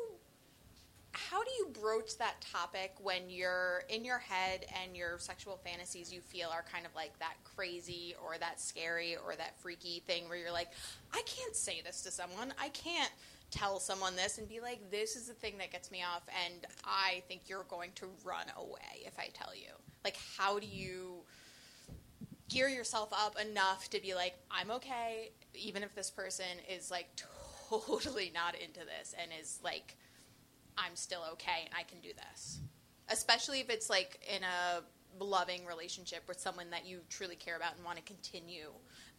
how 1.30 1.42
do 1.42 1.50
you 1.58 1.68
broach 1.80 2.16
that 2.18 2.40
topic 2.40 2.94
when 3.02 3.28
you're 3.28 3.82
in 3.88 4.04
your 4.04 4.18
head 4.18 4.66
and 4.82 4.96
your 4.96 5.18
sexual 5.18 5.58
fantasies 5.64 6.12
you 6.12 6.20
feel 6.20 6.48
are 6.50 6.64
kind 6.70 6.86
of 6.86 6.94
like 6.94 7.18
that 7.18 7.34
crazy 7.42 8.14
or 8.24 8.36
that 8.38 8.60
scary 8.60 9.16
or 9.24 9.34
that 9.36 9.58
freaky 9.60 10.02
thing 10.06 10.28
where 10.28 10.38
you're 10.38 10.52
like, 10.52 10.68
I 11.12 11.22
can't 11.26 11.56
say 11.56 11.82
this 11.84 12.02
to 12.02 12.10
someone. 12.10 12.52
I 12.60 12.68
can't 12.68 13.10
tell 13.50 13.80
someone 13.80 14.14
this 14.14 14.38
and 14.38 14.48
be 14.48 14.60
like, 14.60 14.90
this 14.90 15.16
is 15.16 15.26
the 15.26 15.34
thing 15.34 15.58
that 15.58 15.72
gets 15.72 15.90
me 15.90 16.02
off, 16.02 16.22
and 16.44 16.66
I 16.84 17.22
think 17.28 17.42
you're 17.46 17.64
going 17.68 17.90
to 17.96 18.06
run 18.24 18.46
away 18.56 19.04
if 19.04 19.18
I 19.18 19.30
tell 19.32 19.54
you. 19.54 19.70
Like, 20.04 20.16
how 20.36 20.58
do 20.58 20.66
you 20.66 21.22
gear 22.48 22.68
yourself 22.68 23.12
up 23.12 23.36
enough 23.40 23.88
to 23.90 24.00
be 24.00 24.14
like, 24.14 24.34
I'm 24.50 24.70
okay, 24.72 25.30
even 25.54 25.82
if 25.82 25.94
this 25.94 26.10
person 26.10 26.46
is 26.68 26.90
like 26.90 27.08
totally 27.70 28.30
not 28.34 28.54
into 28.54 28.80
this 28.80 29.14
and 29.20 29.30
is 29.40 29.58
like, 29.64 29.96
I'm 30.78 30.94
still 30.96 31.22
okay 31.32 31.62
and 31.64 31.74
I 31.76 31.82
can 31.82 32.00
do 32.00 32.10
this. 32.30 32.60
Especially 33.08 33.60
if 33.60 33.70
it's 33.70 33.88
like 33.88 34.18
in 34.34 34.42
a 34.42 34.82
loving 35.22 35.64
relationship 35.64 36.22
with 36.28 36.38
someone 36.38 36.70
that 36.70 36.86
you 36.86 36.98
truly 37.08 37.36
care 37.36 37.56
about 37.56 37.76
and 37.76 37.84
want 37.84 37.96
to 37.98 38.04
continue, 38.04 38.68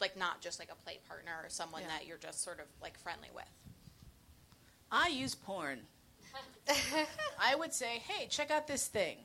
like 0.00 0.16
not 0.16 0.40
just 0.40 0.58
like 0.58 0.70
a 0.70 0.76
play 0.76 0.98
partner 1.08 1.32
or 1.42 1.48
someone 1.48 1.82
Yeah. 1.82 1.88
that 1.88 2.06
you're 2.06 2.18
just 2.18 2.42
sort 2.44 2.60
of 2.60 2.66
like 2.82 2.98
friendly 2.98 3.28
with. 3.34 3.44
I 4.92 5.08
use 5.08 5.34
porn. 5.34 5.80
I 7.40 7.54
would 7.56 7.72
say, 7.72 8.00
hey, 8.06 8.26
check 8.28 8.50
out 8.50 8.66
this 8.66 8.86
thing. 8.86 9.16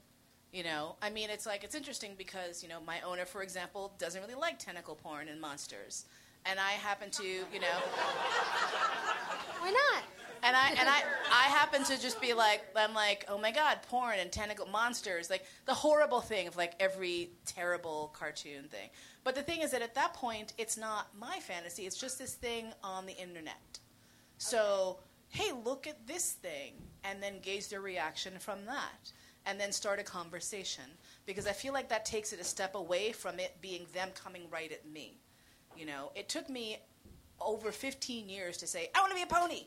You 0.51 0.63
know, 0.63 0.95
I 1.01 1.09
mean, 1.09 1.29
it's 1.29 1.45
like, 1.45 1.63
it's 1.63 1.73
interesting 1.75 2.11
because, 2.17 2.61
you 2.61 2.69
know, 2.69 2.79
my 2.85 3.01
owner, 3.01 3.25
for 3.25 3.41
example, 3.41 3.93
doesn't 3.97 4.21
really 4.21 4.35
like 4.35 4.59
tentacle 4.59 4.95
porn 4.95 5.27
and 5.27 5.41
monsters. 5.41 6.05
And 6.45 6.59
I 6.59 6.71
happen 6.71 7.09
to, 7.11 7.23
you 7.23 7.59
know, 7.59 7.79
Why 9.59 9.71
not? 9.71 10.03
And 10.43 10.55
I 10.55 10.69
and 10.69 10.89
I 10.89 11.03
I 11.31 11.43
happen 11.49 11.83
to 11.85 12.01
just 12.01 12.21
be 12.21 12.33
like 12.33 12.63
I'm 12.75 12.93
like 12.93 13.25
oh 13.29 13.37
my 13.37 13.51
god 13.51 13.79
porn 13.89 14.19
and 14.19 14.31
tentacle 14.31 14.67
monsters 14.67 15.29
like 15.29 15.45
the 15.65 15.73
horrible 15.73 16.21
thing 16.21 16.47
of 16.47 16.55
like 16.55 16.73
every 16.79 17.31
terrible 17.45 18.13
cartoon 18.17 18.65
thing. 18.69 18.89
But 19.23 19.35
the 19.35 19.41
thing 19.41 19.61
is 19.61 19.71
that 19.71 19.81
at 19.81 19.95
that 19.95 20.13
point 20.13 20.53
it's 20.57 20.77
not 20.77 21.07
my 21.17 21.39
fantasy. 21.39 21.85
It's 21.85 21.97
just 21.97 22.19
this 22.19 22.33
thing 22.33 22.73
on 22.83 23.05
the 23.05 23.17
internet. 23.17 23.79
So 24.37 24.99
hey, 25.33 25.51
look 25.65 25.87
at 25.87 26.05
this 26.07 26.33
thing, 26.33 26.73
and 27.03 27.21
then 27.21 27.39
gauge 27.41 27.69
their 27.69 27.81
reaction 27.81 28.33
from 28.39 28.65
that, 28.65 29.11
and 29.47 29.59
then 29.59 29.71
start 29.71 29.99
a 29.99 30.03
conversation 30.03 30.83
because 31.25 31.47
I 31.47 31.53
feel 31.53 31.73
like 31.73 31.89
that 31.89 32.05
takes 32.05 32.33
it 32.33 32.39
a 32.39 32.43
step 32.43 32.75
away 32.75 33.11
from 33.11 33.39
it 33.39 33.57
being 33.59 33.87
them 33.93 34.09
coming 34.13 34.43
right 34.51 34.71
at 34.71 34.87
me. 34.87 35.17
You 35.75 35.87
know, 35.87 36.11
it 36.15 36.29
took 36.29 36.49
me 36.49 36.77
over 37.41 37.71
15 37.71 38.29
years 38.29 38.57
to 38.57 38.67
say, 38.67 38.89
I 38.93 39.01
want 39.01 39.11
to 39.11 39.15
be 39.15 39.23
a 39.23 39.27
pony. 39.27 39.65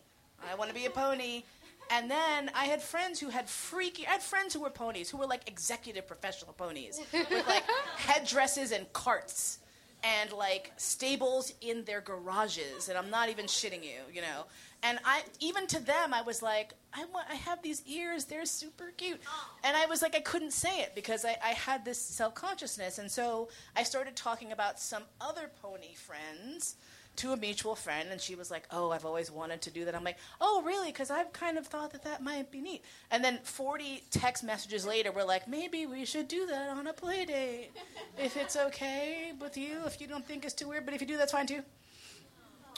I 0.50 0.54
want 0.54 0.70
to 0.70 0.74
be 0.74 0.86
a 0.86 0.90
pony. 0.90 1.42
And 1.90 2.10
then 2.10 2.50
I 2.54 2.64
had 2.64 2.82
friends 2.82 3.20
who 3.20 3.28
had 3.28 3.48
freaky. 3.48 4.06
I 4.06 4.12
had 4.12 4.22
friends 4.22 4.52
who 4.52 4.60
were 4.60 4.70
ponies, 4.70 5.08
who 5.08 5.18
were 5.18 5.26
like 5.26 5.48
executive 5.48 6.06
professional 6.06 6.52
ponies, 6.52 7.00
with 7.12 7.46
like 7.46 7.64
headdresses 7.96 8.72
and 8.72 8.92
carts, 8.92 9.60
and 10.02 10.32
like 10.32 10.72
stables 10.76 11.52
in 11.60 11.84
their 11.84 12.00
garages. 12.00 12.88
And 12.88 12.98
I'm 12.98 13.10
not 13.10 13.28
even 13.28 13.46
shitting 13.46 13.84
you, 13.84 14.00
you 14.12 14.20
know. 14.20 14.46
And 14.82 14.98
I, 15.04 15.22
even 15.40 15.66
to 15.68 15.80
them, 15.80 16.12
I 16.12 16.22
was 16.22 16.42
like, 16.42 16.74
I 16.92 17.04
want, 17.06 17.26
I 17.30 17.34
have 17.34 17.62
these 17.62 17.82
ears. 17.86 18.24
They're 18.24 18.46
super 18.46 18.92
cute. 18.96 19.20
And 19.64 19.76
I 19.76 19.86
was 19.86 20.02
like, 20.02 20.14
I 20.14 20.20
couldn't 20.20 20.52
say 20.52 20.80
it 20.80 20.92
because 20.94 21.24
I, 21.24 21.36
I 21.42 21.50
had 21.50 21.84
this 21.84 22.00
self 22.00 22.34
consciousness. 22.34 22.98
And 22.98 23.10
so 23.10 23.48
I 23.76 23.84
started 23.84 24.16
talking 24.16 24.52
about 24.52 24.80
some 24.80 25.04
other 25.20 25.50
pony 25.62 25.94
friends 25.94 26.76
to 27.16 27.32
a 27.32 27.36
mutual 27.36 27.74
friend, 27.74 28.08
and 28.10 28.20
she 28.20 28.34
was 28.34 28.50
like, 28.50 28.66
"Oh, 28.70 28.90
I've 28.90 29.04
always 29.04 29.30
wanted 29.30 29.62
to 29.62 29.70
do 29.70 29.84
that." 29.84 29.94
I'm 29.94 30.04
like, 30.04 30.18
"Oh, 30.40 30.62
really?" 30.62 30.88
Because 30.88 31.10
I've 31.10 31.32
kind 31.32 31.58
of 31.58 31.66
thought 31.66 31.92
that 31.92 32.04
that 32.04 32.22
might 32.22 32.50
be 32.50 32.60
neat. 32.60 32.84
And 33.10 33.24
then 33.24 33.38
40 33.42 34.04
text 34.10 34.44
messages 34.44 34.86
later, 34.86 35.12
we're 35.12 35.24
like, 35.24 35.48
"Maybe 35.48 35.86
we 35.86 36.04
should 36.04 36.28
do 36.28 36.46
that 36.46 36.70
on 36.70 36.86
a 36.86 36.92
play 36.92 37.24
date, 37.24 37.70
if 38.18 38.36
it's 38.36 38.56
okay 38.56 39.32
with 39.38 39.56
you. 39.56 39.82
If 39.86 40.00
you 40.00 40.06
don't 40.06 40.26
think 40.26 40.44
it's 40.44 40.54
too 40.54 40.68
weird, 40.68 40.84
but 40.84 40.94
if 40.94 41.00
you 41.00 41.06
do, 41.06 41.16
that's 41.16 41.32
fine 41.32 41.46
too." 41.46 41.62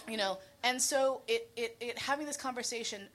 You 0.06 0.16
know. 0.16 0.38
And 0.62 0.80
so 0.80 1.22
it, 1.28 1.50
it, 1.56 1.76
it 1.80 1.98
having 1.98 2.26
this 2.26 2.36
conversation 2.36 3.08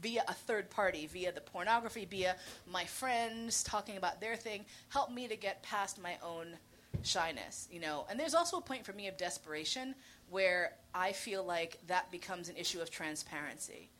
via 0.00 0.24
a 0.28 0.34
third 0.34 0.70
party, 0.70 1.06
via 1.06 1.32
the 1.32 1.40
pornography, 1.40 2.04
via 2.04 2.36
my 2.70 2.84
friends 2.84 3.62
talking 3.62 3.96
about 3.96 4.20
their 4.20 4.36
thing, 4.36 4.64
helped 4.88 5.12
me 5.12 5.28
to 5.28 5.36
get 5.36 5.62
past 5.62 6.00
my 6.00 6.16
own 6.22 6.56
shyness, 7.02 7.68
you 7.70 7.80
know. 7.80 8.06
And 8.10 8.18
there's 8.18 8.34
also 8.34 8.58
a 8.58 8.62
point 8.62 8.84
for 8.84 8.92
me 8.92 9.08
of 9.08 9.16
desperation 9.16 9.94
where 10.30 10.72
I 10.94 11.12
feel 11.12 11.44
like 11.44 11.78
that 11.86 12.10
becomes 12.10 12.48
an 12.48 12.56
issue 12.56 12.80
of 12.80 12.90
transparency. 12.90 13.90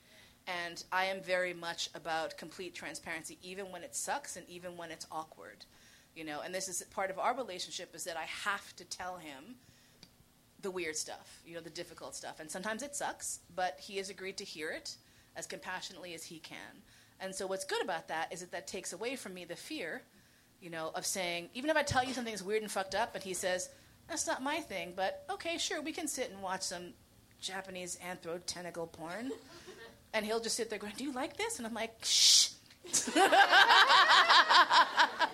And 0.46 0.82
I 0.92 1.04
am 1.06 1.20
very 1.20 1.52
much 1.52 1.90
about 1.94 2.36
complete 2.38 2.74
transparency, 2.74 3.38
even 3.42 3.70
when 3.70 3.82
it 3.82 3.94
sucks 3.94 4.36
and 4.36 4.48
even 4.48 4.76
when 4.76 4.90
it's 4.90 5.06
awkward, 5.12 5.66
you 6.14 6.24
know. 6.24 6.40
And 6.44 6.54
this 6.54 6.68
is 6.68 6.82
part 6.84 7.10
of 7.10 7.18
our 7.18 7.34
relationship 7.34 7.94
is 7.94 8.04
that 8.04 8.16
I 8.16 8.24
have 8.24 8.74
to 8.76 8.84
tell 8.84 9.16
him 9.16 9.56
the 10.60 10.70
weird 10.70 10.96
stuff, 10.96 11.40
you 11.46 11.54
know, 11.54 11.60
the 11.60 11.70
difficult 11.70 12.14
stuff. 12.14 12.40
And 12.40 12.50
sometimes 12.50 12.82
it 12.82 12.96
sucks, 12.96 13.40
but 13.54 13.78
he 13.78 13.98
has 13.98 14.10
agreed 14.10 14.36
to 14.38 14.44
hear 14.44 14.70
it 14.70 14.96
as 15.36 15.46
compassionately 15.46 16.14
as 16.14 16.24
he 16.24 16.38
can. 16.38 16.82
And 17.20 17.34
so 17.34 17.46
what's 17.46 17.64
good 17.64 17.82
about 17.82 18.08
that 18.08 18.32
is 18.32 18.40
that 18.40 18.52
that 18.52 18.66
takes 18.66 18.92
away 18.92 19.16
from 19.16 19.34
me 19.34 19.44
the 19.44 19.56
fear 19.56 20.02
you 20.60 20.70
know, 20.70 20.90
of 20.94 21.04
saying, 21.06 21.48
even 21.54 21.70
if 21.70 21.76
I 21.76 21.82
tell 21.82 22.04
you 22.04 22.12
something's 22.14 22.42
weird 22.42 22.62
and 22.62 22.70
fucked 22.70 22.94
up, 22.94 23.14
and 23.14 23.22
he 23.22 23.34
says, 23.34 23.68
that's 24.08 24.26
not 24.26 24.42
my 24.42 24.56
thing, 24.60 24.92
but 24.96 25.24
okay, 25.30 25.58
sure, 25.58 25.80
we 25.82 25.92
can 25.92 26.08
sit 26.08 26.30
and 26.30 26.42
watch 26.42 26.62
some 26.62 26.94
Japanese 27.40 27.98
anthro 28.04 28.40
tentacle 28.46 28.86
porn. 28.86 29.30
And 30.14 30.24
he'll 30.24 30.40
just 30.40 30.56
sit 30.56 30.70
there 30.70 30.78
going, 30.78 30.94
Do 30.96 31.04
you 31.04 31.12
like 31.12 31.36
this? 31.36 31.58
And 31.58 31.66
I'm 31.66 31.74
like, 31.74 31.94
Shh. 32.02 32.48
I 33.14 35.28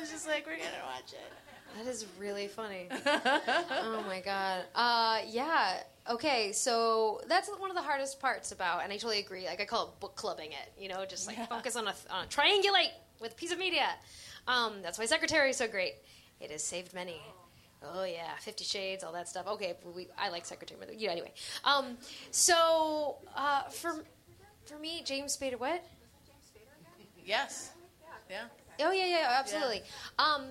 was 0.00 0.10
just 0.10 0.26
like, 0.26 0.44
We're 0.46 0.56
going 0.56 0.68
to 0.68 0.84
watch 0.84 1.12
it. 1.12 1.32
That 1.78 1.86
is 1.88 2.04
really 2.18 2.48
funny. 2.48 2.88
oh 2.90 4.04
my 4.06 4.20
god. 4.20 4.64
Uh, 4.74 5.20
yeah. 5.28 5.80
Okay, 6.10 6.50
so 6.52 7.20
that's 7.28 7.48
one 7.58 7.70
of 7.70 7.76
the 7.76 7.82
hardest 7.82 8.18
parts 8.20 8.50
about, 8.52 8.82
and 8.82 8.92
I 8.92 8.96
totally 8.96 9.20
agree. 9.20 9.46
Like 9.46 9.60
I 9.60 9.64
call 9.64 9.84
it 9.86 10.00
book 10.00 10.16
clubbing 10.16 10.50
it. 10.50 10.72
You 10.76 10.88
know, 10.88 11.04
just 11.06 11.28
like 11.28 11.36
Yeah. 11.38 11.46
focus 11.46 11.76
on 11.76 11.86
a, 11.86 11.94
on 12.10 12.24
a 12.24 12.26
triangulate 12.26 12.90
with 13.22 13.32
a 13.32 13.34
piece 13.36 13.52
of 13.52 13.58
media. 13.58 13.86
Um, 14.46 14.82
that's 14.82 14.98
why 14.98 15.06
Secretary 15.06 15.50
is 15.50 15.56
so 15.56 15.68
great. 15.68 15.94
It 16.40 16.50
has 16.50 16.62
saved 16.62 16.92
many. 16.92 17.22
Oh 17.82 18.04
yeah, 18.04 18.34
Fifty 18.40 18.64
Shades, 18.64 19.02
all 19.02 19.12
that 19.12 19.28
stuff. 19.28 19.46
Okay, 19.46 19.74
we, 19.94 20.08
I 20.18 20.28
like 20.28 20.44
Secretary. 20.44 20.78
But 20.78 21.00
yeah, 21.00 21.10
anyway. 21.10 21.32
Um, 21.64 21.96
so 22.30 23.16
uh, 23.34 23.62
for 23.64 24.04
for 24.66 24.78
me, 24.78 25.02
James 25.04 25.36
Spader, 25.36 25.58
what? 25.58 25.80
Was 25.80 25.88
that 26.26 26.34
James 26.34 26.46
Spader 26.54 26.98
again? 26.98 27.06
Yes. 27.24 27.70
Yeah. 28.30 28.44
Oh 28.80 28.92
yeah, 28.92 29.06
yeah, 29.06 29.36
absolutely. 29.38 29.82
Um, 30.18 30.44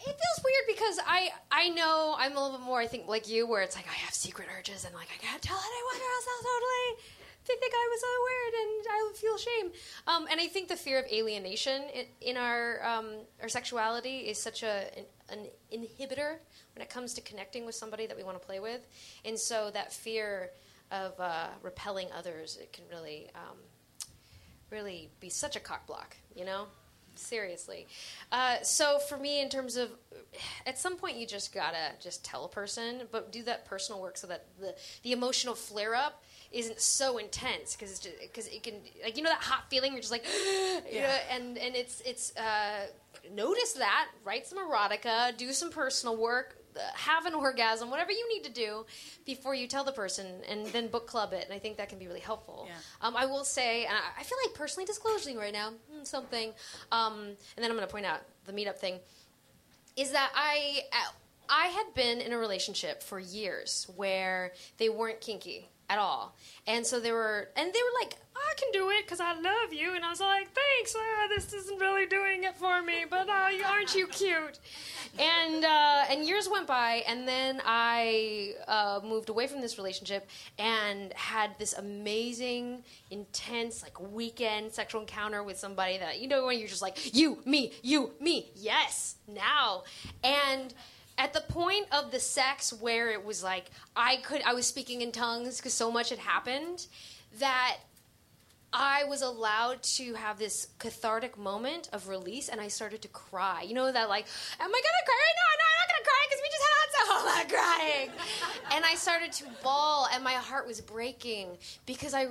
it 0.00 0.04
feels 0.04 0.44
weird 0.44 0.78
because 0.78 0.98
I 1.06 1.30
I 1.50 1.68
know 1.70 2.14
I'm 2.18 2.36
a 2.36 2.40
little 2.40 2.58
bit 2.58 2.64
more 2.64 2.80
I 2.80 2.86
think 2.86 3.08
like 3.08 3.28
you 3.28 3.46
where 3.46 3.62
it's 3.62 3.74
like 3.76 3.86
I 3.88 3.94
have 3.94 4.14
secret 4.14 4.48
urges 4.56 4.84
and 4.84 4.94
like 4.94 5.08
I 5.12 5.24
can't 5.24 5.42
tell 5.42 5.58
anyone 5.58 6.06
or 6.06 6.10
else 6.14 6.26
I'll 6.30 6.44
totally 6.44 7.17
they 7.48 7.54
think 7.56 7.72
I 7.74 7.88
was 7.90 8.00
so 8.00 8.12
weird 8.28 8.54
and 8.62 8.86
I 8.90 9.12
feel 9.14 9.38
shame. 9.38 9.72
Um, 10.06 10.28
and 10.30 10.40
I 10.40 10.46
think 10.46 10.68
the 10.68 10.76
fear 10.76 10.98
of 10.98 11.06
alienation 11.12 11.82
in, 11.94 12.04
in 12.20 12.36
our 12.36 12.84
um, 12.84 13.06
our 13.42 13.48
sexuality 13.48 14.18
is 14.18 14.38
such 14.38 14.62
a 14.62 14.86
an, 14.96 15.04
an 15.32 15.46
inhibitor 15.72 16.36
when 16.74 16.82
it 16.82 16.90
comes 16.90 17.14
to 17.14 17.20
connecting 17.20 17.66
with 17.66 17.74
somebody 17.74 18.06
that 18.06 18.16
we 18.16 18.22
want 18.22 18.40
to 18.40 18.46
play 18.46 18.60
with, 18.60 18.86
and 19.24 19.38
so 19.38 19.70
that 19.72 19.92
fear 19.92 20.50
of 20.90 21.18
uh, 21.20 21.48
repelling 21.62 22.08
others 22.16 22.56
it 22.60 22.72
can 22.72 22.84
really 22.90 23.28
um, 23.34 23.58
really 24.70 25.10
be 25.20 25.28
such 25.28 25.56
a 25.56 25.60
cock 25.60 25.86
block, 25.86 26.16
you 26.34 26.44
know? 26.44 26.66
Seriously. 27.14 27.88
Uh, 28.30 28.62
so 28.62 29.00
for 29.00 29.18
me, 29.18 29.42
in 29.42 29.48
terms 29.48 29.76
of, 29.76 29.90
at 30.66 30.78
some 30.78 30.96
point 30.96 31.16
you 31.16 31.26
just 31.26 31.52
gotta 31.52 31.92
just 32.00 32.24
tell 32.24 32.44
a 32.44 32.48
person, 32.48 33.02
but 33.10 33.32
do 33.32 33.42
that 33.42 33.64
personal 33.64 34.00
work 34.00 34.16
so 34.16 34.28
that 34.28 34.46
the, 34.60 34.74
the 35.02 35.12
emotional 35.12 35.56
flare 35.56 35.96
up 35.96 36.22
isn't 36.50 36.80
so 36.80 37.18
intense 37.18 37.76
because 37.76 38.00
because 38.22 38.46
it 38.46 38.62
can 38.62 38.74
like 39.02 39.16
you 39.16 39.22
know 39.22 39.30
that 39.30 39.42
hot 39.42 39.68
feeling 39.68 39.92
you're 39.92 40.00
just 40.00 40.12
like 40.12 40.24
you 40.90 41.00
know, 41.00 41.16
and 41.30 41.58
and 41.58 41.76
it's 41.76 42.00
it's 42.06 42.34
uh, 42.36 42.86
notice 43.32 43.74
that 43.74 44.08
write 44.24 44.46
some 44.46 44.58
erotica 44.58 45.36
do 45.36 45.52
some 45.52 45.70
personal 45.70 46.16
work 46.16 46.56
uh, 46.76 46.80
have 46.94 47.26
an 47.26 47.34
orgasm 47.34 47.90
whatever 47.90 48.12
you 48.12 48.26
need 48.32 48.44
to 48.44 48.50
do 48.50 48.86
before 49.26 49.54
you 49.54 49.66
tell 49.66 49.84
the 49.84 49.92
person 49.92 50.26
and 50.48 50.66
then 50.66 50.88
book 50.88 51.06
club 51.06 51.32
it 51.32 51.44
and 51.44 51.52
i 51.52 51.58
think 51.58 51.76
that 51.76 51.88
can 51.88 51.98
be 51.98 52.06
really 52.06 52.20
helpful. 52.20 52.66
Yeah. 52.66 52.74
um, 53.06 53.16
I 53.16 53.26
will 53.26 53.44
say, 53.44 53.84
and 53.84 53.94
I 53.94 54.20
I 54.20 54.22
feel 54.22 54.38
like 54.44 54.54
personally 54.54 54.86
disclosing 54.86 55.36
right 55.36 55.52
now 55.52 55.70
mm, 55.70 56.06
something, 56.06 56.52
um, 56.92 57.14
and 57.18 57.36
then 57.62 57.70
I'm 57.70 57.76
going 57.76 57.86
to 57.86 57.92
point 57.92 58.06
out 58.06 58.20
the 58.46 58.52
meetup 58.52 58.76
thing, 58.76 59.00
is 59.96 60.12
that 60.12 60.30
I 60.34 60.82
uh, 60.92 61.12
I 61.48 61.66
had 61.68 61.94
been 61.94 62.20
in 62.20 62.32
a 62.32 62.38
relationship 62.38 63.02
for 63.02 63.18
years 63.18 63.86
where 63.96 64.52
they 64.78 64.88
weren't 64.88 65.20
kinky 65.20 65.68
at 65.88 65.98
all, 65.98 66.36
and 66.66 66.86
so 66.86 67.00
they 67.00 67.12
were, 67.12 67.48
and 67.56 67.72
they 67.72 67.80
were 67.80 68.00
like, 68.00 68.16
I 68.36 68.54
can 68.56 68.70
do 68.72 68.90
it 68.90 69.04
because 69.04 69.20
I 69.20 69.34
love 69.34 69.72
you, 69.72 69.94
and 69.94 70.04
I 70.04 70.10
was 70.10 70.20
like, 70.20 70.48
thanks, 70.52 70.94
uh, 70.94 71.28
this 71.28 71.52
isn't 71.52 71.80
really 71.80 72.06
doing 72.06 72.44
it 72.44 72.56
for 72.56 72.82
me, 72.82 73.04
but 73.08 73.28
uh, 73.28 73.50
aren't 73.66 73.94
you 73.94 74.06
cute? 74.06 74.58
And 75.18 75.64
uh, 75.64 76.04
and 76.10 76.24
years 76.26 76.48
went 76.48 76.66
by, 76.66 77.02
and 77.08 77.26
then 77.26 77.60
I 77.64 78.54
uh, 78.66 79.00
moved 79.02 79.28
away 79.28 79.46
from 79.46 79.60
this 79.60 79.78
relationship 79.78 80.28
and 80.58 81.12
had 81.14 81.58
this 81.58 81.72
amazing, 81.74 82.84
intense, 83.10 83.82
like 83.82 83.98
weekend 84.00 84.72
sexual 84.72 85.00
encounter 85.00 85.42
with 85.42 85.58
somebody 85.58 85.98
that 85.98 86.20
you 86.20 86.28
know 86.28 86.46
when 86.46 86.58
you're 86.58 86.68
just 86.68 86.82
like 86.82 87.14
you, 87.14 87.38
me, 87.44 87.72
you, 87.82 88.12
me, 88.20 88.50
yes, 88.54 89.16
now, 89.26 89.82
and 90.22 90.74
at 91.18 91.32
the 91.32 91.40
point 91.40 91.86
of 91.92 92.10
the 92.10 92.20
sex 92.20 92.72
where 92.72 93.10
it 93.10 93.24
was 93.24 93.42
like 93.42 93.66
I 93.94 94.16
could 94.18 94.42
I 94.42 94.54
was 94.54 94.66
speaking 94.66 95.02
in 95.02 95.12
tongues 95.12 95.58
because 95.58 95.74
so 95.74 95.90
much 95.90 96.10
had 96.10 96.18
happened 96.18 96.86
that 97.40 97.76
I 98.72 99.04
was 99.04 99.22
allowed 99.22 99.82
to 99.82 100.14
have 100.14 100.38
this 100.38 100.68
cathartic 100.78 101.38
moment 101.38 101.88
of 101.92 102.06
release, 102.08 102.50
and 102.50 102.60
I 102.60 102.68
started 102.68 103.00
to 103.02 103.08
cry. 103.08 103.62
You 103.62 103.72
know 103.72 103.90
that, 103.90 104.10
like, 104.10 104.26
am 104.60 104.68
I 104.68 104.80
gonna 104.82 105.06
cry 105.06 105.14
right 105.14 105.38
now? 105.38 105.50
No, 105.58 105.64
I'm 105.70 105.78
not 105.80 105.88
gonna 105.88 106.04
cry 106.04 106.26
because 106.28 106.42
we 106.42 106.48
just 106.50 106.64
had 106.64 106.74
hot 106.76 106.90
sauce. 106.92 107.08
I'm 107.18 107.38
not 107.38 107.48
crying. 107.48 108.10
and 108.76 108.84
I 108.84 108.94
started 108.94 109.32
to 109.32 109.44
bawl, 109.62 110.08
and 110.12 110.22
my 110.22 110.34
heart 110.34 110.66
was 110.66 110.82
breaking 110.82 111.56
because 111.86 112.12
I 112.12 112.26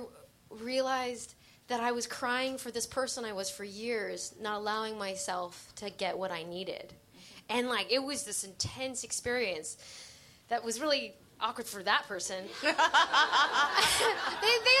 realized 0.50 1.34
that 1.66 1.80
I 1.80 1.90
was 1.90 2.06
crying 2.06 2.56
for 2.56 2.70
this 2.70 2.86
person 2.86 3.24
I 3.24 3.32
was 3.32 3.50
for 3.50 3.64
years, 3.64 4.32
not 4.40 4.58
allowing 4.58 4.96
myself 4.96 5.72
to 5.76 5.90
get 5.90 6.16
what 6.16 6.30
I 6.30 6.44
needed. 6.44 6.94
And 7.48 7.68
like, 7.68 7.90
it 7.90 8.02
was 8.02 8.24
this 8.24 8.44
intense 8.44 9.04
experience 9.04 9.76
that 10.48 10.64
was 10.64 10.80
really 10.80 11.14
awkward 11.40 11.66
for 11.66 11.82
that 11.82 12.06
person. 12.08 12.44
they, 12.62 12.72
they 12.72 12.76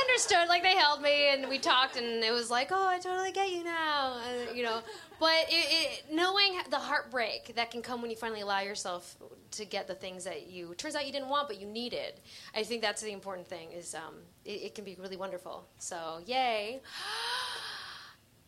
understood, 0.08 0.48
like 0.48 0.62
they 0.62 0.76
held 0.76 1.02
me 1.02 1.32
and 1.32 1.48
we 1.48 1.58
talked, 1.58 1.96
and 1.96 2.22
it 2.22 2.32
was 2.32 2.50
like, 2.50 2.68
oh, 2.70 2.88
I 2.88 2.98
totally 2.98 3.32
get 3.32 3.50
you 3.50 3.64
now, 3.64 4.18
uh, 4.18 4.52
you 4.52 4.62
know. 4.62 4.80
But 5.20 5.46
it, 5.48 5.66
it, 5.70 6.04
knowing 6.12 6.60
the 6.70 6.78
heartbreak 6.78 7.54
that 7.56 7.70
can 7.70 7.82
come 7.82 8.02
when 8.02 8.10
you 8.10 8.16
finally 8.16 8.40
allow 8.40 8.60
yourself 8.60 9.16
to 9.52 9.64
get 9.64 9.88
the 9.88 9.94
things 9.94 10.24
that 10.24 10.48
you 10.48 10.74
turns 10.74 10.94
out 10.94 11.06
you 11.06 11.12
didn't 11.12 11.28
want 11.28 11.48
but 11.48 11.60
you 11.60 11.66
needed. 11.66 12.14
I 12.54 12.62
think 12.62 12.82
that's 12.82 13.02
the 13.02 13.12
important 13.12 13.46
thing. 13.46 13.72
Is 13.72 13.94
um, 13.94 14.14
it, 14.44 14.62
it 14.62 14.74
can 14.74 14.84
be 14.84 14.96
really 15.00 15.16
wonderful. 15.16 15.66
So 15.78 16.20
yay! 16.26 16.80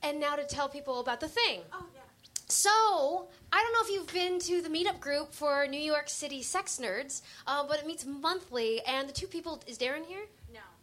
And 0.03 0.19
now 0.19 0.35
to 0.35 0.45
tell 0.45 0.67
people 0.67 1.01
about 1.01 1.21
the 1.21 1.29
thing. 1.29 1.61
Oh 1.75 1.85
yeah. 1.95 2.00
So, 2.51 3.29
I 3.53 3.63
don't 3.63 3.73
know 3.73 3.81
if 3.85 3.91
you've 3.95 4.13
been 4.13 4.41
to 4.41 4.61
the 4.61 4.69
meetup 4.69 4.99
group 4.99 5.33
for 5.33 5.69
New 5.69 5.79
York 5.79 6.09
City 6.09 6.43
Sex 6.43 6.81
Nerds, 6.83 7.23
uh, 7.47 7.63
but 7.63 7.79
it 7.79 7.87
meets 7.87 8.05
monthly, 8.05 8.81
and 8.89 9.09
the 9.09 9.13
two 9.13 9.29
people 9.29 9.63
is 9.69 9.79
Darren 9.79 10.05
here? 10.05 10.25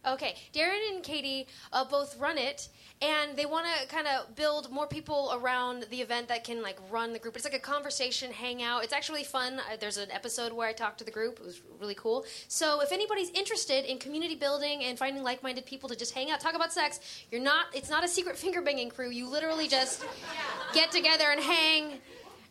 Okay, 0.08 0.34
Darren 0.54 0.94
and 0.94 1.02
Katie 1.02 1.46
uh, 1.72 1.84
both 1.84 2.18
run 2.18 2.38
it, 2.38 2.68
and 3.02 3.36
they 3.36 3.44
want 3.44 3.66
to 3.66 3.86
kind 3.88 4.06
of 4.06 4.34
build 4.34 4.70
more 4.70 4.86
people 4.86 5.38
around 5.40 5.84
the 5.90 6.00
event 6.00 6.28
that 6.28 6.44
can 6.44 6.62
like 6.62 6.78
run 6.90 7.12
the 7.12 7.18
group. 7.18 7.36
It's 7.36 7.44
like 7.44 7.54
a 7.54 7.58
conversation 7.58 8.32
hangout. 8.32 8.84
It's 8.84 8.92
actually 8.92 9.24
fun. 9.24 9.58
Uh, 9.58 9.76
there's 9.78 9.98
an 9.98 10.10
episode 10.10 10.52
where 10.52 10.66
I 10.66 10.72
talked 10.72 10.98
to 10.98 11.04
the 11.04 11.10
group. 11.10 11.38
It 11.40 11.44
was 11.44 11.60
really 11.78 11.94
cool. 11.94 12.24
So 12.48 12.80
if 12.80 12.90
anybody's 12.90 13.30
interested 13.30 13.84
in 13.84 13.98
community 13.98 14.34
building 14.34 14.84
and 14.84 14.98
finding 14.98 15.22
like-minded 15.22 15.66
people 15.66 15.88
to 15.90 15.96
just 15.96 16.14
hang 16.14 16.30
out, 16.30 16.40
talk 16.40 16.54
about 16.54 16.72
sex, 16.72 17.00
you're 17.30 17.42
not. 17.42 17.66
It's 17.74 17.90
not 17.90 18.02
a 18.02 18.08
secret 18.08 18.38
finger 18.38 18.62
banging 18.62 18.88
crew. 18.88 19.10
You 19.10 19.28
literally 19.28 19.68
just 19.68 20.04
get 20.72 20.90
together 20.90 21.26
and 21.30 21.40
hang 21.40 22.00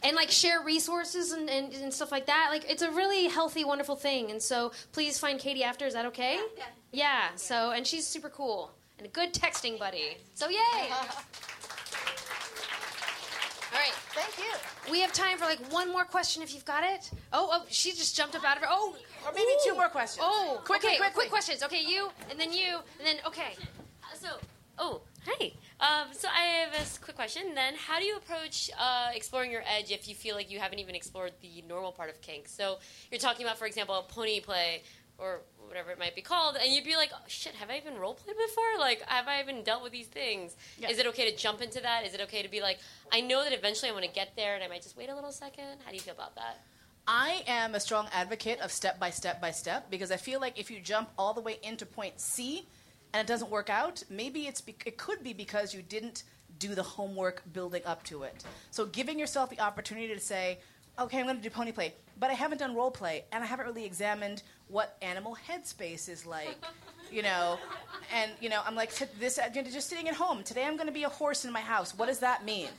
and 0.03 0.15
like 0.15 0.29
share 0.29 0.61
resources 0.61 1.31
and, 1.31 1.49
and, 1.49 1.73
and 1.73 1.93
stuff 1.93 2.11
like 2.11 2.25
that. 2.27 2.47
Like 2.51 2.69
it's 2.69 2.81
a 2.83 2.91
really 2.91 3.27
healthy, 3.27 3.65
wonderful 3.65 3.95
thing. 3.95 4.31
And 4.31 4.41
so 4.41 4.71
please 4.91 5.17
find 5.19 5.39
Katie 5.39 5.63
after. 5.63 5.85
Is 5.85 5.93
that 5.93 6.05
okay? 6.07 6.39
Yeah. 6.57 6.63
Yeah. 6.91 7.27
So 7.35 7.71
and 7.71 7.85
she's 7.85 8.05
super 8.07 8.29
cool 8.29 8.71
and 8.97 9.07
a 9.07 9.09
good 9.09 9.33
texting 9.33 9.77
buddy. 9.79 10.17
So 10.33 10.49
yay! 10.49 10.57
All 13.73 13.79
right. 13.83 13.93
Thank 14.15 14.37
you. 14.37 14.91
We 14.91 15.01
have 15.01 15.11
time 15.11 15.37
for 15.37 15.45
like 15.45 15.59
one 15.71 15.91
more 15.91 16.05
question 16.05 16.41
if 16.41 16.53
you've 16.53 16.65
got 16.65 16.83
it. 16.83 17.11
Oh, 17.33 17.49
oh, 17.51 17.65
she 17.69 17.91
just 17.91 18.15
jumped 18.15 18.35
up 18.35 18.43
out 18.45 18.57
of 18.57 18.63
her. 18.63 18.69
Oh, 18.71 18.95
Or 19.25 19.31
maybe 19.33 19.51
two 19.65 19.73
more 19.75 19.89
questions. 19.89 20.25
oh, 20.27 20.61
Quickly, 20.63 20.89
okay, 20.91 20.97
quickly. 20.97 21.13
quick 21.15 21.29
questions. 21.29 21.61
Okay, 21.63 21.83
you, 21.85 22.09
and 22.31 22.39
then 22.39 22.53
you, 22.53 22.77
and 22.97 23.05
then 23.05 23.17
okay. 23.27 23.55
Uh, 24.03 24.15
so, 24.15 24.29
oh, 24.79 25.01
hi. 25.28 25.51
Um, 25.80 26.07
so 26.11 26.28
I 26.28 26.41
have 26.41 26.73
a 26.73 26.99
quick 27.03 27.15
question. 27.15 27.53
Then, 27.53 27.75
how 27.75 27.99
do 27.99 28.05
you 28.05 28.17
approach 28.17 28.71
uh, 28.80 29.09
exploring 29.13 29.51
your 29.51 29.63
edge 29.67 29.91
if 29.91 30.07
you 30.07 30.15
feel 30.15 30.36
like 30.36 30.49
you 30.51 30.59
haven't 30.59 30.80
even 30.80 30.95
explored 30.95 31.34
the 31.41 31.63
normal 31.67 31.91
part 31.91 32.09
of 32.09 32.21
kink? 32.21 32.47
So 32.47 32.78
you're 33.11 33.19
talking 33.19 33.45
about, 33.45 33.57
for 33.57 33.65
example, 33.65 34.03
pony 34.07 34.39
play 34.39 34.84
or 35.17 35.41
whatever 35.67 35.91
it 35.91 35.99
might 35.99 36.15
be 36.15 36.21
called, 36.21 36.57
and 36.61 36.71
you'd 36.71 36.86
be 36.86 36.95
like, 36.95 37.09
oh, 37.13 37.23
"Shit, 37.28 37.53
have 37.55 37.69
I 37.69 37.78
even 37.78 37.95
role 37.97 38.13
played 38.13 38.38
before? 38.38 38.80
Like, 38.80 39.01
have 39.07 39.28
I 39.28 39.41
even 39.41 39.63
dealt 39.63 39.84
with 39.84 39.91
these 39.91 40.07
things? 40.07 40.55
Is 40.88 40.99
it 40.99 41.07
okay 41.07 41.30
to 41.30 41.36
jump 41.36 41.61
into 41.61 41.82
that? 41.82 42.05
Is 42.05 42.13
it 42.13 42.21
okay 42.21 42.41
to 42.43 42.49
be 42.49 42.61
like, 42.61 42.80
I 43.11 43.21
know 43.21 43.43
that 43.43 43.51
eventually 43.51 43.89
I 43.89 43.93
want 43.93 44.05
to 44.05 44.11
get 44.11 44.36
there, 44.36 44.55
and 44.55 44.63
I 44.63 44.67
might 44.67 44.84
just 44.84 44.95
wait 44.95 45.09
a 45.09 45.15
little 45.15 45.32
second? 45.32 45.80
How 45.84 45.89
do 45.89 45.95
you 45.95 46.01
feel 46.01 46.13
about 46.13 46.36
that? 46.36 46.61
I 47.07 47.43
am 47.47 47.73
a 47.73 47.80
strong 47.80 48.07
advocate 48.13 48.59
of 48.59 48.71
step 48.71 48.99
by 48.99 49.09
step 49.11 49.39
by 49.39 49.51
step 49.51 49.89
because 49.89 50.11
I 50.11 50.17
feel 50.17 50.41
like 50.41 50.59
if 50.59 50.69
you 50.69 50.82
jump 50.82 51.09
all 51.17 51.34
the 51.34 51.41
way 51.41 51.57
into 51.63 51.86
point 51.86 52.19
C 52.19 52.67
and 53.14 53.22
it 53.22 53.28
doesn't 53.28 53.49
work 53.49 53.70
out, 53.70 54.03
maybe 54.10 54.47
it's 54.47 54.62
be- 54.62 54.76
it 54.86 54.97
could 54.97 55.24
be 55.24 55.34
because 55.34 55.74
you 55.74 55.82
didn't 55.82 56.24
do 56.60 56.76
the 56.76 56.84
homework 56.84 57.41
building 57.53 57.82
up 57.86 58.03
to 58.03 58.24
it. 58.24 58.43
So 58.72 58.86
giving 58.86 59.20
yourself 59.20 59.49
the 59.49 59.60
opportunity 59.60 60.14
to 60.14 60.20
say, 60.20 60.60
okay, 60.99 61.20
I'm 61.20 61.26
going 61.26 61.38
to 61.38 61.43
do 61.43 61.49
pony 61.49 61.72
play, 61.72 61.93
but 62.20 62.30
I 62.30 62.34
haven't 62.34 62.58
done 62.58 62.76
role 62.76 62.91
play 62.91 63.26
and 63.32 63.43
I 63.43 63.47
haven't 63.47 63.68
really 63.68 63.86
examined 63.86 64.41
what 64.68 64.97
animal 65.01 65.38
headspace 65.47 66.10
is 66.10 66.26
like, 66.26 66.58
you 67.12 67.22
know, 67.22 67.58
and 68.14 68.32
you 68.41 68.49
know, 68.49 68.62
I'm 68.66 68.76
like 68.76 68.91
this 69.20 69.38
uh, 69.38 69.49
just 69.49 69.89
sitting 69.89 70.08
at 70.10 70.16
home. 70.16 70.43
Today 70.43 70.66
I'm 70.66 70.76
going 70.76 70.88
to 70.88 70.93
be 70.93 71.03
a 71.03 71.10
horse 71.10 71.45
in 71.45 71.51
my 71.51 71.62
house. 71.62 71.95
What 71.95 72.08
does 72.08 72.20
that 72.20 72.43
mean? 72.45 72.70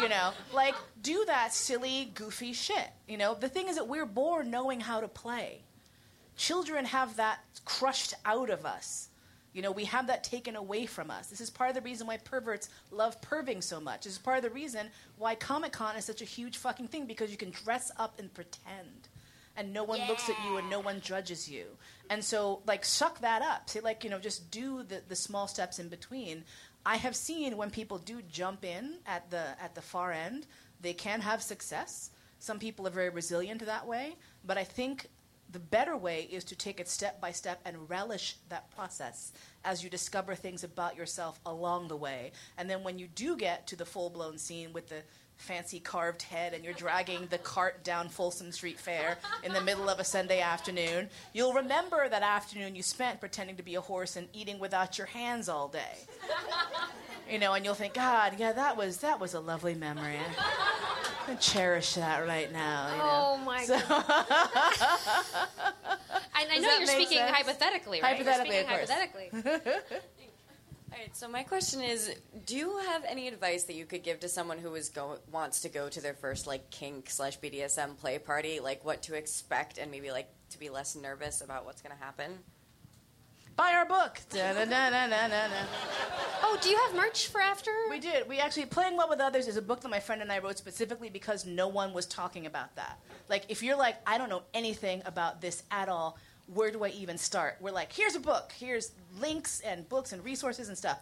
You 0.00 0.08
know, 0.08 0.32
like 0.52 0.74
do 1.02 1.24
that 1.26 1.52
silly, 1.54 2.12
goofy 2.14 2.52
shit. 2.52 2.90
You 3.08 3.16
know, 3.16 3.34
the 3.34 3.48
thing 3.48 3.68
is 3.68 3.76
that 3.76 3.88
we're 3.88 4.06
born 4.06 4.50
knowing 4.50 4.80
how 4.80 5.00
to 5.00 5.08
play. 5.08 5.62
Children 6.36 6.84
have 6.84 7.16
that 7.16 7.38
crushed 7.64 8.14
out 8.24 8.50
of 8.50 8.66
us. 8.66 9.08
You 9.54 9.62
know, 9.62 9.70
we 9.70 9.84
have 9.84 10.08
that 10.08 10.24
taken 10.24 10.56
away 10.56 10.84
from 10.84 11.10
us. 11.10 11.28
This 11.28 11.40
is 11.40 11.48
part 11.48 11.70
of 11.70 11.76
the 11.76 11.80
reason 11.80 12.08
why 12.08 12.16
perverts 12.18 12.68
love 12.90 13.20
perving 13.20 13.62
so 13.62 13.80
much. 13.80 14.02
This 14.02 14.14
is 14.14 14.18
part 14.18 14.36
of 14.36 14.42
the 14.42 14.50
reason 14.50 14.88
why 15.16 15.36
Comic 15.36 15.72
Con 15.72 15.96
is 15.96 16.04
such 16.04 16.20
a 16.20 16.26
huge 16.26 16.56
fucking 16.58 16.88
thing 16.88 17.06
because 17.06 17.30
you 17.30 17.36
can 17.36 17.50
dress 17.50 17.92
up 17.96 18.18
and 18.18 18.34
pretend. 18.34 19.08
And 19.56 19.72
no 19.72 19.84
one 19.84 20.00
looks 20.08 20.28
at 20.28 20.34
you 20.44 20.56
and 20.56 20.68
no 20.68 20.80
one 20.80 21.00
judges 21.00 21.48
you. 21.48 21.66
And 22.10 22.24
so, 22.24 22.62
like, 22.66 22.84
suck 22.84 23.20
that 23.20 23.40
up. 23.40 23.70
Say, 23.70 23.78
like, 23.78 24.02
you 24.02 24.10
know, 24.10 24.18
just 24.18 24.50
do 24.50 24.82
the, 24.82 25.00
the 25.08 25.14
small 25.14 25.46
steps 25.46 25.78
in 25.78 25.88
between. 25.88 26.42
I 26.84 26.96
have 26.96 27.14
seen 27.14 27.56
when 27.56 27.70
people 27.70 27.98
do 27.98 28.20
jump 28.22 28.64
in 28.64 28.96
at 29.06 29.30
the, 29.30 29.44
at 29.62 29.76
the 29.76 29.80
far 29.80 30.10
end, 30.10 30.48
they 30.80 30.92
can 30.92 31.20
have 31.20 31.40
success. 31.40 32.10
Some 32.40 32.58
people 32.58 32.88
are 32.88 32.90
very 32.90 33.10
resilient 33.10 33.64
that 33.64 33.86
way. 33.86 34.16
But 34.44 34.58
I 34.58 34.64
think 34.64 35.06
the 35.54 35.60
better 35.60 35.96
way 35.96 36.28
is 36.32 36.42
to 36.42 36.56
take 36.56 36.80
it 36.80 36.88
step 36.88 37.20
by 37.20 37.30
step 37.30 37.60
and 37.64 37.88
relish 37.88 38.34
that 38.48 38.68
process 38.74 39.32
as 39.64 39.84
you 39.84 39.88
discover 39.88 40.34
things 40.34 40.64
about 40.64 40.96
yourself 40.96 41.38
along 41.46 41.86
the 41.86 41.96
way. 41.96 42.32
And 42.58 42.68
then 42.68 42.82
when 42.82 42.98
you 42.98 43.06
do 43.06 43.36
get 43.36 43.68
to 43.68 43.76
the 43.76 43.86
full 43.86 44.10
blown 44.10 44.36
scene 44.36 44.72
with 44.72 44.88
the 44.88 45.02
fancy 45.36 45.80
carved 45.80 46.22
head 46.22 46.54
and 46.54 46.64
you're 46.64 46.72
dragging 46.74 47.26
the 47.30 47.38
cart 47.38 47.84
down 47.84 48.08
Folsom 48.08 48.50
Street 48.52 48.78
Fair 48.80 49.18
in 49.42 49.52
the 49.52 49.60
middle 49.60 49.88
of 49.88 49.98
a 50.00 50.04
Sunday 50.04 50.40
afternoon, 50.40 51.08
you'll 51.32 51.52
remember 51.52 52.08
that 52.08 52.22
afternoon 52.22 52.74
you 52.74 52.82
spent 52.82 53.20
pretending 53.20 53.56
to 53.56 53.62
be 53.62 53.74
a 53.74 53.80
horse 53.80 54.16
and 54.16 54.28
eating 54.32 54.58
without 54.58 54.96
your 54.96 55.06
hands 55.08 55.48
all 55.48 55.68
day. 55.68 55.98
You 57.30 57.38
know, 57.38 57.54
and 57.54 57.64
you'll 57.64 57.74
think, 57.74 57.94
God, 57.94 58.34
yeah, 58.38 58.52
that 58.52 58.76
was 58.76 58.98
that 58.98 59.18
was 59.20 59.34
a 59.34 59.40
lovely 59.40 59.74
memory. 59.74 60.16
I 61.26 61.34
cherish 61.36 61.94
that 61.94 62.26
right 62.26 62.52
now. 62.52 62.90
You 62.92 62.98
know? 62.98 63.02
Oh 63.04 63.36
my 63.44 63.64
So- 63.64 63.78
god! 63.88 64.04
I, 66.36 66.46
I 66.50 66.58
know 66.58 66.76
you're 66.78 66.86
speaking 66.86 67.18
sense? 67.18 67.30
hypothetically, 67.30 68.00
right? 68.02 68.18
You're 68.18 68.26
Hypothetically, 68.30 68.88
speaking 68.90 69.50
of 69.52 69.64
course. 69.64 69.70
hypothetically. 69.70 70.00
All 70.94 71.00
right, 71.00 71.16
so 71.16 71.26
my 71.26 71.42
question 71.42 71.80
is, 71.80 72.14
do 72.46 72.56
you 72.56 72.78
have 72.78 73.04
any 73.08 73.26
advice 73.26 73.64
that 73.64 73.74
you 73.74 73.84
could 73.84 74.04
give 74.04 74.20
to 74.20 74.28
someone 74.28 74.58
who 74.58 74.76
is 74.76 74.90
go 74.90 75.18
wants 75.32 75.62
to 75.62 75.68
go 75.68 75.88
to 75.88 76.00
their 76.00 76.14
first 76.14 76.46
like 76.46 76.70
kink 76.70 77.10
slash 77.10 77.36
BDSM 77.40 77.96
play 77.96 78.16
party, 78.20 78.60
like 78.60 78.84
what 78.84 79.02
to 79.02 79.14
expect 79.14 79.78
and 79.78 79.90
maybe 79.90 80.12
like 80.12 80.28
to 80.50 80.58
be 80.60 80.70
less 80.70 80.94
nervous 80.94 81.40
about 81.40 81.64
what's 81.64 81.82
going 81.82 81.96
to 81.96 82.00
happen? 82.00 82.38
Buy 83.56 83.72
our 83.72 83.84
book. 83.84 84.20
Oh, 86.44 86.58
do 86.62 86.68
you 86.68 86.78
have 86.86 86.94
merch 86.94 87.26
for 87.26 87.40
after? 87.40 87.72
We 87.90 87.98
did. 87.98 88.28
We 88.28 88.38
actually 88.38 88.66
playing 88.66 88.96
well 88.96 89.08
with 89.08 89.18
others 89.18 89.48
is 89.48 89.56
a 89.56 89.62
book 89.62 89.80
that 89.80 89.88
my 89.88 90.00
friend 90.00 90.22
and 90.22 90.30
I 90.30 90.38
wrote 90.38 90.58
specifically 90.58 91.10
because 91.10 91.44
no 91.44 91.66
one 91.66 91.92
was 91.92 92.06
talking 92.06 92.46
about 92.46 92.76
that. 92.76 93.00
Like, 93.28 93.46
if 93.48 93.64
you're 93.64 93.76
like, 93.76 93.96
I 94.06 94.16
don't 94.16 94.28
know 94.28 94.42
anything 94.54 95.02
about 95.06 95.40
this 95.40 95.64
at 95.72 95.88
all, 95.88 96.18
where 96.52 96.70
do 96.70 96.84
I 96.84 96.88
even 96.88 97.18
start? 97.18 97.56
We're 97.60 97.72
like, 97.72 97.92
here's 97.92 98.14
a 98.14 98.20
book. 98.20 98.52
Here's 98.58 98.92
links 99.18 99.60
and 99.60 99.88
books 99.88 100.12
and 100.12 100.24
resources 100.24 100.68
and 100.68 100.76
stuff. 100.76 100.98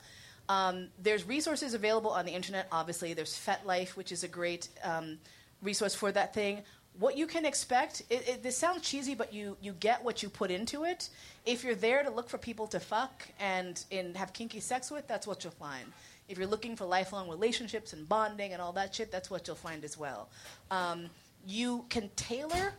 Um, 0.49 0.89
there's 1.03 1.25
resources 1.25 1.75
available 1.75 2.11
on 2.11 2.27
the 2.27 2.33
internet. 2.33 2.69
Obviously, 2.71 3.15
there's 3.15 3.35
FetLife, 3.35 3.91
which 3.91 4.13
is 4.13 4.25
a 4.25 4.29
great 4.29 4.69
um, 4.85 5.19
resource 5.63 5.95
for 5.95 6.13
that 6.13 6.35
thing. 6.35 6.63
What 6.99 7.17
you 7.17 7.27
can 7.27 7.47
expect, 7.47 8.03
it, 8.11 8.29
it, 8.29 8.43
this 8.43 8.57
sounds 8.57 8.83
cheesy, 8.83 9.15
but 9.15 9.33
you, 9.33 9.57
you 9.63 9.73
get 9.73 10.05
what 10.05 10.23
you 10.23 10.29
put 10.29 10.51
into 10.51 10.85
it. 10.85 11.09
If 11.47 11.65
you're 11.65 11.75
there 11.75 12.03
to 12.03 12.11
look 12.11 12.29
for 12.29 12.39
people 12.39 12.67
to 12.69 12.81
fuck 12.81 13.27
and, 13.41 13.83
and 13.91 14.17
have 14.17 14.33
kinky 14.33 14.61
sex 14.61 14.91
with, 14.91 15.09
that's 15.09 15.27
what 15.27 15.43
you'll 15.43 15.55
find. 15.55 15.87
If 16.29 16.39
you're 16.39 16.47
looking 16.47 16.77
for 16.77 16.85
lifelong 16.85 17.29
relationships 17.31 17.95
and 17.95 18.07
bonding 18.09 18.53
and 18.53 18.61
all 18.61 18.73
that 18.73 18.95
shit, 18.95 19.11
that's 19.11 19.31
what 19.31 19.47
you'll 19.47 19.57
find 19.57 19.85
as 19.85 19.97
well. 19.97 20.29
Um, 20.71 21.09
you 21.47 21.87
can 21.89 22.11
tailor 22.15 22.75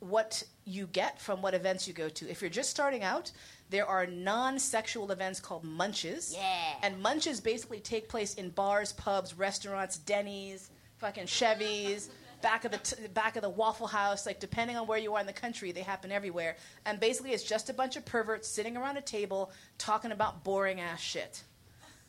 what 0.00 0.42
you 0.64 0.86
get 0.86 1.20
from 1.20 1.42
what 1.42 1.54
events 1.54 1.88
you 1.88 1.94
go 1.94 2.08
to. 2.08 2.30
If 2.30 2.40
you're 2.40 2.50
just 2.50 2.70
starting 2.70 3.02
out, 3.02 3.30
there 3.70 3.86
are 3.86 4.06
non-sexual 4.06 5.10
events 5.10 5.40
called 5.40 5.64
munches. 5.64 6.34
Yeah. 6.36 6.74
And 6.82 7.02
munches 7.02 7.40
basically 7.40 7.80
take 7.80 8.08
place 8.08 8.34
in 8.34 8.50
bars, 8.50 8.92
pubs, 8.92 9.34
restaurants, 9.34 9.98
Denny's, 9.98 10.70
fucking 10.98 11.24
Chevys, 11.24 12.08
back 12.42 12.64
of 12.64 12.70
the 12.70 12.78
t- 12.78 13.08
back 13.08 13.36
of 13.36 13.42
the 13.42 13.48
Waffle 13.48 13.88
House. 13.88 14.24
Like 14.26 14.40
depending 14.40 14.76
on 14.76 14.86
where 14.86 14.98
you 14.98 15.14
are 15.14 15.20
in 15.20 15.26
the 15.26 15.32
country, 15.32 15.72
they 15.72 15.82
happen 15.82 16.12
everywhere. 16.12 16.56
And 16.86 17.00
basically, 17.00 17.32
it's 17.32 17.44
just 17.44 17.68
a 17.68 17.74
bunch 17.74 17.96
of 17.96 18.04
perverts 18.04 18.48
sitting 18.48 18.76
around 18.76 18.96
a 18.96 19.02
table 19.02 19.50
talking 19.76 20.12
about 20.12 20.44
boring 20.44 20.80
ass 20.80 21.00
shit. 21.00 21.42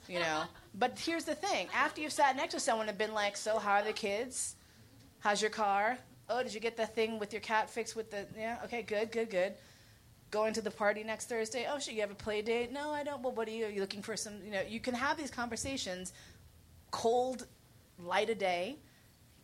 You 0.08 0.20
know. 0.20 0.44
but 0.76 0.98
here's 1.00 1.26
the 1.26 1.36
thing: 1.36 1.68
after 1.74 2.02
you've 2.02 2.14
sat 2.14 2.36
next 2.36 2.54
to 2.54 2.60
someone 2.60 2.88
and 2.88 2.98
been 2.98 3.14
like, 3.14 3.36
"So 3.36 3.58
how 3.58 3.74
are 3.74 3.84
the 3.84 3.94
kids? 3.94 4.56
How's 5.20 5.42
your 5.42 5.52
car? 5.52 5.98
Oh, 6.30 6.44
did 6.44 6.54
you 6.54 6.60
get 6.60 6.78
that 6.78 6.94
thing 6.94 7.20
with 7.20 7.34
your 7.34 7.42
cat 7.42 7.70
fixed 7.70 7.96
with 7.96 8.12
the 8.12 8.26
yeah? 8.38 8.60
Okay, 8.66 8.82
good, 8.82 9.12
good, 9.12 9.30
good." 9.30 9.54
Going 10.32 10.54
to 10.54 10.62
the 10.62 10.70
party 10.70 11.04
next 11.04 11.28
Thursday. 11.28 11.66
Oh, 11.68 11.80
shit, 11.80 11.96
you 11.96 12.02
have 12.02 12.12
a 12.12 12.16
play 12.16 12.44
date? 12.44 12.72
No, 12.72 12.92
I 12.92 13.04
don't. 13.04 13.24
Well, 13.24 13.34
what 13.34 13.48
are 13.48 13.52
you? 13.52 13.66
Are 13.66 13.70
you 13.70 13.82
looking 13.82 14.04
for 14.04 14.16
some? 14.16 14.36
You 14.46 14.52
know, 14.52 14.62
you 14.62 14.80
can 14.80 14.94
have 14.94 15.18
these 15.18 15.32
conversations, 15.32 16.14
cold, 16.92 17.48
light 17.98 18.30
a 18.30 18.36
day, 18.36 18.78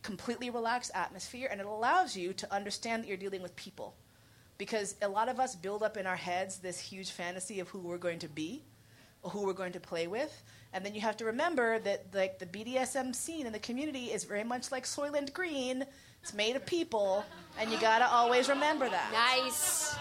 completely 0.03 0.51
relaxed 0.51 0.91
atmosphere, 0.93 1.49
and 1.51 1.59
it 1.59 1.65
allows 1.65 2.15
you 2.15 2.33
to 2.33 2.53
understand 2.53 3.03
that 3.03 3.07
you're 3.07 3.17
dealing 3.17 3.41
with 3.41 3.55
people. 3.55 3.95
Because 4.57 4.95
a 5.01 5.07
lot 5.07 5.27
of 5.27 5.39
us 5.39 5.55
build 5.55 5.83
up 5.83 5.97
in 5.97 6.05
our 6.05 6.15
heads 6.15 6.59
this 6.59 6.79
huge 6.79 7.11
fantasy 7.11 7.59
of 7.59 7.67
who 7.69 7.79
we're 7.79 7.97
going 7.97 8.19
to 8.19 8.29
be 8.29 8.63
or 9.23 9.31
who 9.31 9.43
we're 9.45 9.53
going 9.53 9.73
to 9.73 9.79
play 9.79 10.07
with. 10.07 10.43
And 10.71 10.85
then 10.85 10.93
you 10.93 11.01
have 11.01 11.17
to 11.17 11.25
remember 11.25 11.79
that 11.79 12.05
like 12.13 12.37
the 12.37 12.45
BDSM 12.45 13.13
scene 13.15 13.47
in 13.47 13.53
the 13.53 13.59
community 13.59 14.05
is 14.05 14.23
very 14.23 14.43
much 14.43 14.71
like 14.71 14.85
Soylent 14.85 15.33
Green. 15.33 15.85
It's 16.25 16.33
made 16.33 16.55
of 16.55 16.65
people, 16.65 17.23
and 17.59 17.71
you 17.71 17.79
gotta 17.79 18.07
always 18.07 18.49
remember 18.49 18.89
that. 18.89 19.11
Nice. 19.13 19.95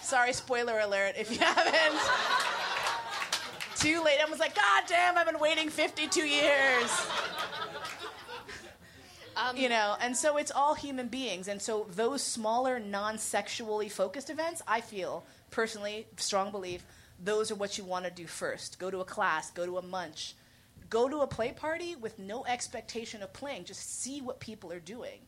Sorry, 0.00 0.32
spoiler 0.32 0.78
alert 0.78 1.14
if 1.18 1.32
you 1.32 1.38
haven't. 1.40 2.00
Too 3.74 4.00
late. 4.04 4.18
I 4.24 4.30
was 4.30 4.38
like, 4.38 4.54
God 4.54 4.84
damn, 4.86 5.18
I've 5.18 5.26
been 5.26 5.40
waiting 5.40 5.68
52 5.68 6.20
years. 6.20 7.06
Um, 9.36 9.56
you 9.56 9.68
know, 9.68 9.96
and 10.00 10.16
so 10.16 10.36
it's 10.36 10.52
all 10.52 10.76
human 10.76 11.08
beings. 11.08 11.48
And 11.48 11.60
so 11.60 11.88
those 11.90 12.22
smaller, 12.22 12.78
non 12.78 13.18
sexually 13.18 13.88
focused 13.88 14.30
events, 14.30 14.62
I 14.68 14.80
feel 14.80 15.24
personally, 15.50 16.06
strong 16.18 16.52
belief, 16.52 16.84
those 17.20 17.50
are 17.50 17.56
what 17.56 17.76
you 17.76 17.82
want 17.82 18.04
to 18.04 18.12
do 18.12 18.28
first. 18.28 18.78
Go 18.78 18.92
to 18.92 19.00
a 19.00 19.04
class, 19.04 19.50
go 19.50 19.66
to 19.66 19.78
a 19.78 19.82
munch, 19.82 20.36
go 20.92 21.08
to 21.08 21.20
a 21.20 21.26
play 21.26 21.52
party 21.52 21.96
with 21.96 22.18
no 22.18 22.44
expectation 22.44 23.22
of 23.22 23.32
playing. 23.32 23.64
Just 23.64 24.02
see 24.02 24.20
what 24.20 24.38
people 24.40 24.70
are 24.70 24.78
doing. 24.78 25.20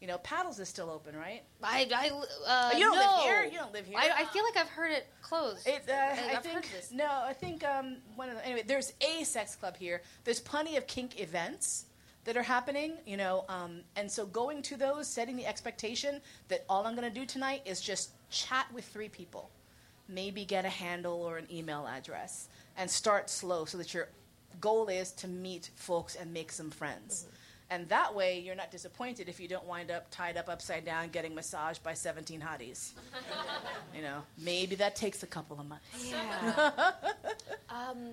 You 0.00 0.08
know, 0.08 0.18
paddles 0.18 0.58
is 0.58 0.68
still 0.68 0.90
open, 0.90 1.14
right? 1.14 1.42
I, 1.62 1.88
I 1.94 2.08
uh, 2.10 2.76
you 2.76 2.80
don't 2.86 2.96
no. 2.96 3.00
live 3.00 3.22
here. 3.22 3.44
You 3.44 3.58
don't 3.58 3.72
live 3.72 3.86
here. 3.86 3.96
I, 3.96 4.10
I 4.22 4.24
feel 4.24 4.42
like 4.42 4.56
I've 4.56 4.68
heard 4.68 4.90
it 4.90 5.06
closed. 5.22 5.64
It, 5.64 5.84
uh, 5.88 5.92
I 5.92 6.34
I've 6.36 6.42
think 6.42 6.54
heard 6.56 6.64
this. 6.64 6.90
no. 6.90 7.06
I 7.06 7.32
think 7.32 7.64
um, 7.64 7.98
one 8.16 8.30
of 8.30 8.34
the, 8.34 8.44
anyway. 8.44 8.64
There's 8.66 8.94
a 9.00 9.22
sex 9.22 9.54
club 9.54 9.76
here. 9.76 10.02
There's 10.24 10.40
plenty 10.40 10.76
of 10.76 10.88
kink 10.88 11.20
events 11.20 11.84
that 12.24 12.36
are 12.36 12.42
happening. 12.42 12.94
You 13.06 13.16
know, 13.16 13.44
um, 13.48 13.82
and 13.94 14.10
so 14.10 14.26
going 14.26 14.60
to 14.62 14.76
those, 14.76 15.06
setting 15.06 15.36
the 15.36 15.46
expectation 15.46 16.20
that 16.48 16.64
all 16.68 16.84
I'm 16.84 16.96
going 16.96 17.08
to 17.08 17.20
do 17.20 17.24
tonight 17.24 17.62
is 17.64 17.80
just 17.80 18.10
chat 18.28 18.66
with 18.74 18.84
three 18.86 19.08
people, 19.08 19.50
maybe 20.08 20.44
get 20.44 20.64
a 20.64 20.68
handle 20.68 21.22
or 21.22 21.38
an 21.38 21.46
email 21.48 21.86
address, 21.86 22.48
and 22.76 22.90
start 22.90 23.30
slow 23.30 23.66
so 23.66 23.78
that 23.78 23.94
your 23.94 24.08
goal 24.60 24.88
is 24.88 25.12
to 25.12 25.28
meet 25.28 25.70
folks 25.74 26.14
and 26.14 26.32
make 26.32 26.52
some 26.52 26.70
friends. 26.70 27.26
And 27.72 27.88
that 27.88 28.14
way, 28.14 28.38
you're 28.38 28.54
not 28.54 28.70
disappointed 28.70 29.30
if 29.30 29.40
you 29.40 29.48
don't 29.48 29.64
wind 29.64 29.90
up 29.90 30.10
tied 30.10 30.36
up 30.36 30.50
upside 30.50 30.84
down 30.84 31.08
getting 31.08 31.34
massaged 31.34 31.82
by 31.82 31.94
17 31.94 32.38
hotties. 32.38 32.92
you 33.96 34.02
know, 34.02 34.22
maybe 34.36 34.74
that 34.76 34.94
takes 34.94 35.22
a 35.22 35.26
couple 35.26 35.58
of 35.58 35.66
months. 35.66 35.86
Yeah. 36.10 36.90
um, 37.70 38.10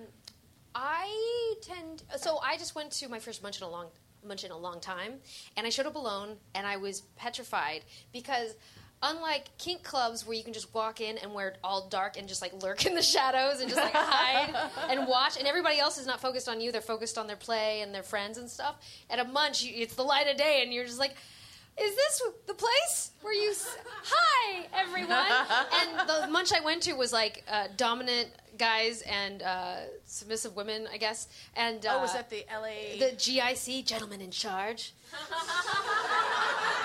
I 0.74 1.54
tend. 1.60 2.04
So 2.16 2.38
I 2.42 2.56
just 2.56 2.74
went 2.74 2.90
to 2.92 3.08
my 3.10 3.18
first 3.18 3.42
munch 3.42 3.58
in 3.58 3.64
a 3.64 3.70
long 3.70 3.88
munch 4.26 4.44
in 4.44 4.50
a 4.50 4.56
long 4.56 4.80
time, 4.80 5.14
and 5.58 5.66
I 5.66 5.70
showed 5.70 5.84
up 5.84 5.94
alone, 5.94 6.36
and 6.54 6.66
I 6.66 6.78
was 6.78 7.02
petrified 7.16 7.82
because. 8.12 8.54
Unlike 9.02 9.56
kink 9.56 9.82
clubs 9.82 10.26
where 10.26 10.36
you 10.36 10.44
can 10.44 10.52
just 10.52 10.74
walk 10.74 11.00
in 11.00 11.16
and 11.18 11.32
wear 11.32 11.48
it 11.48 11.56
all 11.64 11.88
dark 11.88 12.18
and 12.18 12.28
just 12.28 12.42
like 12.42 12.52
lurk 12.62 12.84
in 12.84 12.94
the 12.94 13.00
shadows 13.02 13.60
and 13.60 13.70
just 13.70 13.80
like 13.80 13.94
hide 13.94 14.54
and 14.90 15.08
watch, 15.08 15.38
and 15.38 15.46
everybody 15.46 15.78
else 15.78 15.96
is 15.96 16.06
not 16.06 16.20
focused 16.20 16.48
on 16.50 16.60
you; 16.60 16.70
they're 16.70 16.82
focused 16.82 17.16
on 17.16 17.26
their 17.26 17.36
play 17.36 17.80
and 17.80 17.94
their 17.94 18.02
friends 18.02 18.36
and 18.36 18.48
stuff. 18.50 18.76
At 19.08 19.18
a 19.18 19.24
munch, 19.24 19.64
it's 19.64 19.94
the 19.94 20.02
light 20.02 20.28
of 20.28 20.36
day, 20.36 20.60
and 20.62 20.70
you're 20.72 20.84
just 20.84 20.98
like, 20.98 21.14
is 21.80 21.96
this 21.96 22.22
the 22.46 22.52
place 22.52 23.12
where 23.22 23.32
you 23.32 23.50
s- 23.52 23.74
hi 24.04 24.66
everyone 24.74 25.16
and 26.00 26.08
the 26.08 26.26
munch 26.30 26.52
i 26.52 26.60
went 26.60 26.82
to 26.82 26.92
was 26.94 27.10
like 27.12 27.42
uh, 27.48 27.68
dominant 27.78 28.28
guys 28.58 29.02
and 29.02 29.42
uh, 29.42 29.76
submissive 30.04 30.54
women 30.56 30.86
i 30.92 30.96
guess 30.98 31.28
and 31.56 31.86
uh, 31.86 31.94
Oh, 31.96 32.00
was 32.02 32.12
that 32.12 32.28
the 32.28 32.44
LA? 32.52 32.98
the 32.98 33.14
gic 33.16 33.86
gentleman 33.86 34.20
in 34.20 34.30
charge 34.30 34.92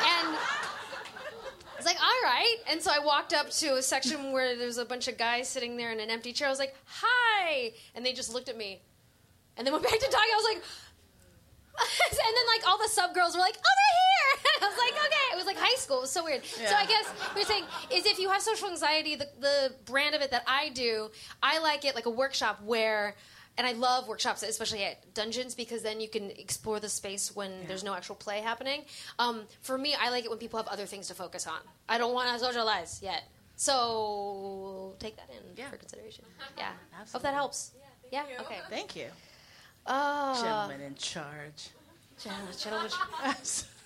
and 0.08 0.38
was 1.86 1.94
like, 1.94 2.02
all 2.02 2.22
right. 2.24 2.56
And 2.70 2.82
so 2.82 2.92
I 2.92 3.00
walked 3.00 3.34
up 3.34 3.50
to 3.52 3.76
a 3.76 3.82
section 3.82 4.32
where 4.32 4.56
there 4.56 4.66
was 4.66 4.78
a 4.78 4.86
bunch 4.86 5.08
of 5.08 5.18
guys 5.18 5.48
sitting 5.48 5.78
there 5.78 5.92
in 5.92 6.00
an 6.00 6.10
empty 6.10 6.34
chair. 6.34 6.48
I 6.48 6.50
was 6.50 6.60
like, 6.60 6.76
hi. 6.86 7.74
And 7.94 8.06
they 8.06 8.14
just 8.14 8.34
looked 8.34 8.50
at 8.50 8.58
me. 8.58 8.82
And 9.58 9.66
then 9.66 9.72
went 9.74 9.84
back 9.84 9.94
to 9.94 10.00
talking. 10.00 10.32
I 10.34 10.36
was 10.36 10.56
like, 10.56 10.64
and 12.12 12.36
then 12.36 12.46
like 12.48 12.68
all 12.68 12.78
the 12.78 12.90
sub 12.90 13.14
girls 13.14 13.36
were 13.36 13.42
like, 13.42 13.56
over 13.56 13.86
here. 13.94 14.52
I 14.62 14.68
was 14.68 14.78
like, 14.78 14.94
okay. 14.94 15.34
It 15.34 15.38
was 15.38 15.46
like 15.46 15.58
high 15.58 15.76
school. 15.76 15.98
It 15.98 16.02
was 16.02 16.12
so 16.12 16.24
weird. 16.24 16.44
So 16.44 16.76
I 16.76 16.86
guess 16.86 17.06
what 17.08 17.36
you're 17.36 17.46
saying 17.46 17.66
is 17.92 18.06
if 18.06 18.20
you 18.20 18.30
have 18.30 18.42
social 18.42 18.70
anxiety, 18.70 19.16
the, 19.16 19.28
the 19.40 19.76
brand 19.86 20.16
of 20.16 20.22
it 20.22 20.32
that 20.32 20.44
I 20.48 20.70
do, 20.70 21.10
I 21.44 21.60
like 21.60 21.86
it 21.86 21.96
like 21.96 22.06
a 22.06 22.12
workshop 22.12 22.62
where. 22.64 23.16
And 23.58 23.66
I 23.66 23.72
love 23.72 24.08
workshops, 24.08 24.44
especially 24.44 24.84
at 24.84 25.14
dungeons, 25.14 25.56
because 25.56 25.82
then 25.82 26.02
you 26.02 26.10
can 26.10 26.30
explore 26.32 26.80
the 26.80 26.90
space 26.90 27.36
when 27.36 27.52
there's 27.68 27.84
no 27.86 27.94
actual 27.94 28.16
play 28.16 28.42
happening. 28.42 28.84
Um, 29.18 29.44
for 29.62 29.78
me, 29.78 29.96
I 29.98 30.10
like 30.10 30.26
it 30.26 30.30
when 30.30 30.40
people 30.40 30.58
have 30.58 30.68
other 30.68 30.86
things 30.86 31.08
to 31.08 31.14
focus 31.14 31.48
on. 31.48 31.60
I 31.88 31.98
don't 31.98 32.14
want 32.14 32.32
to 32.34 32.40
socialize 32.44 33.00
yet. 33.02 33.24
So 33.56 34.94
take 35.00 35.16
that 35.18 35.30
in 35.30 35.66
for 35.66 35.78
consideration. 35.78 36.26
Yeah. 36.58 36.72
Hope 37.14 37.22
that 37.22 37.34
helps. 37.34 37.72
Yeah? 38.12 38.24
Okay. 38.42 38.60
Thank 38.70 38.96
you. 38.96 39.08
Uh, 39.86 40.42
Gentleman 40.42 40.82
in 40.82 40.96
charge. 40.96 41.70
Gentleman, 42.22 42.54
gentleman. 42.58 42.92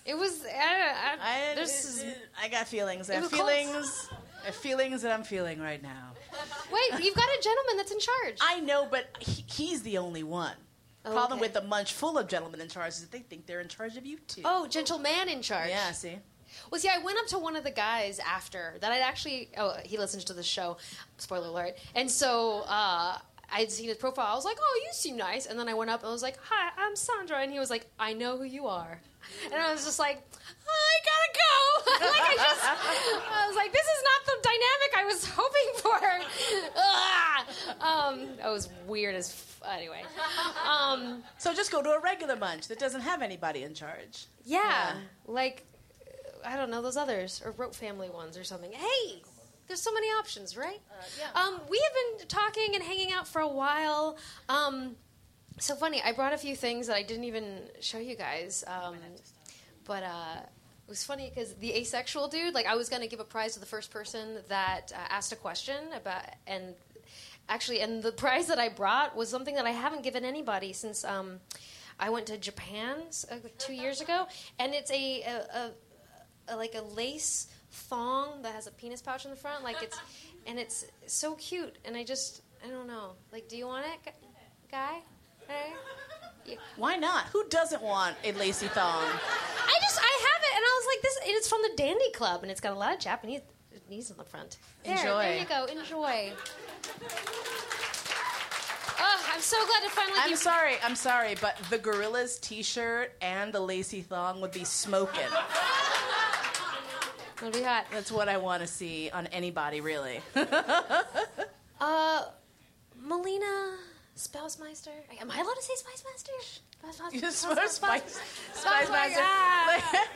It 0.06 0.18
was. 0.18 0.44
I, 0.44 0.50
I, 0.50 1.52
I, 1.52 1.56
there's, 1.56 2.04
I 2.42 2.48
got 2.48 2.68
feelings. 2.68 3.12
I 3.12 3.16
It 3.16 3.22
have 3.22 3.30
feelings. 3.30 4.10
I 4.42 4.46
have 4.48 4.56
feelings 4.56 5.04
that 5.04 5.12
I'm 5.12 5.24
feeling 5.24 5.60
right 5.62 5.84
now. 5.84 6.14
Wait, 6.72 7.04
you've 7.04 7.16
got 7.16 7.26
a 7.26 7.42
gentleman 7.42 7.78
that's 7.78 7.92
in 7.92 8.00
charge. 8.00 8.38
I 8.42 8.60
know, 8.60 8.88
but 8.90 9.08
he, 9.20 9.44
he's 9.48 9.82
the 9.84 9.98
only 9.98 10.24
one. 10.24 10.56
Oh, 11.06 11.12
Problem 11.12 11.40
okay. 11.40 11.48
with 11.48 11.54
the 11.54 11.62
munch 11.62 11.94
full 11.94 12.18
of 12.18 12.28
gentlemen 12.28 12.60
in 12.62 12.68
charge 12.68 12.90
is 12.90 13.02
that 13.02 13.12
they 13.12 13.20
think 13.20 13.46
they're 13.46 13.62
in 13.62 13.70
charge 13.70 13.96
of 13.98 14.06
you 14.06 14.18
too. 14.28 14.42
Oh, 14.46 14.68
gentleman 14.68 15.30
in 15.30 15.42
charge. 15.42 15.70
Yeah, 15.70 15.92
see? 15.92 16.18
Well, 16.72 16.82
see, 16.82 16.90
I 16.90 16.98
went 16.98 17.18
up 17.20 17.28
to 17.28 17.40
one 17.40 17.56
of 17.56 17.64
the 17.64 17.72
guys 17.72 18.20
after 18.20 18.76
that. 18.82 18.92
I'd 18.92 19.02
actually. 19.02 19.50
Oh, 19.58 19.76
he 19.84 19.98
listens 19.98 20.26
to 20.26 20.34
the 20.34 20.44
show. 20.44 20.78
Spoiler 21.18 21.48
alert. 21.48 21.78
And 21.96 22.10
so. 22.12 22.64
uh 22.68 23.18
I'd 23.54 23.72
seen 23.72 23.88
his 23.90 23.98
profile. 23.98 24.28
I 24.32 24.36
was 24.36 24.46
like, 24.46 24.58
"Oh, 24.62 24.82
you 24.86 24.90
seem 24.94 25.18
nice." 25.18 25.46
And 25.46 25.58
then 25.60 25.68
I 25.68 25.74
went 25.74 25.90
up 25.90 26.02
and 26.02 26.10
I 26.10 26.12
was 26.12 26.22
like, 26.24 26.38
"Hi, 26.50 26.72
I'm 26.78 26.96
Sandra." 26.96 27.40
And 27.42 27.52
he 27.52 27.60
was 27.60 27.70
like, 27.70 27.88
"I 28.00 28.14
know 28.14 28.38
who 28.38 28.44
you 28.44 28.68
are." 28.68 29.00
And 29.46 29.54
I 29.56 29.72
was 29.72 29.84
just 29.86 30.00
like, 30.00 30.18
"I 30.68 31.00
gotta 31.10 31.32
go." 31.34 32.06
like 32.12 32.22
I 32.22 32.36
just, 32.36 32.64
I 32.64 33.48
was 33.48 33.56
like, 33.56 33.72
"This 33.72 33.86
is 33.86 34.04
not 34.04 34.26
the 34.26 34.38
dynamic 34.44 34.92
I 34.98 35.06
was 35.06 35.26
hoping 35.36 35.70
for." 35.76 36.70
Ah! 37.82 38.10
um, 38.10 38.28
that 38.38 38.50
was 38.50 38.70
weird 38.88 39.16
as. 39.16 39.30
F- 39.30 39.62
anyway, 39.76 40.04
um, 40.68 41.24
So 41.38 41.54
just 41.54 41.72
go 41.72 41.82
to 41.82 41.90
a 41.92 42.00
regular 42.00 42.36
bunch 42.36 42.68
that 42.70 42.80
doesn't 42.80 43.02
have 43.02 43.22
anybody 43.22 43.64
in 43.64 43.74
charge. 43.74 44.28
yeah, 44.46 44.94
like 45.26 45.66
I 46.46 46.56
don't 46.56 46.70
know 46.70 46.82
those 46.82 46.96
others 46.98 47.42
or 47.44 47.52
rope 47.52 47.76
family 47.76 48.10
ones 48.10 48.38
or 48.38 48.44
something. 48.46 48.72
Hey, 48.72 49.22
there's 49.70 49.82
so 49.82 49.94
many 49.94 50.08
options, 50.08 50.58
right? 50.58 50.82
yeah. 51.18 51.40
Um, 51.40 51.62
we 51.70 51.80
have 51.80 52.20
been 52.20 52.28
talking 52.28 52.74
and 52.74 52.84
hanging 52.84 53.14
out 53.14 53.28
for 53.28 53.40
a 53.40 53.48
while. 53.48 54.18
Um, 54.50 54.96
so 55.60 55.76
funny. 55.76 56.02
I 56.04 56.12
brought 56.12 56.34
a 56.34 56.38
few 56.38 56.56
things 56.56 56.88
that 56.88 56.96
I 56.96 57.04
didn't 57.04 57.26
even 57.26 57.62
show 57.80 58.00
you 58.00 58.16
guys. 58.16 58.64
Um, 58.68 58.96
but 59.86 60.04
uh, 60.04 60.38
it 60.42 60.90
was 60.90 61.04
funny 61.04 61.32
because 61.34 61.54
the 61.56 61.72
asexual 61.74 62.30
dude, 62.30 62.56
like 62.56 62.66
I 62.66 62.76
was 62.76 62.90
going 62.90 63.04
to 63.04 63.08
give 63.08 63.20
a 63.20 63.24
prize 63.24 63.54
to 63.54 63.60
the 63.60 63.68
first 63.68 63.92
person 63.92 64.40
that 64.50 64.92
uh, 64.94 64.98
asked 65.10 65.32
a 65.32 65.38
question 65.38 65.78
about 65.96 66.24
and. 66.46 66.76
Actually, 67.52 67.80
and 67.80 68.04
the 68.04 68.12
prize 68.12 68.46
that 68.46 68.60
I 68.60 68.70
brought 68.70 69.16
was 69.16 69.28
something 69.28 69.56
that 69.56 69.66
I 69.66 69.72
haven't 69.72 70.04
given 70.04 70.24
anybody 70.24 70.72
since 70.72 71.04
um, 71.04 71.40
I 72.00 72.12
went 72.12 72.28
to 72.28 72.38
Japan 72.38 72.98
uh, 73.32 73.38
two 73.58 73.74
years 73.74 74.02
ago, 74.02 74.28
and 74.60 74.76
it's 74.76 74.92
a, 74.92 75.24
a, 75.24 75.34
a, 75.58 75.72
a 76.50 76.56
like 76.56 76.76
a 76.76 76.84
lace 76.94 77.48
thong 77.72 78.42
that 78.42 78.54
has 78.54 78.68
a 78.68 78.72
penis 78.72 79.02
pouch 79.02 79.26
in 79.26 79.32
the 79.32 79.38
front, 79.38 79.64
like 79.64 79.82
it's, 79.82 80.00
and 80.48 80.60
it's 80.60 80.86
so 81.08 81.36
cute. 81.36 81.78
And 81.86 81.96
I 81.96 82.04
just, 82.04 82.42
I 82.66 82.70
don't 82.70 82.88
know, 82.88 83.12
like, 83.32 83.48
do 83.48 83.58
you 83.58 83.68
want 83.68 83.86
it, 83.86 84.14
guy? 84.72 85.00
Hey? 85.48 85.74
Yeah. 86.46 86.56
Why 86.78 86.96
not? 86.96 87.26
Who 87.28 87.48
doesn't 87.50 87.82
want 87.82 88.16
a 88.24 88.32
lacy 88.34 88.68
thong? 88.68 89.04
I 89.04 89.78
just, 89.82 90.00
I 90.00 90.32
have 90.34 90.44
it, 90.44 90.56
and 90.56 90.64
I 90.64 90.80
was 90.82 90.88
like, 90.88 91.02
this. 91.02 91.20
It's 91.38 91.50
from 91.50 91.62
the 91.64 91.72
Dandy 91.76 92.12
Club, 92.12 92.42
and 92.44 92.52
it's 92.52 92.62
got 92.62 92.74
a 92.74 92.78
lot 92.78 92.94
of 92.94 93.00
Japanese 93.00 93.42
knees 93.90 94.12
on 94.12 94.18
the 94.18 94.24
front. 94.24 94.58
There, 94.84 94.96
Enjoy. 94.96 95.24
There 95.24 95.40
you 95.40 95.46
go. 95.46 95.66
Enjoy. 95.66 96.32
Oh, 99.02 99.26
I'm 99.34 99.42
so 99.42 99.58
glad 99.66 99.84
to 99.84 99.90
finally. 99.90 100.20
I'm 100.20 100.30
keep- 100.30 100.38
sorry, 100.38 100.76
I'm 100.84 100.96
sorry, 100.96 101.36
but 101.42 101.58
the 101.70 101.78
Gorillas 101.78 102.38
t-shirt 102.40 103.14
and 103.22 103.54
the 103.54 103.60
lacy 103.60 104.02
thong 104.02 104.42
would 104.42 104.52
be 104.52 104.64
smoking. 104.64 105.22
It'll 107.42 107.52
be 107.52 107.64
hot. 107.64 107.86
That's 107.92 108.12
what 108.12 108.28
I 108.30 108.38
want 108.38 108.62
to 108.62 108.68
see 108.68 109.10
on 109.12 109.28
anybody, 109.28 109.82
really. 109.82 110.22
Uh, 111.82 112.26
Mollena 113.08 113.78
Spousmeister. 114.18 114.90
Am 115.22 115.32
I 115.32 115.40
allowed 115.40 115.54
to 115.54 115.62
say 115.64 115.74
Spicemeister? 115.76 116.60
Spouse- 116.92 117.14
You 117.14 117.22
just 117.22 117.40
Spouse- 117.40 117.54
smell 117.54 117.70
Spouse- 117.70 118.02
spice, 118.12 118.20
spice 118.54 118.90
master. 118.90 119.22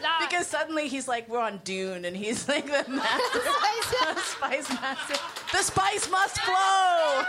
Like, 0.02 0.20
because 0.30 0.46
suddenly 0.46 0.90
he's 0.90 1.08
like, 1.08 1.30
we're 1.30 1.40
on 1.40 1.62
Dune, 1.64 2.04
and 2.04 2.18
he's 2.18 2.50
like 2.50 2.66
the 2.66 2.84
master, 2.92 4.14
the 4.14 4.20
spice 4.20 4.70
master. 4.72 5.16
The 5.54 5.64
spice 5.64 6.10
must 6.12 6.38
flow. 6.42 7.24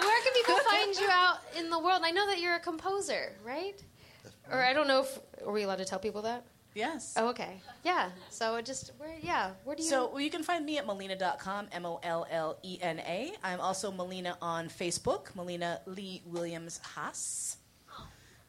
Where 0.00 0.22
can 0.22 0.32
people 0.32 0.56
find 0.70 0.94
you 0.94 1.08
out 1.10 1.38
in 1.58 1.70
the 1.70 1.78
world? 1.80 2.02
I 2.04 2.12
know 2.12 2.26
that 2.28 2.38
you're 2.40 2.54
a 2.54 2.60
composer, 2.60 3.32
right? 3.44 3.82
Or 4.50 4.62
I 4.62 4.72
don't 4.72 4.86
know 4.86 5.00
if 5.00 5.18
are 5.44 5.52
we 5.52 5.64
allowed 5.64 5.78
to 5.78 5.84
tell 5.84 5.98
people 5.98 6.22
that? 6.22 6.44
Yes. 6.76 7.14
Oh, 7.16 7.28
okay. 7.28 7.62
Yeah. 7.84 8.10
So 8.28 8.56
it 8.56 8.66
just 8.66 8.92
where? 8.98 9.14
Yeah. 9.22 9.52
Where 9.64 9.74
do 9.74 9.82
you? 9.82 9.88
So 9.88 10.10
well, 10.10 10.20
you 10.20 10.30
can 10.30 10.42
find 10.42 10.64
me 10.64 10.76
at 10.76 10.86
Mollena.com, 10.86 11.68
M 11.72 11.86
O 11.86 11.98
L 12.02 12.26
L 12.30 12.58
E 12.62 12.78
N 12.82 13.00
A. 13.00 13.32
I'm 13.42 13.60
also 13.60 13.90
Mollena 13.90 14.36
on 14.42 14.68
Facebook, 14.68 15.34
Mollena 15.34 15.80
Lee 15.86 16.22
Williams 16.26 16.78
Haas. 16.94 17.56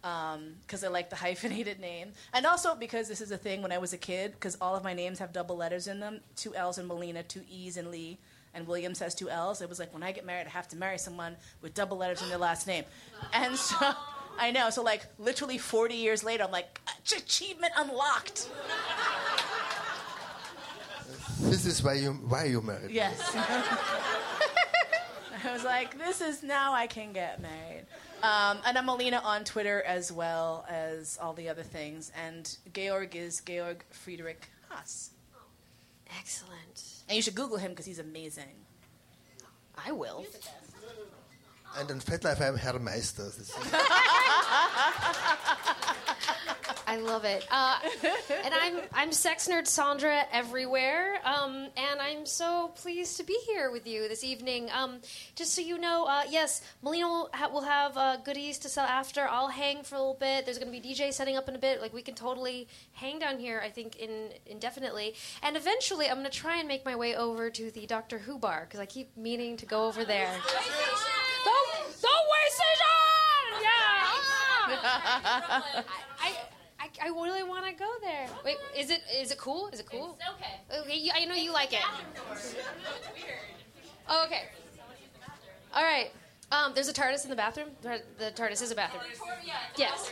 Because 0.01 0.83
um, 0.83 0.89
I 0.89 0.91
like 0.91 1.09
the 1.09 1.15
hyphenated 1.27 1.79
name. 1.79 2.11
And 2.33 2.45
also 2.45 2.75
because 2.75 3.07
this 3.07 3.21
is 3.21 3.31
a 3.31 3.37
thing 3.37 3.61
when 3.61 3.71
I 3.71 3.77
was 3.77 3.93
a 3.93 3.97
kid, 3.97 4.33
because 4.33 4.57
all 4.59 4.75
of 4.75 4.83
my 4.83 4.93
names 4.93 5.19
have 5.19 5.31
double 5.31 5.55
letters 5.55 5.87
in 5.87 6.01
them 6.01 6.19
two 6.35 6.53
L's 6.53 6.77
in 6.77 6.85
Mollena, 6.85 7.23
two 7.23 7.43
E's 7.49 7.77
in 7.77 7.89
Lee, 7.91 8.17
and 8.53 8.67
Williams 8.67 8.99
has 8.99 9.15
two 9.15 9.29
L's. 9.29 9.61
It 9.61 9.69
was 9.69 9.79
like 9.79 9.93
when 9.93 10.03
I 10.03 10.11
get 10.11 10.25
married, 10.25 10.47
I 10.47 10.49
have 10.49 10.67
to 10.69 10.75
marry 10.75 10.97
someone 10.97 11.37
with 11.61 11.73
double 11.73 11.95
letters 11.95 12.21
in 12.21 12.27
their 12.27 12.37
last 12.37 12.67
name. 12.67 12.83
And 13.31 13.55
so. 13.55 13.93
I 14.37 14.51
know. 14.51 14.69
So, 14.69 14.83
like, 14.83 15.05
literally 15.17 15.57
40 15.57 15.95
years 15.95 16.23
later, 16.23 16.43
I'm 16.43 16.51
like, 16.51 16.79
achievement 17.15 17.73
unlocked. 17.75 18.49
This 21.41 21.65
is 21.65 21.83
why 21.83 21.93
you 21.93 22.13
why 22.13 22.45
you 22.45 22.61
married. 22.61 22.91
Yes. 22.91 23.19
I 25.43 25.53
was 25.53 25.63
like, 25.63 25.97
this 25.97 26.19
is 26.19 26.43
now 26.43 26.73
I 26.73 26.87
can 26.87 27.13
get 27.13 27.41
married. 27.41 27.85
Um, 28.23 28.57
and 28.65 28.77
I'm 28.77 28.85
Mollena 28.85 29.21
on 29.23 29.43
Twitter 29.43 29.83
as 29.83 30.11
well 30.11 30.65
as 30.67 31.19
all 31.21 31.33
the 31.33 31.47
other 31.47 31.63
things. 31.63 32.11
And 32.25 32.57
Georg 32.73 33.15
is 33.15 33.41
Georg 33.41 33.83
Friedrich 33.91 34.49
Haas. 34.69 35.11
Excellent. 36.17 36.83
And 37.07 37.15
you 37.15 37.21
should 37.21 37.35
Google 37.35 37.57
him 37.57 37.71
because 37.71 37.85
he's 37.85 37.99
amazing. 37.99 38.65
I 39.85 39.91
will. 39.91 40.25
And 41.75 41.91
in 41.91 41.99
FetLife, 41.99 42.41
I'm 42.41 42.55
Herr 42.55 42.79
Meister. 42.79 43.29
I 46.89 46.95
love 46.95 47.25
it. 47.25 47.45
Uh, 47.51 47.77
and 48.45 48.53
I'm 48.53 48.79
I'm 48.93 49.11
sex 49.11 49.47
nerd 49.49 49.67
Sandra 49.67 50.23
everywhere, 50.31 51.19
um, 51.25 51.67
and 51.75 51.99
I'm 51.99 52.25
so 52.25 52.69
pleased 52.75 53.17
to 53.17 53.23
be 53.23 53.37
here 53.45 53.71
with 53.71 53.85
you 53.85 54.07
this 54.07 54.23
evening. 54.23 54.69
Um, 54.71 54.99
just 55.35 55.53
so 55.53 55.61
you 55.61 55.77
know, 55.77 56.05
uh, 56.05 56.23
yes, 56.29 56.61
Mollena 56.81 57.07
will, 57.07 57.29
ha- 57.33 57.49
will 57.51 57.61
have 57.61 57.97
uh, 57.97 58.17
goodies 58.17 58.57
to 58.59 58.69
sell 58.69 58.85
after. 58.85 59.27
I'll 59.27 59.49
hang 59.49 59.83
for 59.83 59.95
a 59.95 59.99
little 59.99 60.13
bit. 60.17 60.45
There's 60.45 60.57
going 60.57 60.71
to 60.71 60.81
be 60.81 60.87
DJ 60.87 61.11
setting 61.11 61.35
up 61.35 61.49
in 61.49 61.55
a 61.55 61.59
bit. 61.59 61.81
Like 61.81 61.93
we 61.93 62.01
can 62.01 62.15
totally 62.15 62.69
hang 62.93 63.19
down 63.19 63.37
here. 63.37 63.61
I 63.63 63.69
think 63.69 63.97
in 63.97 64.29
indefinitely, 64.45 65.15
and 65.43 65.57
eventually 65.57 66.07
I'm 66.07 66.19
going 66.19 66.31
to 66.31 66.31
try 66.31 66.57
and 66.57 66.69
make 66.69 66.85
my 66.85 66.95
way 66.95 67.15
over 67.15 67.49
to 67.49 67.69
the 67.69 67.85
Doctor 67.85 68.17
Who 68.17 68.39
bar 68.39 68.61
because 68.61 68.79
I 68.79 68.85
keep 68.85 69.15
meaning 69.17 69.57
to 69.57 69.65
go 69.65 69.85
over 69.87 70.05
there. 70.05 70.33
The, 71.47 71.57
the 72.01 72.17
way 72.31 72.45
station! 72.59 73.63
Yeah. 73.63 73.73
I, 76.21 76.35
I, 76.79 76.89
I 77.03 77.07
really 77.07 77.43
want 77.43 77.65
to 77.65 77.71
go 77.73 77.89
there. 78.01 78.27
Wait, 78.43 78.57
is 78.77 78.89
it 78.89 79.01
is 79.15 79.31
it 79.31 79.37
cool? 79.37 79.69
Is 79.71 79.79
it 79.79 79.85
cool? 79.89 80.17
It's 80.19 80.29
okay. 80.35 80.81
Okay, 80.81 80.97
you- 80.97 81.11
I 81.15 81.25
know 81.25 81.35
you 81.35 81.53
like 81.53 81.73
it. 81.73 81.79
Oh, 84.09 84.23
okay. 84.25 84.43
All 85.73 85.83
right. 85.83 86.11
Um, 86.49 86.71
there's 86.73 86.87
a 86.87 86.93
TARDIS 86.93 87.25
in 87.25 87.29
the 87.29 87.35
bathroom. 87.35 87.67
The 87.81 88.01
the 88.17 88.31
TARDIS 88.31 88.61
is 88.61 88.71
a 88.71 88.75
bathroom. 88.75 89.03
Yes. 89.75 90.09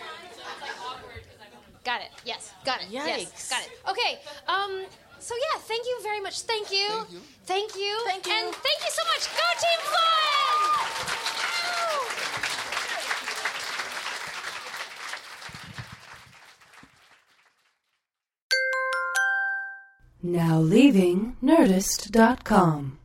Got 1.86 2.02
it. 2.02 2.10
Yes. 2.26 2.52
Got 2.66 2.82
it. 2.82 2.88
Yes. 2.90 3.08
Yikes. 3.24 3.50
Got 3.50 3.62
it. 3.64 3.72
Okay. 3.90 4.20
Um. 4.50 4.86
So 5.20 5.36
yeah, 5.36 5.60
thank 5.62 5.86
you 5.86 6.00
very 6.04 6.22
much. 6.22 6.42
Thank 6.42 6.72
you. 6.72 6.88
Thank 6.88 7.12
you. 7.12 7.22
Thank 7.46 7.76
you. 7.76 8.04
Thank 8.06 8.26
you. 8.28 8.34
And 8.34 8.56
thank 8.56 8.80
you 8.84 8.92
so 8.92 9.04
much. 9.12 9.28
Go 9.30 9.46
Team 9.60 9.80
Fun! 9.92 10.16
Now 20.24 20.60
leaving 20.60 21.38
Nerdist.com. 21.44 23.00